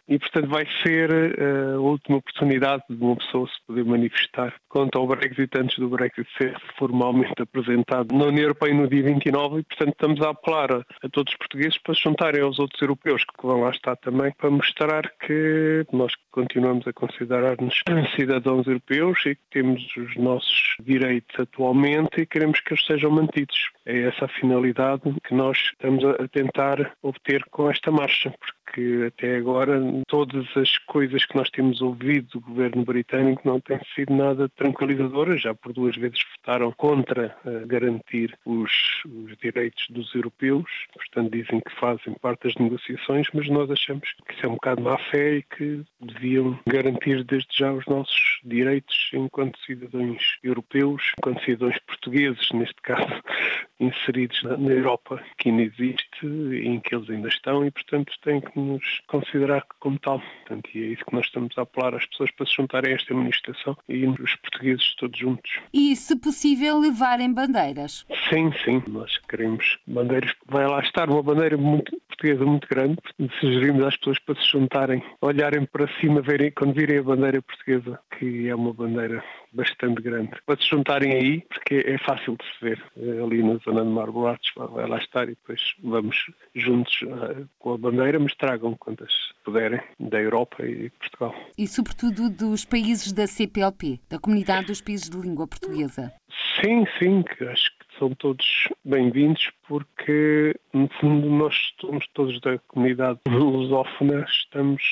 e, 0.09 0.19
portanto, 0.19 0.49
vai 0.49 0.67
ser 0.83 1.11
uh, 1.11 1.77
a 1.77 1.81
última 1.81 2.19
oportunidade 2.19 2.83
de 2.89 3.03
uma 3.03 3.17
pessoa 3.17 3.47
se 3.47 3.67
poder 3.67 3.85
manifestar 3.85 4.55
contra 4.69 5.01
o 5.01 5.07
Brexit 5.07 5.51
antes 5.59 5.79
do 5.79 5.89
Brexit 5.89 6.29
ser 6.39 6.57
formalmente 6.79 7.35
apresentado 7.43 8.15
na 8.17 8.27
União 8.27 8.45
Europeia 8.45 8.75
no 8.75 8.89
dia 8.89 9.03
29 9.03 9.61
e, 9.61 9.63
portanto, 9.65 9.91
estamos 9.91 10.21
a 10.23 10.31
apelar 10.31 10.73
a 10.73 11.09
todos 11.11 11.33
os 11.33 11.39
portugueses 11.39 11.79
para 11.79 11.95
se 11.95 12.03
juntarem 12.03 12.43
aos 12.43 12.59
outros 12.59 12.81
europeus 12.81 13.23
que 13.25 13.47
vão 13.47 13.61
lá 13.61 13.71
estar 13.71 13.97
também 13.97 14.33
para 14.33 14.51
mostrar 14.51 15.11
que 15.21 15.85
nós 15.93 16.13
continuamos 16.31 16.87
a 16.87 16.93
considerar-nos 16.93 17.83
cidadãos 18.17 18.67
europeus 18.67 19.19
e 19.27 19.35
que 19.35 19.43
temos 19.51 19.85
os 19.97 20.17
nossos 20.17 20.77
direitos 20.81 21.39
atualmente 21.39 22.21
e 22.21 22.27
queremos 22.27 22.61
que 22.61 22.73
eles 22.73 22.87
sejam 22.87 23.11
mantidos. 23.11 23.71
É 23.85 24.03
essa 24.03 24.27
a 24.27 24.29
finalidade 24.29 25.03
que 25.25 25.35
nós 25.35 25.59
estamos 25.59 26.05
a 26.05 26.29
tentar 26.29 26.93
obter 27.03 27.45
com 27.51 27.71
esta 27.71 27.91
marcha, 27.91 28.31
porque 28.31 28.58
até 29.07 29.37
agora 29.37 29.81
todas 30.07 30.47
as 30.57 30.79
coisas 30.79 31.25
que 31.25 31.37
nós 31.37 31.51
temos 31.51 31.81
ouvido 31.81 32.29
do 32.33 32.41
governo 32.41 32.85
britânico 32.85 33.43
não 33.45 33.61
têm 33.61 33.81
sido 33.95 34.15
nada 34.15 34.49
tranquilizadoras. 34.51 35.43
Já 35.43 35.55
por 35.55 35.73
duas 35.73 35.97
vezes 35.97 36.19
votaram 36.37 36.73
contra 36.73 37.37
uh, 37.45 37.67
garantir 37.67 38.37
os, 38.45 38.71
os, 39.05 39.37
direitos 39.39 39.87
dos 39.91 40.15
europeus. 40.15 40.69
Portanto, 40.95 41.31
dizem 41.33 41.61
que 41.61 41.75
fazem 41.79 42.15
parte 42.21 42.45
das 42.45 42.55
negociações, 42.57 43.29
mas 43.33 43.49
nós 43.49 43.71
achamos 43.71 44.09
que 44.27 44.35
isso 44.35 44.47
é 44.47 44.49
um 44.49 44.55
bocado 44.55 44.83
má 44.83 44.99
fé 45.11 45.37
e 45.37 45.43
que 45.43 45.83
deviam 46.01 46.59
garantir 46.67 47.25
desde 47.25 47.57
já 47.57 47.73
os 47.73 47.87
nossos 47.87 48.41
direitos 48.45 49.11
enquanto 49.13 49.59
cidadãos 49.65 50.39
europeus, 50.43 51.13
enquanto 51.19 51.45
cidadãos 51.45 51.79
portugueses, 51.87 52.51
neste 52.53 52.81
caso, 52.83 53.23
inseridos 53.81 54.43
na, 54.43 54.73
Europa, 54.73 55.23
que 55.39 55.49
ainda 55.49 55.63
existe, 55.63 56.27
em 56.27 56.81
que 56.81 56.95
eles 56.95 57.09
ainda 57.11 57.29
estão 57.29 57.65
e, 57.65 57.71
portanto, 57.71 58.13
têm 58.23 58.41
que 58.41 58.58
nos 58.59 59.01
considerar 59.07 59.65
como 59.81 59.99
tal. 59.99 60.21
Portanto, 60.21 60.71
e 60.75 60.83
é 60.83 60.87
isso 60.89 61.05
que 61.05 61.15
nós 61.15 61.27
estamos 61.27 61.57
a 61.57 61.63
apelar 61.63 61.95
às 61.95 62.07
pessoas 62.07 62.31
para 62.33 62.47
se 62.47 62.55
juntarem 62.55 62.93
a 62.93 62.97
esta 62.97 63.15
manifestação 63.15 63.77
e 63.89 64.07
os 64.07 64.35
portugueses 64.37 64.95
todos 64.97 65.19
juntos. 65.19 65.51
E, 65.73 65.95
se 65.97 66.17
possível, 66.17 66.79
levarem 66.79 67.33
bandeiras? 67.33 68.07
Sim, 68.29 68.53
sim. 68.65 68.83
Nós 68.89 69.19
queremos 69.29 69.79
bandeiras. 69.87 70.33
Vai 70.47 70.67
lá 70.67 70.81
estar 70.81 71.09
uma 71.09 71.23
bandeira 71.23 71.57
muito 71.57 71.97
portuguesa 72.09 72.45
muito 72.45 72.69
grande. 72.69 72.99
Sugerimos 73.41 73.85
às 73.85 73.97
pessoas 73.97 74.19
para 74.19 74.35
se 74.35 74.47
juntarem, 74.51 75.03
olharem 75.21 75.65
para 75.65 75.89
cima, 76.01 76.21
verem, 76.21 76.51
quando 76.51 76.75
virem 76.75 76.99
a 76.99 77.03
bandeira 77.03 77.43
portuguesa, 77.43 77.99
que 78.19 78.49
é 78.49 78.55
uma 78.55 78.73
bandeira 78.73 79.23
bastante 79.53 80.03
grande. 80.03 80.31
Para 80.47 80.61
se 80.61 80.69
juntarem 80.69 81.13
aí, 81.13 81.41
porque 81.43 81.85
é 81.87 81.99
fácil 81.99 82.37
de 82.37 82.45
se 82.45 82.65
ver 82.65 82.85
eh, 82.97 83.23
ali 83.23 83.43
na 83.43 83.57
zona 83.59 83.83
de 83.83 83.91
Marboates, 83.91 84.51
vai 84.57 84.87
lá 84.87 84.99
estar 84.99 85.25
e 85.25 85.37
depois 85.37 85.61
vamos 85.83 86.17
juntos 86.55 87.03
uh, 87.03 87.49
com 87.59 87.75
a 87.75 87.79
bandeira, 87.79 88.19
mas 88.19 88.35
tragam 88.35 88.75
quantas 88.75 89.13
puderem 89.45 89.81
da 89.99 90.21
Europa 90.21 90.65
e 90.65 90.91
Portugal. 90.91 91.35
E 91.57 91.67
sobretudo 91.67 92.31
dos 92.31 92.65
países 92.65 93.13
da 93.13 93.27
CPLP, 93.27 94.01
da 94.09 94.19
Comunidade 94.19 94.67
dos 94.67 94.81
Países 94.81 95.09
de 95.09 95.17
Língua 95.17 95.47
Portuguesa. 95.47 96.13
Sim, 96.61 96.85
sim, 96.99 97.23
que 97.23 97.45
acho 97.45 97.71
que 97.79 97.99
são 97.99 98.11
todos 98.15 98.69
bem-vindos 98.85 99.51
porque, 99.67 100.55
no 100.73 100.89
fundo, 101.01 101.29
nós 101.29 101.55
somos 101.81 102.07
todos 102.15 102.41
da 102.41 102.59
comunidade 102.69 103.19
lusófona, 103.29 104.25
estamos 104.29 104.83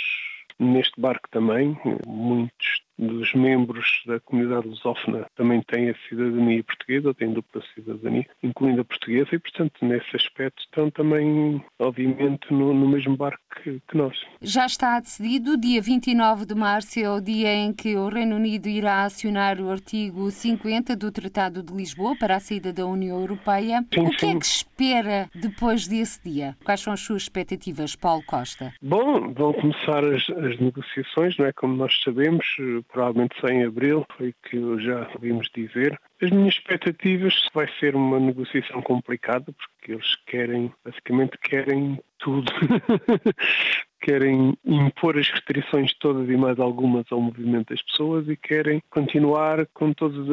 neste 0.58 1.00
barco 1.00 1.28
também. 1.30 1.78
Muitos 2.06 2.85
dos 2.98 3.34
membros 3.34 4.02
da 4.06 4.18
comunidade 4.20 4.68
lusófona 4.68 5.26
também 5.36 5.62
têm 5.62 5.90
a 5.90 5.94
cidadania 6.08 6.64
portuguesa, 6.64 7.14
têm 7.14 7.32
dupla 7.32 7.62
cidadania, 7.74 8.26
incluindo 8.42 8.80
a 8.80 8.84
portuguesa, 8.84 9.28
e, 9.32 9.38
portanto, 9.38 9.74
nesse 9.82 10.16
aspecto 10.16 10.62
estão 10.62 10.90
também, 10.90 11.62
obviamente, 11.78 12.52
no, 12.52 12.72
no 12.72 12.88
mesmo 12.88 13.16
barco 13.16 13.42
que, 13.62 13.80
que, 13.88 13.96
nós. 13.96 14.16
Já 14.40 14.66
está 14.66 14.98
decidido, 15.00 15.58
dia 15.58 15.80
29 15.80 16.46
de 16.46 16.54
março 16.54 16.98
é 16.98 17.10
o 17.10 17.20
dia 17.20 17.52
em 17.52 17.72
que 17.72 17.96
o 17.96 18.08
Reino 18.08 18.36
Unido 18.36 18.68
irá 18.68 19.04
acionar 19.04 19.60
o 19.60 19.70
artigo 19.70 20.30
50 20.30 20.96
do 20.96 21.10
Tratado 21.10 21.62
de 21.62 21.72
Lisboa 21.72 22.16
para 22.18 22.36
a 22.36 22.40
saída 22.40 22.72
da 22.72 22.86
União 22.86 23.20
Europeia. 23.20 23.84
Sim, 23.92 24.00
o 24.00 24.10
que 24.10 24.16
é 24.16 24.18
sim. 24.18 24.36
é 24.36 24.38
que 24.38 24.46
espera 24.46 25.30
depois 25.34 25.86
desse 25.86 26.22
dia? 26.22 26.56
Quais 26.64 26.80
são 26.80 26.92
as 26.92 27.00
suas 27.00 27.22
expectativas, 27.22 27.94
Paulo 27.94 28.22
Costa? 28.26 28.72
Bom, 28.82 29.32
vão 29.32 29.52
começar 29.52 30.04
as, 30.04 30.28
as 30.30 30.58
negociações, 30.58 31.36
não 31.36 31.46
é? 31.46 31.52
Como 31.52 31.76
nós 31.76 31.92
sabemos, 32.02 32.44
provavelmente 32.88 33.38
só 33.40 33.48
em 33.48 33.64
abril, 33.64 34.06
foi 34.16 34.30
o 34.30 34.34
que 34.48 34.84
já 34.84 35.08
ouvimos 35.14 35.48
dizer. 35.54 35.98
As 36.22 36.30
minhas 36.30 36.54
expectativas 36.54 37.34
vai 37.52 37.68
ser 37.78 37.94
uma 37.94 38.18
negociação 38.18 38.82
complicada, 38.82 39.52
porque 39.52 39.92
eles 39.92 40.16
querem, 40.26 40.72
basicamente 40.84 41.38
querem 41.38 42.00
tudo. 42.18 42.50
querem 44.00 44.56
impor 44.64 45.18
as 45.18 45.28
restrições 45.28 45.92
todas 45.98 46.28
e 46.28 46.36
mais 46.36 46.58
algumas 46.58 47.04
ao 47.10 47.20
movimento 47.20 47.70
das 47.70 47.82
pessoas 47.82 48.28
e 48.28 48.36
querem 48.36 48.82
continuar 48.90 49.66
com 49.74 49.92
todos 49.92 50.28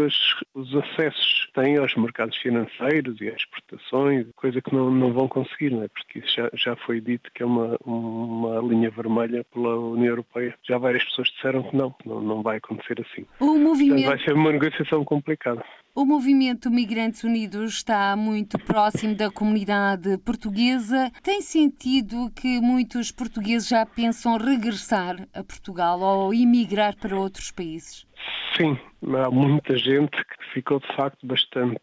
os 0.53 0.75
acessos 0.75 1.45
que 1.45 1.61
têm 1.61 1.77
aos 1.77 1.95
mercados 1.95 2.37
financeiros 2.37 3.19
e 3.21 3.29
às 3.29 3.37
exportações, 3.37 4.27
coisa 4.35 4.61
que 4.61 4.73
não, 4.73 4.91
não 4.91 5.13
vão 5.13 5.27
conseguir, 5.27 5.71
não 5.71 5.83
é? 5.83 5.87
porque 5.87 6.19
isso 6.19 6.35
já, 6.35 6.49
já 6.53 6.75
foi 6.75 6.99
dito 7.01 7.29
que 7.33 7.43
é 7.43 7.45
uma, 7.45 7.77
uma 7.85 8.59
linha 8.59 8.89
vermelha 8.89 9.45
pela 9.53 9.75
União 9.77 10.09
Europeia. 10.09 10.55
Já 10.67 10.77
várias 10.77 11.03
pessoas 11.05 11.29
disseram 11.29 11.63
que 11.63 11.75
não, 11.75 11.93
não, 12.05 12.21
não 12.21 12.41
vai 12.41 12.57
acontecer 12.57 12.99
assim. 13.01 13.25
O 13.39 13.57
movimento... 13.57 14.03
Portanto, 14.03 14.17
vai 14.17 14.25
ser 14.25 14.33
uma 14.33 14.51
negociação 14.51 15.03
complicada. 15.03 15.63
O 15.95 16.05
movimento 16.05 16.71
Migrantes 16.71 17.23
Unidos 17.23 17.75
está 17.75 18.15
muito 18.15 18.57
próximo 18.57 19.13
da 19.13 19.29
comunidade 19.29 20.17
portuguesa. 20.17 21.11
Tem 21.21 21.39
sentido 21.39 22.31
que 22.31 22.59
muitos 22.59 23.11
portugueses 23.11 23.67
já 23.67 23.85
pensam 23.85 24.37
regressar 24.37 25.27
a 25.31 25.43
Portugal 25.43 25.99
ou 25.99 26.33
emigrar 26.33 26.95
para 26.95 27.15
outros 27.15 27.51
países? 27.51 28.07
Sim, 28.55 28.77
há 29.17 29.31
muita 29.31 29.75
gente 29.75 30.11
que 30.11 30.53
ficou 30.53 30.79
de 30.79 30.87
facto 30.95 31.25
bastante 31.25 31.79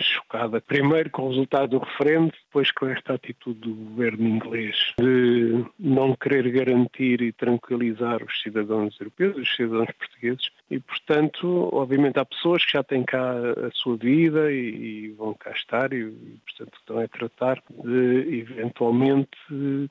chocada. 0.00 0.60
Primeiro 0.60 1.10
com 1.10 1.22
o 1.22 1.28
resultado 1.28 1.78
do 1.78 1.84
referendo, 1.84 2.32
depois 2.46 2.70
com 2.70 2.86
esta 2.86 3.14
atitude 3.14 3.60
do 3.60 3.74
governo 3.74 4.26
inglês 4.26 4.94
de 4.98 5.64
não 5.78 6.14
querer 6.16 6.50
garantir 6.50 7.20
e 7.20 7.32
tranquilizar 7.32 8.22
os 8.22 8.40
cidadãos 8.42 8.98
europeus, 8.98 9.36
os 9.36 9.54
cidadãos 9.54 9.90
portugueses. 9.98 10.50
E, 10.70 10.80
portanto, 10.80 11.68
obviamente 11.72 12.18
há 12.18 12.24
pessoas 12.24 12.64
que 12.64 12.72
já 12.72 12.82
têm 12.82 13.04
cá 13.04 13.32
a 13.32 13.70
sua 13.72 13.96
vida 13.96 14.50
e, 14.50 15.14
vão 15.16 15.34
cá 15.34 15.50
estar 15.50 15.92
e, 15.92 16.04
portanto, 16.46 16.78
estão 16.78 16.98
a 16.98 17.08
tratar 17.08 17.62
de 17.84 18.40
eventualmente 18.40 19.28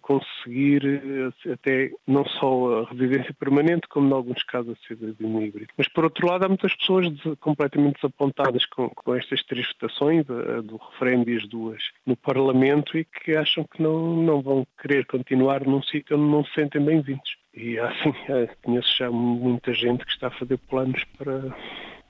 conseguir 0.01 1.31
até 1.51 1.91
não 2.07 2.25
só 2.25 2.81
a 2.81 2.89
residência 2.89 3.33
permanente, 3.33 3.87
como 3.87 4.09
em 4.09 4.13
alguns 4.13 4.43
casos 4.43 4.77
a 4.77 4.87
cidadania 4.87 5.47
híbrida. 5.47 5.71
Mas, 5.77 5.87
por 5.87 6.05
outro 6.05 6.27
lado, 6.27 6.43
há 6.43 6.47
muitas 6.47 6.73
pessoas 6.75 7.07
completamente 7.39 7.97
desapontadas 8.01 8.65
com, 8.65 8.89
com 8.89 9.13
estas 9.13 9.43
três 9.43 9.67
votações, 9.67 10.25
a 10.29 10.61
do 10.61 10.77
referendo 10.77 11.29
e 11.29 11.37
as 11.37 11.47
duas 11.47 11.83
no 12.03 12.17
Parlamento, 12.17 12.97
e 12.97 13.05
que 13.05 13.35
acham 13.35 13.63
que 13.63 13.81
não, 13.81 14.17
não 14.17 14.41
vão 14.41 14.65
querer 14.81 15.05
continuar 15.05 15.63
num 15.65 15.83
sítio 15.83 16.17
onde 16.17 16.31
não 16.31 16.43
se 16.43 16.53
sentem 16.53 16.83
bem-vindos. 16.83 17.37
E 17.53 17.77
assim, 17.77 18.13
conheço 18.63 18.97
já 18.97 19.11
muita 19.11 19.71
gente 19.73 20.03
que 20.03 20.11
está 20.11 20.27
a 20.27 20.31
fazer 20.31 20.57
planos 20.69 21.03
para, 21.17 21.55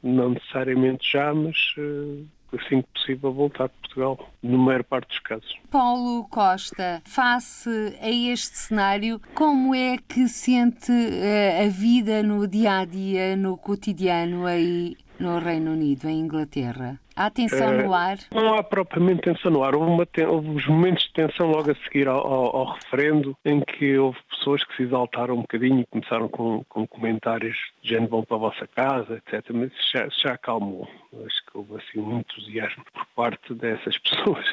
não 0.02 0.30
necessariamente 0.30 1.12
já, 1.12 1.34
mas 1.34 1.58
uh, 1.78 2.26
assim 2.54 2.82
que 2.82 2.88
possível, 2.94 3.34
voltar 3.34 3.66
a 3.66 3.70
Portugal, 3.70 4.30
na 4.42 4.58
maior 4.58 4.84
parte 4.84 5.10
dos 5.10 5.20
casos. 5.20 5.56
Paulo 5.70 6.28
Costa, 6.30 7.02
face 7.06 7.70
a 8.02 8.10
este 8.10 8.58
cenário, 8.58 9.22
como 9.34 9.74
é 9.76 9.98
que 9.98 10.28
sente 10.28 10.92
uh, 10.92 11.66
a 11.66 11.70
vida 11.70 12.24
no 12.24 12.48
dia 12.48 12.80
a 12.80 12.86
dia, 12.86 13.36
no 13.36 13.58
cotidiano 13.58 14.46
aí 14.46 14.96
no 15.20 15.40
Reino 15.40 15.72
Unido, 15.72 16.08
em 16.08 16.22
Inglaterra? 16.22 17.00
Há 17.18 17.32
tensão 17.32 17.74
no 17.74 17.96
eh, 17.96 17.98
ar? 17.98 18.18
Não 18.32 18.54
há 18.54 18.62
propriamente 18.62 19.24
tensão 19.24 19.50
no 19.50 19.64
ar. 19.64 19.76
Houve, 19.76 19.90
uma, 19.90 20.08
houve 20.30 20.50
os 20.50 20.68
momentos 20.68 21.06
de 21.06 21.14
tensão 21.14 21.48
logo 21.48 21.72
a 21.72 21.76
seguir 21.84 22.08
ao, 22.08 22.20
ao, 22.20 22.56
ao, 22.56 22.74
referendo, 22.76 23.36
em 23.44 23.60
que 23.60 23.98
houve 23.98 24.20
pessoas 24.30 24.64
que 24.64 24.76
se 24.76 24.84
exaltaram 24.84 25.34
um 25.34 25.42
bocadinho 25.42 25.80
e 25.80 25.86
começaram 25.88 26.30
com, 26.30 26.64
com 26.70 26.86
comentários 26.86 27.58
de 27.82 27.90
gente 27.90 28.08
vão 28.08 28.24
para 28.24 28.38
a 28.38 28.40
vossa 28.40 28.68
casa, 28.68 29.16
etc. 29.16 29.50
Mas 29.52 29.72
já, 29.92 30.08
já 30.10 30.34
acalmou. 30.34 30.88
Acho 31.26 31.44
que 31.48 31.58
houve 31.58 31.78
assim 31.78 32.00
um 32.00 32.20
entusiasmo 32.20 32.84
por 32.94 33.06
parte 33.16 33.52
dessas 33.56 33.98
pessoas. 34.08 34.46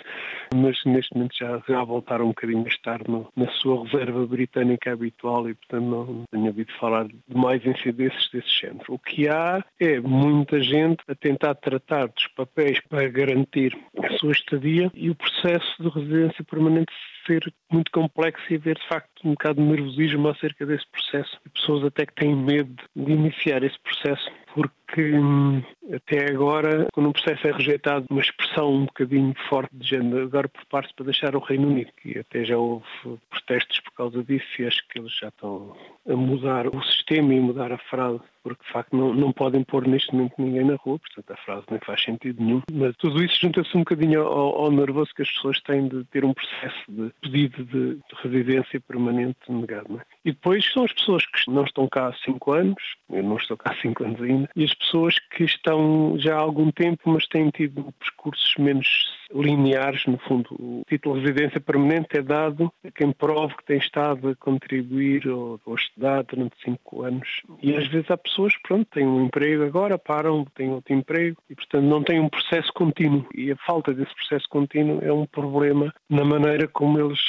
Mas 0.54 0.82
neste 0.86 1.14
momento 1.14 1.36
já, 1.36 1.62
já 1.68 1.84
voltaram 1.84 2.24
um 2.24 2.28
bocadinho 2.28 2.64
a 2.64 2.68
estar 2.68 3.06
no, 3.06 3.28
na 3.36 3.50
sua 3.50 3.84
reserva 3.84 4.26
britânica 4.26 4.90
habitual 4.90 5.50
e, 5.50 5.54
portanto, 5.54 5.84
não 5.84 6.24
tenho 6.30 6.46
ouvido 6.46 6.72
falar 6.80 7.04
de 7.04 7.14
mais 7.28 7.62
incidências 7.66 8.30
desse 8.32 8.58
género. 8.58 8.84
O 8.88 8.98
que 8.98 9.28
há 9.28 9.62
é 9.78 10.00
muita 10.00 10.62
gente 10.62 11.02
a 11.06 11.14
tentar 11.14 11.54
tratar 11.56 12.06
dos 12.06 12.26
papéis 12.28 12.53
papéis 12.54 12.80
para 12.88 13.08
garantir 13.08 13.76
a 14.02 14.16
sua 14.18 14.32
estadia 14.32 14.90
e 14.94 15.10
o 15.10 15.14
processo 15.14 15.82
de 15.82 15.88
residência 15.88 16.44
permanente 16.44 16.92
ser 17.26 17.52
muito 17.70 17.90
complexo 17.90 18.44
e 18.50 18.56
haver 18.56 18.76
de 18.76 18.86
facto 18.86 19.10
um 19.24 19.30
bocado 19.30 19.60
de 19.60 19.68
nervosismo 19.68 20.28
acerca 20.28 20.64
desse 20.64 20.86
processo. 20.90 21.38
E 21.44 21.48
pessoas 21.50 21.84
até 21.84 22.06
que 22.06 22.14
têm 22.14 22.34
medo 22.34 22.82
de 22.94 23.12
iniciar 23.12 23.62
esse 23.62 23.78
processo 23.80 24.30
porque 24.54 24.74
hum, 24.98 25.62
até 25.92 26.30
agora, 26.30 26.86
quando 26.92 27.08
um 27.08 27.12
processo 27.12 27.46
é 27.46 27.52
rejeitado, 27.52 28.06
uma 28.10 28.20
expressão 28.20 28.72
um 28.72 28.84
bocadinho 28.86 29.34
forte 29.48 29.74
de 29.74 29.88
género, 29.88 30.24
agora 30.24 30.48
por 30.48 30.64
parte 30.66 30.94
para 30.94 31.06
deixar 31.06 31.36
o 31.36 31.40
Reino 31.40 31.68
Unido, 31.68 31.90
e 32.04 32.18
até 32.18 32.44
já 32.44 32.56
houve 32.56 32.84
protestos 33.30 33.80
por 33.80 33.92
causa 33.92 34.22
disso 34.24 34.46
e 34.58 34.66
acho 34.66 34.86
que 34.88 34.98
eles 34.98 35.12
já 35.16 35.28
estão 35.28 35.76
a 36.08 36.16
mudar 36.16 36.66
o 36.66 36.82
sistema 36.82 37.34
e 37.34 37.40
mudar 37.40 37.72
a 37.72 37.78
frase, 37.78 38.20
porque 38.42 38.62
de 38.64 38.72
facto 38.72 38.94
não, 38.94 39.14
não 39.14 39.32
podem 39.32 39.64
pôr 39.64 39.86
neste 39.86 40.12
momento 40.12 40.34
ninguém 40.38 40.64
na 40.64 40.76
rua, 40.76 40.98
portanto 40.98 41.30
a 41.30 41.44
frase 41.44 41.64
não 41.70 41.78
faz 41.80 42.02
sentido 42.02 42.42
nenhum. 42.42 42.62
Mas 42.72 42.94
tudo 42.96 43.22
isso 43.22 43.38
junta-se 43.40 43.74
um 43.76 43.80
bocadinho 43.80 44.22
ao, 44.22 44.64
ao, 44.64 44.70
nervoso 44.70 45.14
que 45.14 45.22
as 45.22 45.30
pessoas 45.30 45.60
têm 45.62 45.88
de 45.88 46.04
ter 46.04 46.24
um 46.24 46.34
processo 46.34 46.84
de 46.88 47.10
pedido 47.22 47.64
de, 47.64 47.98
residência 48.22 48.80
permanente 48.80 49.38
negado. 49.48 49.98
É? 49.98 50.04
E 50.26 50.32
depois 50.32 50.64
são 50.72 50.84
as 50.84 50.92
pessoas 50.92 51.24
que 51.26 51.50
não 51.50 51.64
estão 51.64 51.88
cá 51.88 52.08
há 52.08 52.12
cinco 52.24 52.52
anos, 52.52 52.82
eu 53.10 53.22
não 53.22 53.36
estou 53.36 53.56
cá 53.56 53.72
há 53.72 53.80
cinco 53.80 54.04
anos 54.04 54.20
ainda, 54.20 54.48
e 54.54 54.64
as 54.64 54.73
pessoas 54.74 55.16
que 55.18 55.44
estão 55.44 56.16
já 56.18 56.34
há 56.34 56.38
algum 56.38 56.70
tempo, 56.70 57.02
mas 57.06 57.26
têm 57.26 57.50
tido 57.50 57.92
percursos 57.98 58.54
menos 58.58 58.86
lineares, 59.32 60.06
no 60.06 60.18
fundo. 60.18 60.48
O 60.58 60.82
título 60.88 61.16
de 61.16 61.26
residência 61.26 61.60
permanente 61.60 62.16
é 62.16 62.22
dado 62.22 62.72
a 62.84 62.90
quem 62.90 63.12
prove 63.12 63.56
que 63.56 63.64
tem 63.64 63.78
estado 63.78 64.28
a 64.28 64.36
contribuir 64.36 65.26
ou, 65.28 65.60
ou 65.64 65.74
estudar 65.74 66.22
durante 66.24 66.54
cinco 66.62 67.02
anos. 67.02 67.42
E 67.62 67.74
às 67.74 67.86
vezes 67.88 68.10
há 68.10 68.16
pessoas, 68.16 68.52
pronto, 68.62 68.86
têm 68.92 69.06
um 69.06 69.24
emprego 69.24 69.64
agora, 69.64 69.98
param, 69.98 70.44
têm 70.54 70.70
outro 70.70 70.94
emprego 70.94 71.36
e, 71.48 71.54
portanto, 71.54 71.84
não 71.84 72.02
têm 72.02 72.20
um 72.20 72.28
processo 72.28 72.72
contínuo. 72.72 73.26
E 73.34 73.50
a 73.50 73.56
falta 73.56 73.92
desse 73.92 74.14
processo 74.14 74.48
contínuo 74.48 75.00
é 75.02 75.12
um 75.12 75.26
problema 75.26 75.92
na 76.08 76.24
maneira 76.24 76.68
como 76.68 76.98
eles 76.98 77.20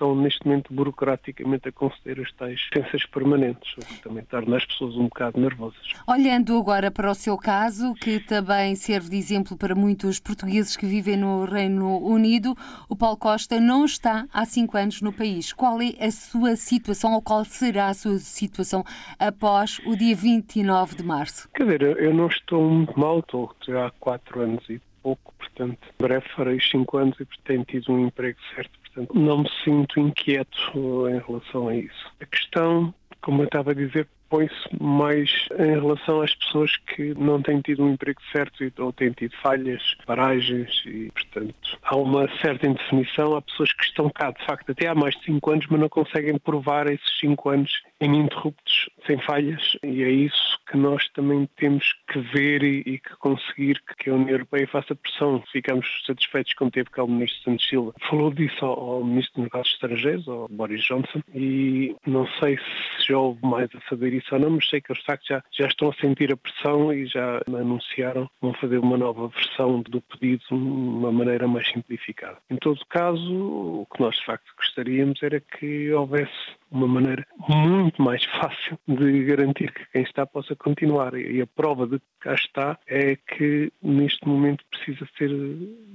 estão 0.00 0.14
neste 0.14 0.46
momento 0.46 0.72
burocraticamente 0.72 1.68
a 1.68 1.72
conceder 1.72 2.20
as 2.20 2.32
tais 2.32 2.58
licenças 2.74 3.04
permanentes, 3.06 3.70
o 3.76 3.80
que 3.80 4.02
também 4.02 4.24
torna 4.24 4.56
as 4.56 4.64
pessoas 4.64 4.96
um 4.96 5.04
bocado 5.04 5.38
nervosas. 5.38 5.92
Olhando 6.08 6.58
agora 6.58 6.90
para 6.90 7.10
o 7.10 7.14
seu 7.14 7.36
caso, 7.36 7.92
que 7.94 8.18
também 8.18 8.74
serve 8.74 9.10
de 9.10 9.16
exemplo 9.16 9.56
para 9.56 9.74
muitos 9.74 10.18
portugueses 10.18 10.76
que 10.76 10.86
vivem 10.86 11.18
no 11.18 11.44
Reino 11.44 11.98
Unido, 11.98 12.56
o 12.88 12.96
Paulo 12.96 13.18
Costa 13.18 13.60
não 13.60 13.84
está 13.84 14.26
há 14.32 14.46
cinco 14.46 14.78
anos 14.78 15.02
no 15.02 15.12
país. 15.12 15.52
Qual 15.52 15.78
é 15.82 16.02
a 16.02 16.10
sua 16.10 16.56
situação 16.56 17.12
ou 17.12 17.20
qual 17.20 17.44
será 17.44 17.88
a 17.88 17.94
sua 17.94 18.18
situação 18.18 18.82
após 19.18 19.80
o 19.84 19.94
dia 19.94 20.16
29 20.16 20.96
de 20.96 21.02
março? 21.02 21.48
Quer 21.54 21.64
dizer, 21.64 21.82
eu 21.98 22.14
não 22.14 22.28
estou 22.28 22.62
muito 22.70 22.98
mal, 22.98 23.18
estou 23.18 23.54
já 23.66 23.86
há 23.86 23.90
quatro 23.90 24.40
anos 24.40 24.64
e 24.70 24.80
pouco, 25.02 25.32
portanto, 25.38 25.78
breve 25.98 26.26
farei 26.34 26.58
cinco 26.60 26.96
anos 26.96 27.18
e 27.20 27.26
tenho 27.44 27.64
tido 27.64 27.92
um 27.92 28.06
emprego 28.06 28.38
certo 28.54 28.79
Portanto, 28.92 29.18
não 29.18 29.38
me 29.38 29.50
sinto 29.64 30.00
inquieto 30.00 31.08
em 31.08 31.18
relação 31.18 31.68
a 31.68 31.76
isso. 31.76 32.12
A 32.20 32.26
questão, 32.26 32.92
como 33.20 33.42
eu 33.42 33.46
estava 33.46 33.70
a 33.70 33.74
dizer, 33.74 34.08
põe-se 34.30 34.82
mais 34.82 35.30
em 35.58 35.74
relação 35.74 36.22
às 36.22 36.34
pessoas 36.36 36.74
que 36.76 37.12
não 37.18 37.42
têm 37.42 37.60
tido 37.60 37.84
um 37.84 37.92
emprego 37.92 38.20
certo 38.32 38.64
ou 38.78 38.92
têm 38.92 39.10
tido 39.10 39.34
falhas, 39.42 39.82
paragens 40.06 40.70
e, 40.86 41.10
portanto, 41.10 41.78
há 41.82 41.96
uma 41.96 42.28
certa 42.40 42.68
indefinição. 42.68 43.34
Há 43.34 43.42
pessoas 43.42 43.72
que 43.72 43.84
estão 43.84 44.08
cá, 44.08 44.30
de 44.30 44.44
facto, 44.46 44.70
até 44.70 44.86
há 44.86 44.94
mais 44.94 45.14
de 45.16 45.24
5 45.24 45.50
anos, 45.50 45.66
mas 45.68 45.80
não 45.80 45.88
conseguem 45.88 46.38
provar 46.38 46.86
esses 46.86 47.18
5 47.20 47.48
anos 47.48 47.72
ininterruptos, 48.00 48.88
sem 49.06 49.18
falhas, 49.20 49.76
e 49.82 50.02
é 50.02 50.10
isso 50.10 50.58
que 50.70 50.76
nós 50.76 51.06
também 51.10 51.48
temos 51.56 51.92
que 52.08 52.20
ver 52.20 52.62
e, 52.62 52.82
e 52.86 52.98
que 52.98 53.16
conseguir 53.18 53.82
que 53.98 54.08
a 54.08 54.14
União 54.14 54.30
Europeia 54.30 54.66
faça 54.68 54.94
pressão. 54.94 55.42
Ficamos 55.50 55.86
satisfeitos 56.06 56.54
quando 56.54 56.70
teve 56.70 56.90
cá 56.90 57.02
o 57.02 57.08
Ministro 57.08 57.42
Santos 57.42 57.68
Silva. 57.68 57.92
Falou 58.08 58.30
disso 58.30 58.64
ao, 58.64 58.78
ao 58.78 59.04
Ministro 59.04 59.42
dos 59.42 59.52
Negócios 59.52 59.74
Estrangeiros, 59.74 60.28
ao 60.28 60.48
Boris 60.48 60.82
Johnson, 60.84 61.20
e 61.34 61.94
não 62.06 62.26
sei 62.38 62.56
se 62.56 63.08
já 63.08 63.18
houve 63.18 63.40
mais 63.42 63.68
a 63.74 63.88
saber 63.88 64.14
isso 64.14 64.19
não, 64.38 64.50
mas 64.50 64.68
sei 64.68 64.80
que 64.80 64.92
eles 64.92 65.02
facto 65.04 65.26
já, 65.26 65.42
já 65.50 65.66
estão 65.66 65.90
a 65.90 65.94
sentir 65.94 66.32
a 66.32 66.36
pressão 66.36 66.92
e 66.92 67.06
já 67.06 67.40
anunciaram 67.46 68.26
que 68.26 68.32
vão 68.40 68.54
fazer 68.54 68.78
uma 68.78 68.96
nova 68.96 69.28
versão 69.28 69.80
do 69.82 70.00
pedido 70.00 70.42
de 70.48 70.54
uma 70.54 71.12
maneira 71.12 71.46
mais 71.46 71.68
simplificada. 71.68 72.38
Em 72.50 72.56
todo 72.56 72.80
caso, 72.86 73.34
o 73.82 73.86
que 73.92 74.00
nós 74.00 74.16
de 74.16 74.24
facto 74.24 74.52
gostaríamos 74.56 75.22
era 75.22 75.40
que 75.40 75.92
houvesse 75.92 76.59
uma 76.70 76.86
maneira 76.86 77.26
muito 77.48 78.00
mais 78.02 78.24
fácil 78.24 78.78
de 78.86 79.24
garantir 79.24 79.72
que 79.72 79.84
quem 79.92 80.02
está 80.02 80.26
possa 80.26 80.54
continuar. 80.54 81.14
E 81.14 81.40
a 81.40 81.46
prova 81.46 81.86
de 81.86 81.98
que 81.98 82.04
cá 82.20 82.34
está 82.34 82.78
é 82.86 83.16
que 83.16 83.72
neste 83.82 84.26
momento 84.26 84.64
precisa 84.70 85.08
ser 85.18 85.30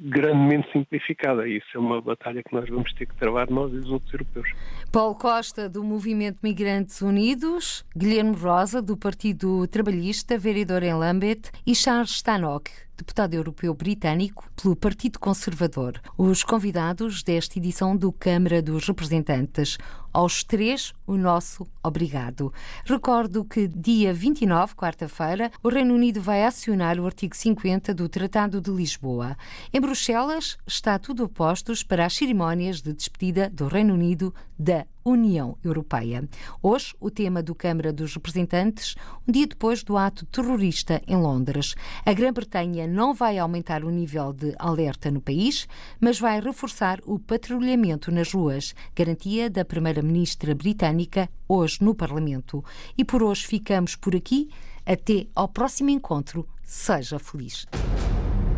grandemente 0.01 0.71
simplificada. 0.71 1.47
E 1.47 1.57
isso 1.57 1.67
é 1.75 1.79
uma 1.79 2.01
batalha 2.01 2.43
que 2.43 2.53
nós 2.53 2.69
vamos 2.69 2.91
ter 2.93 3.05
que 3.05 3.15
travar 3.15 3.49
nós 3.49 3.71
e 3.73 3.77
os 3.77 3.89
outros 3.89 4.13
europeus. 4.13 4.49
Paulo 4.91 5.15
Costa, 5.15 5.69
do 5.69 5.83
Movimento 5.83 6.39
Migrantes 6.43 7.01
Unidos, 7.01 7.85
Guilherme 7.95 8.35
Rosa, 8.35 8.81
do 8.81 8.97
Partido 8.97 9.67
Trabalhista, 9.67 10.37
vereador 10.37 10.83
em 10.83 10.93
Lambeth, 10.93 11.51
e 11.65 11.75
Charles 11.75 12.11
Stanock, 12.11 12.71
deputado 12.97 13.33
europeu 13.33 13.73
britânico 13.73 14.49
pelo 14.61 14.75
Partido 14.75 15.19
Conservador, 15.19 15.99
os 16.17 16.43
convidados 16.43 17.23
desta 17.23 17.59
edição 17.59 17.95
do 17.95 18.11
Câmara 18.11 18.61
dos 18.61 18.87
Representantes. 18.87 19.77
Aos 20.15 20.45
três, 20.45 20.93
o 21.05 21.17
nosso 21.17 21.67
obrigado. 21.83 22.53
Recordo 22.85 23.43
que 23.43 23.67
dia 23.67 24.13
29, 24.13 24.73
quarta-feira, 24.73 25.51
o 25.61 25.67
Reino 25.67 25.93
Unido 25.93 26.21
vai 26.21 26.45
acionar 26.45 26.97
o 26.97 27.05
artigo 27.05 27.35
50 27.35 27.93
do 27.93 28.07
Tratado 28.07 28.61
de 28.61 28.71
Lisboa. 28.71 29.35
Em 29.73 29.81
Bruxelas 29.81 30.57
está 30.65 30.97
tudo 30.97 31.25
a 31.25 31.27
postos 31.27 31.83
para 31.83 32.05
as 32.05 32.15
cerimónias 32.15 32.81
de 32.81 32.93
despedida 32.93 33.49
do 33.49 33.67
Reino 33.67 33.93
Unido 33.93 34.33
da 34.57 34.87
União 35.05 35.55
Europeia. 35.63 36.27
Hoje, 36.63 36.95
o 36.99 37.11
tema 37.11 37.43
do 37.43 37.53
Câmara 37.53 37.93
dos 37.93 38.15
Representantes, 38.15 38.95
um 39.27 39.31
dia 39.31 39.45
depois 39.45 39.83
do 39.83 39.95
ato 39.95 40.25
terrorista 40.25 40.99
em 41.07 41.15
Londres. 41.15 41.75
A 42.03 42.11
Grã-Bretanha 42.11 42.87
não 42.87 43.13
vai 43.13 43.37
aumentar 43.37 43.83
o 43.83 43.91
nível 43.91 44.33
de 44.33 44.55
alerta 44.57 45.11
no 45.11 45.21
país, 45.21 45.67
mas 46.01 46.19
vai 46.19 46.41
reforçar 46.41 46.99
o 47.05 47.19
patrulhamento 47.19 48.11
nas 48.11 48.33
ruas, 48.33 48.73
garantia 48.95 49.47
da 49.47 49.63
Primeira-Ministra 49.63 50.55
britânica 50.55 51.29
hoje 51.47 51.77
no 51.81 51.93
Parlamento. 51.93 52.65
E 52.97 53.05
por 53.05 53.21
hoje 53.21 53.45
ficamos 53.45 53.95
por 53.95 54.15
aqui. 54.15 54.49
Até 54.83 55.27
ao 55.35 55.47
próximo 55.47 55.89
encontro. 55.89 56.47
Seja 56.63 57.19
feliz. 57.19 57.67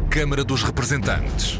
Câmara 0.09 0.43
dos 0.43 0.63
Representantes. 0.63 1.59